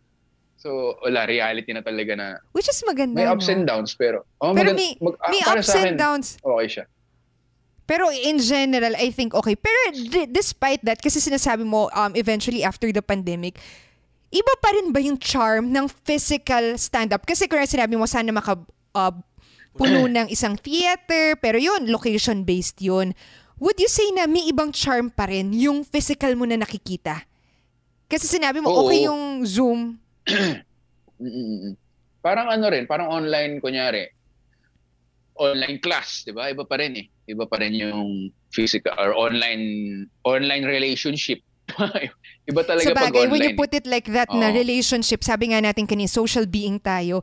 [0.56, 2.26] So, wala, reality na talaga na
[2.56, 3.52] Which is maganda, may ups no?
[3.52, 6.38] and downs, pero, oh, Pero magand- may, mag- ah, may ups and akin, downs.
[6.40, 6.84] Okay siya.
[7.86, 9.58] Pero in general, I think okay.
[9.58, 13.58] Pero d- despite that, kasi sinasabi mo, um, eventually after the pandemic,
[14.32, 17.26] iba pa rin ba yung charm ng physical stand-up?
[17.26, 18.56] Kasi kung sinabi mo, sana maka,
[18.96, 19.14] uh,
[19.76, 23.16] puno ng isang theater, pero yun, location-based yun.
[23.62, 27.24] Would you say na may ibang charm pa rin yung physical mo na nakikita?
[28.08, 28.88] Kasi sinabi mo, Oo.
[28.88, 29.96] okay yung Zoom.
[32.24, 34.06] Parang ano rin, parang online, kunyari,
[35.34, 36.46] online class, di ba?
[36.46, 37.06] Iba pa rin eh.
[37.26, 39.64] Iba pa rin yung physical or online
[40.26, 41.40] online relationship.
[42.50, 43.62] Iba talaga Sa pag bagay, when you online.
[43.62, 44.58] put it like that na Oo.
[44.58, 47.22] relationship, sabi nga natin kanina, social being tayo,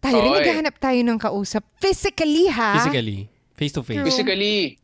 [0.00, 1.62] tayo rin naghahanap tayo ng kausap.
[1.76, 2.80] Physically, ha?
[2.80, 3.28] Physically.
[3.56, 4.00] Face to face.
[4.00, 4.80] Physically,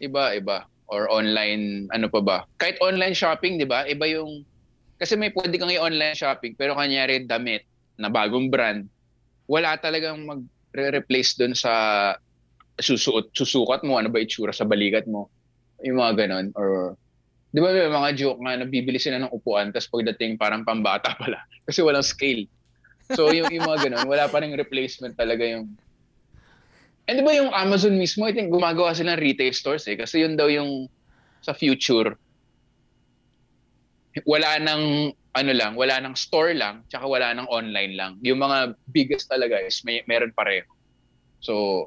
[0.00, 0.64] iba, iba.
[0.90, 2.38] Or online, ano pa ba?
[2.58, 3.86] Kahit online shopping, di ba?
[3.86, 4.42] Iba yung,
[4.98, 7.64] kasi may pwede kang i-online shopping, pero kanyari damit
[8.00, 8.88] na bagong brand,
[9.46, 11.72] wala talagang mag-replace doon sa
[12.80, 15.28] susuot, susukat mo, ano ba itsura sa balikat mo.
[15.84, 16.46] Yung mga ganon.
[16.56, 16.96] Or,
[17.52, 21.44] di ba may mga joke nga, nabibili sila ng upuan, tapos pagdating parang pambata pala.
[21.64, 22.48] Kasi walang scale.
[23.14, 25.70] So yung, yung mga ganon, wala pa rin replacement talaga yung...
[27.10, 29.98] And di ba yung Amazon mismo, I think gumagawa sila ng retail stores eh.
[29.98, 30.86] Kasi yun daw yung
[31.42, 32.14] sa future,
[34.26, 38.12] wala nang ano lang, wala nang store lang, tsaka wala nang online lang.
[38.26, 40.66] Yung mga biggest talaga is may meron pareho.
[41.38, 41.86] So,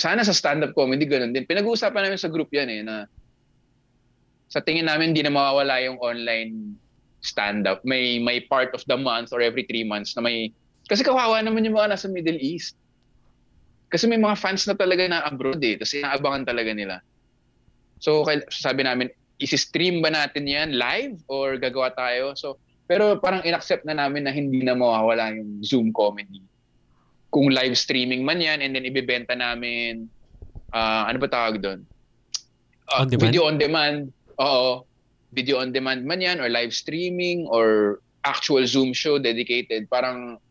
[0.00, 1.44] sana sa stand-up comedy ganun din.
[1.44, 3.04] Pinag-uusapan namin sa group yan eh na
[4.50, 6.74] sa tingin namin hindi na mawawala yung online
[7.20, 7.84] stand-up.
[7.84, 10.50] May may part of the month or every three months na may
[10.90, 12.74] kasi kawawa naman yung mga nasa Middle East.
[13.90, 15.78] Kasi may mga fans na talaga na abroad eh.
[15.78, 16.98] Kasi inaabangan talaga nila.
[18.02, 22.34] So, sabi namin, isi-stream ba natin yan live or gagawa tayo?
[22.34, 22.58] So,
[22.90, 26.42] pero parang inaccept na namin na hindi na mawawala yung Zoom comedy.
[27.30, 30.10] Kung live streaming man yan and then ibebenta namin,
[30.74, 31.86] uh, ano ba tawag doon?
[32.90, 33.22] Uh, on demand?
[33.22, 33.98] Video on demand.
[34.42, 34.82] Oo.
[35.30, 39.86] Video on demand man yan or live streaming or actual Zoom show dedicated.
[39.86, 40.42] Parang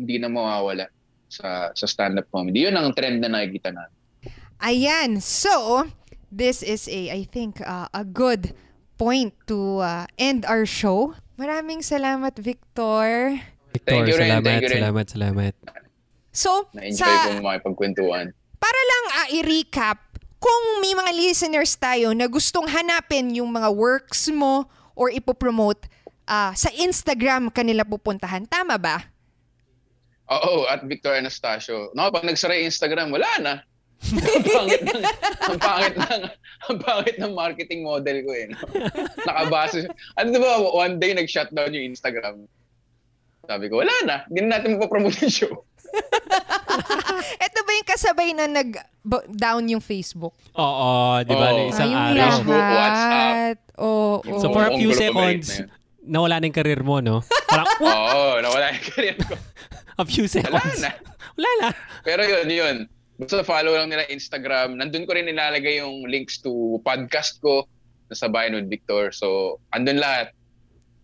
[0.00, 0.88] hindi na mawawala
[1.28, 2.64] sa sa stand-up comedy.
[2.64, 3.98] Yun ang trend na nakikita natin.
[4.62, 5.20] Ayan.
[5.20, 5.84] So,
[6.32, 8.56] this is a, I think, uh, a good
[8.96, 11.18] point to uh, end our show.
[11.36, 13.36] Maraming salamat, Victor.
[13.74, 14.78] Victor, Thank you rin, salamat, thank you rin.
[14.80, 15.54] salamat, salamat.
[16.32, 18.32] So, Na-enjoy sa, kong makipagkwentuhan.
[18.56, 20.00] para lang uh, i-recap,
[20.42, 25.86] kung may mga listeners tayo na gustong hanapin yung mga works mo or ipopromote,
[26.26, 28.48] uh, sa Instagram kanila pupuntahan.
[28.48, 29.06] Tama ba?
[30.32, 31.92] Oo, at Victor Anastasio.
[31.92, 33.54] No, pag nagsara Instagram, wala na.
[34.02, 35.02] ang pangit ng
[35.46, 36.22] ang pangit ng
[36.66, 38.46] ang pangit ng marketing model ko eh.
[38.50, 38.58] No?
[39.22, 39.86] Nakabase.
[40.18, 42.50] Ano ba one day nag-shutdown yung Instagram.
[43.46, 44.26] Sabi ko, wala na.
[44.26, 45.54] Hindi na natin mapopromote yung show.
[47.46, 50.34] Ito ba yung kasabay na nag-down yung Facebook?
[50.56, 51.46] Oo, di ba?
[51.52, 52.28] Na isang Ay, araw.
[52.28, 53.56] Facebook, lahat.
[53.78, 54.14] Oo.
[54.24, 55.60] Yung So for a few seconds,
[56.02, 57.20] nawala na yung career mo, no?
[57.46, 59.34] Parang, Oo, nawala yung career ko.
[60.02, 60.80] a few Wala seconds.
[60.82, 60.90] na.
[61.36, 61.68] Wala na.
[62.02, 62.76] Pero yun, yun.
[63.20, 64.74] Basta follow lang nila Instagram.
[64.80, 67.68] Nandun ko rin nilalagay yung links to podcast ko
[68.10, 69.12] na sa Bayan with Victor.
[69.14, 70.34] So, andun lahat.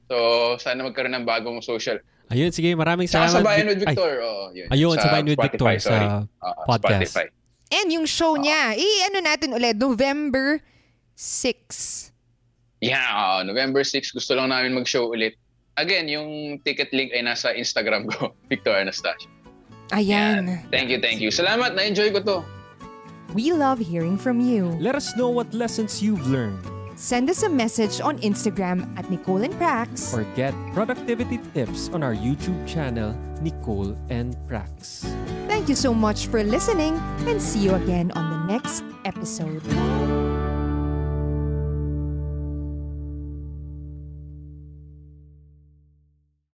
[0.09, 0.17] So,
[0.59, 2.01] sana magkaroon ng bagong social.
[2.29, 3.33] Ayun, sige, maraming salamat.
[3.33, 4.13] sa Bayan Vic- with Victor.
[4.21, 4.69] oo, yun.
[4.69, 6.07] Ay, ayun, sa, Bayan with Spotify, Victor, sorry.
[6.07, 7.03] sa Ah, podcast.
[7.09, 7.27] Spotify.
[7.69, 10.61] And yung show niya, i-ano natin ulit, November
[11.15, 12.13] 6.
[12.81, 15.35] Yeah, ah, November 6, gusto lang namin mag-show ulit.
[15.75, 16.29] Again, yung
[16.61, 19.29] ticket link ay nasa Instagram ko, Victor Anastasio.
[19.91, 20.69] Ayan.
[20.69, 21.29] Thank you, thank you.
[21.29, 22.37] Salamat, na-enjoy ko to.
[23.33, 24.73] We love hearing from you.
[24.79, 26.61] Let us know what lessons you've learned
[26.99, 30.13] Send us a message on Instagram at Nicole and Prax.
[30.13, 35.07] or get productivity tips on our YouTube channel, Nicole and Prax.
[35.47, 36.99] Thank you so much for listening
[37.31, 39.63] and see you again on the next episode.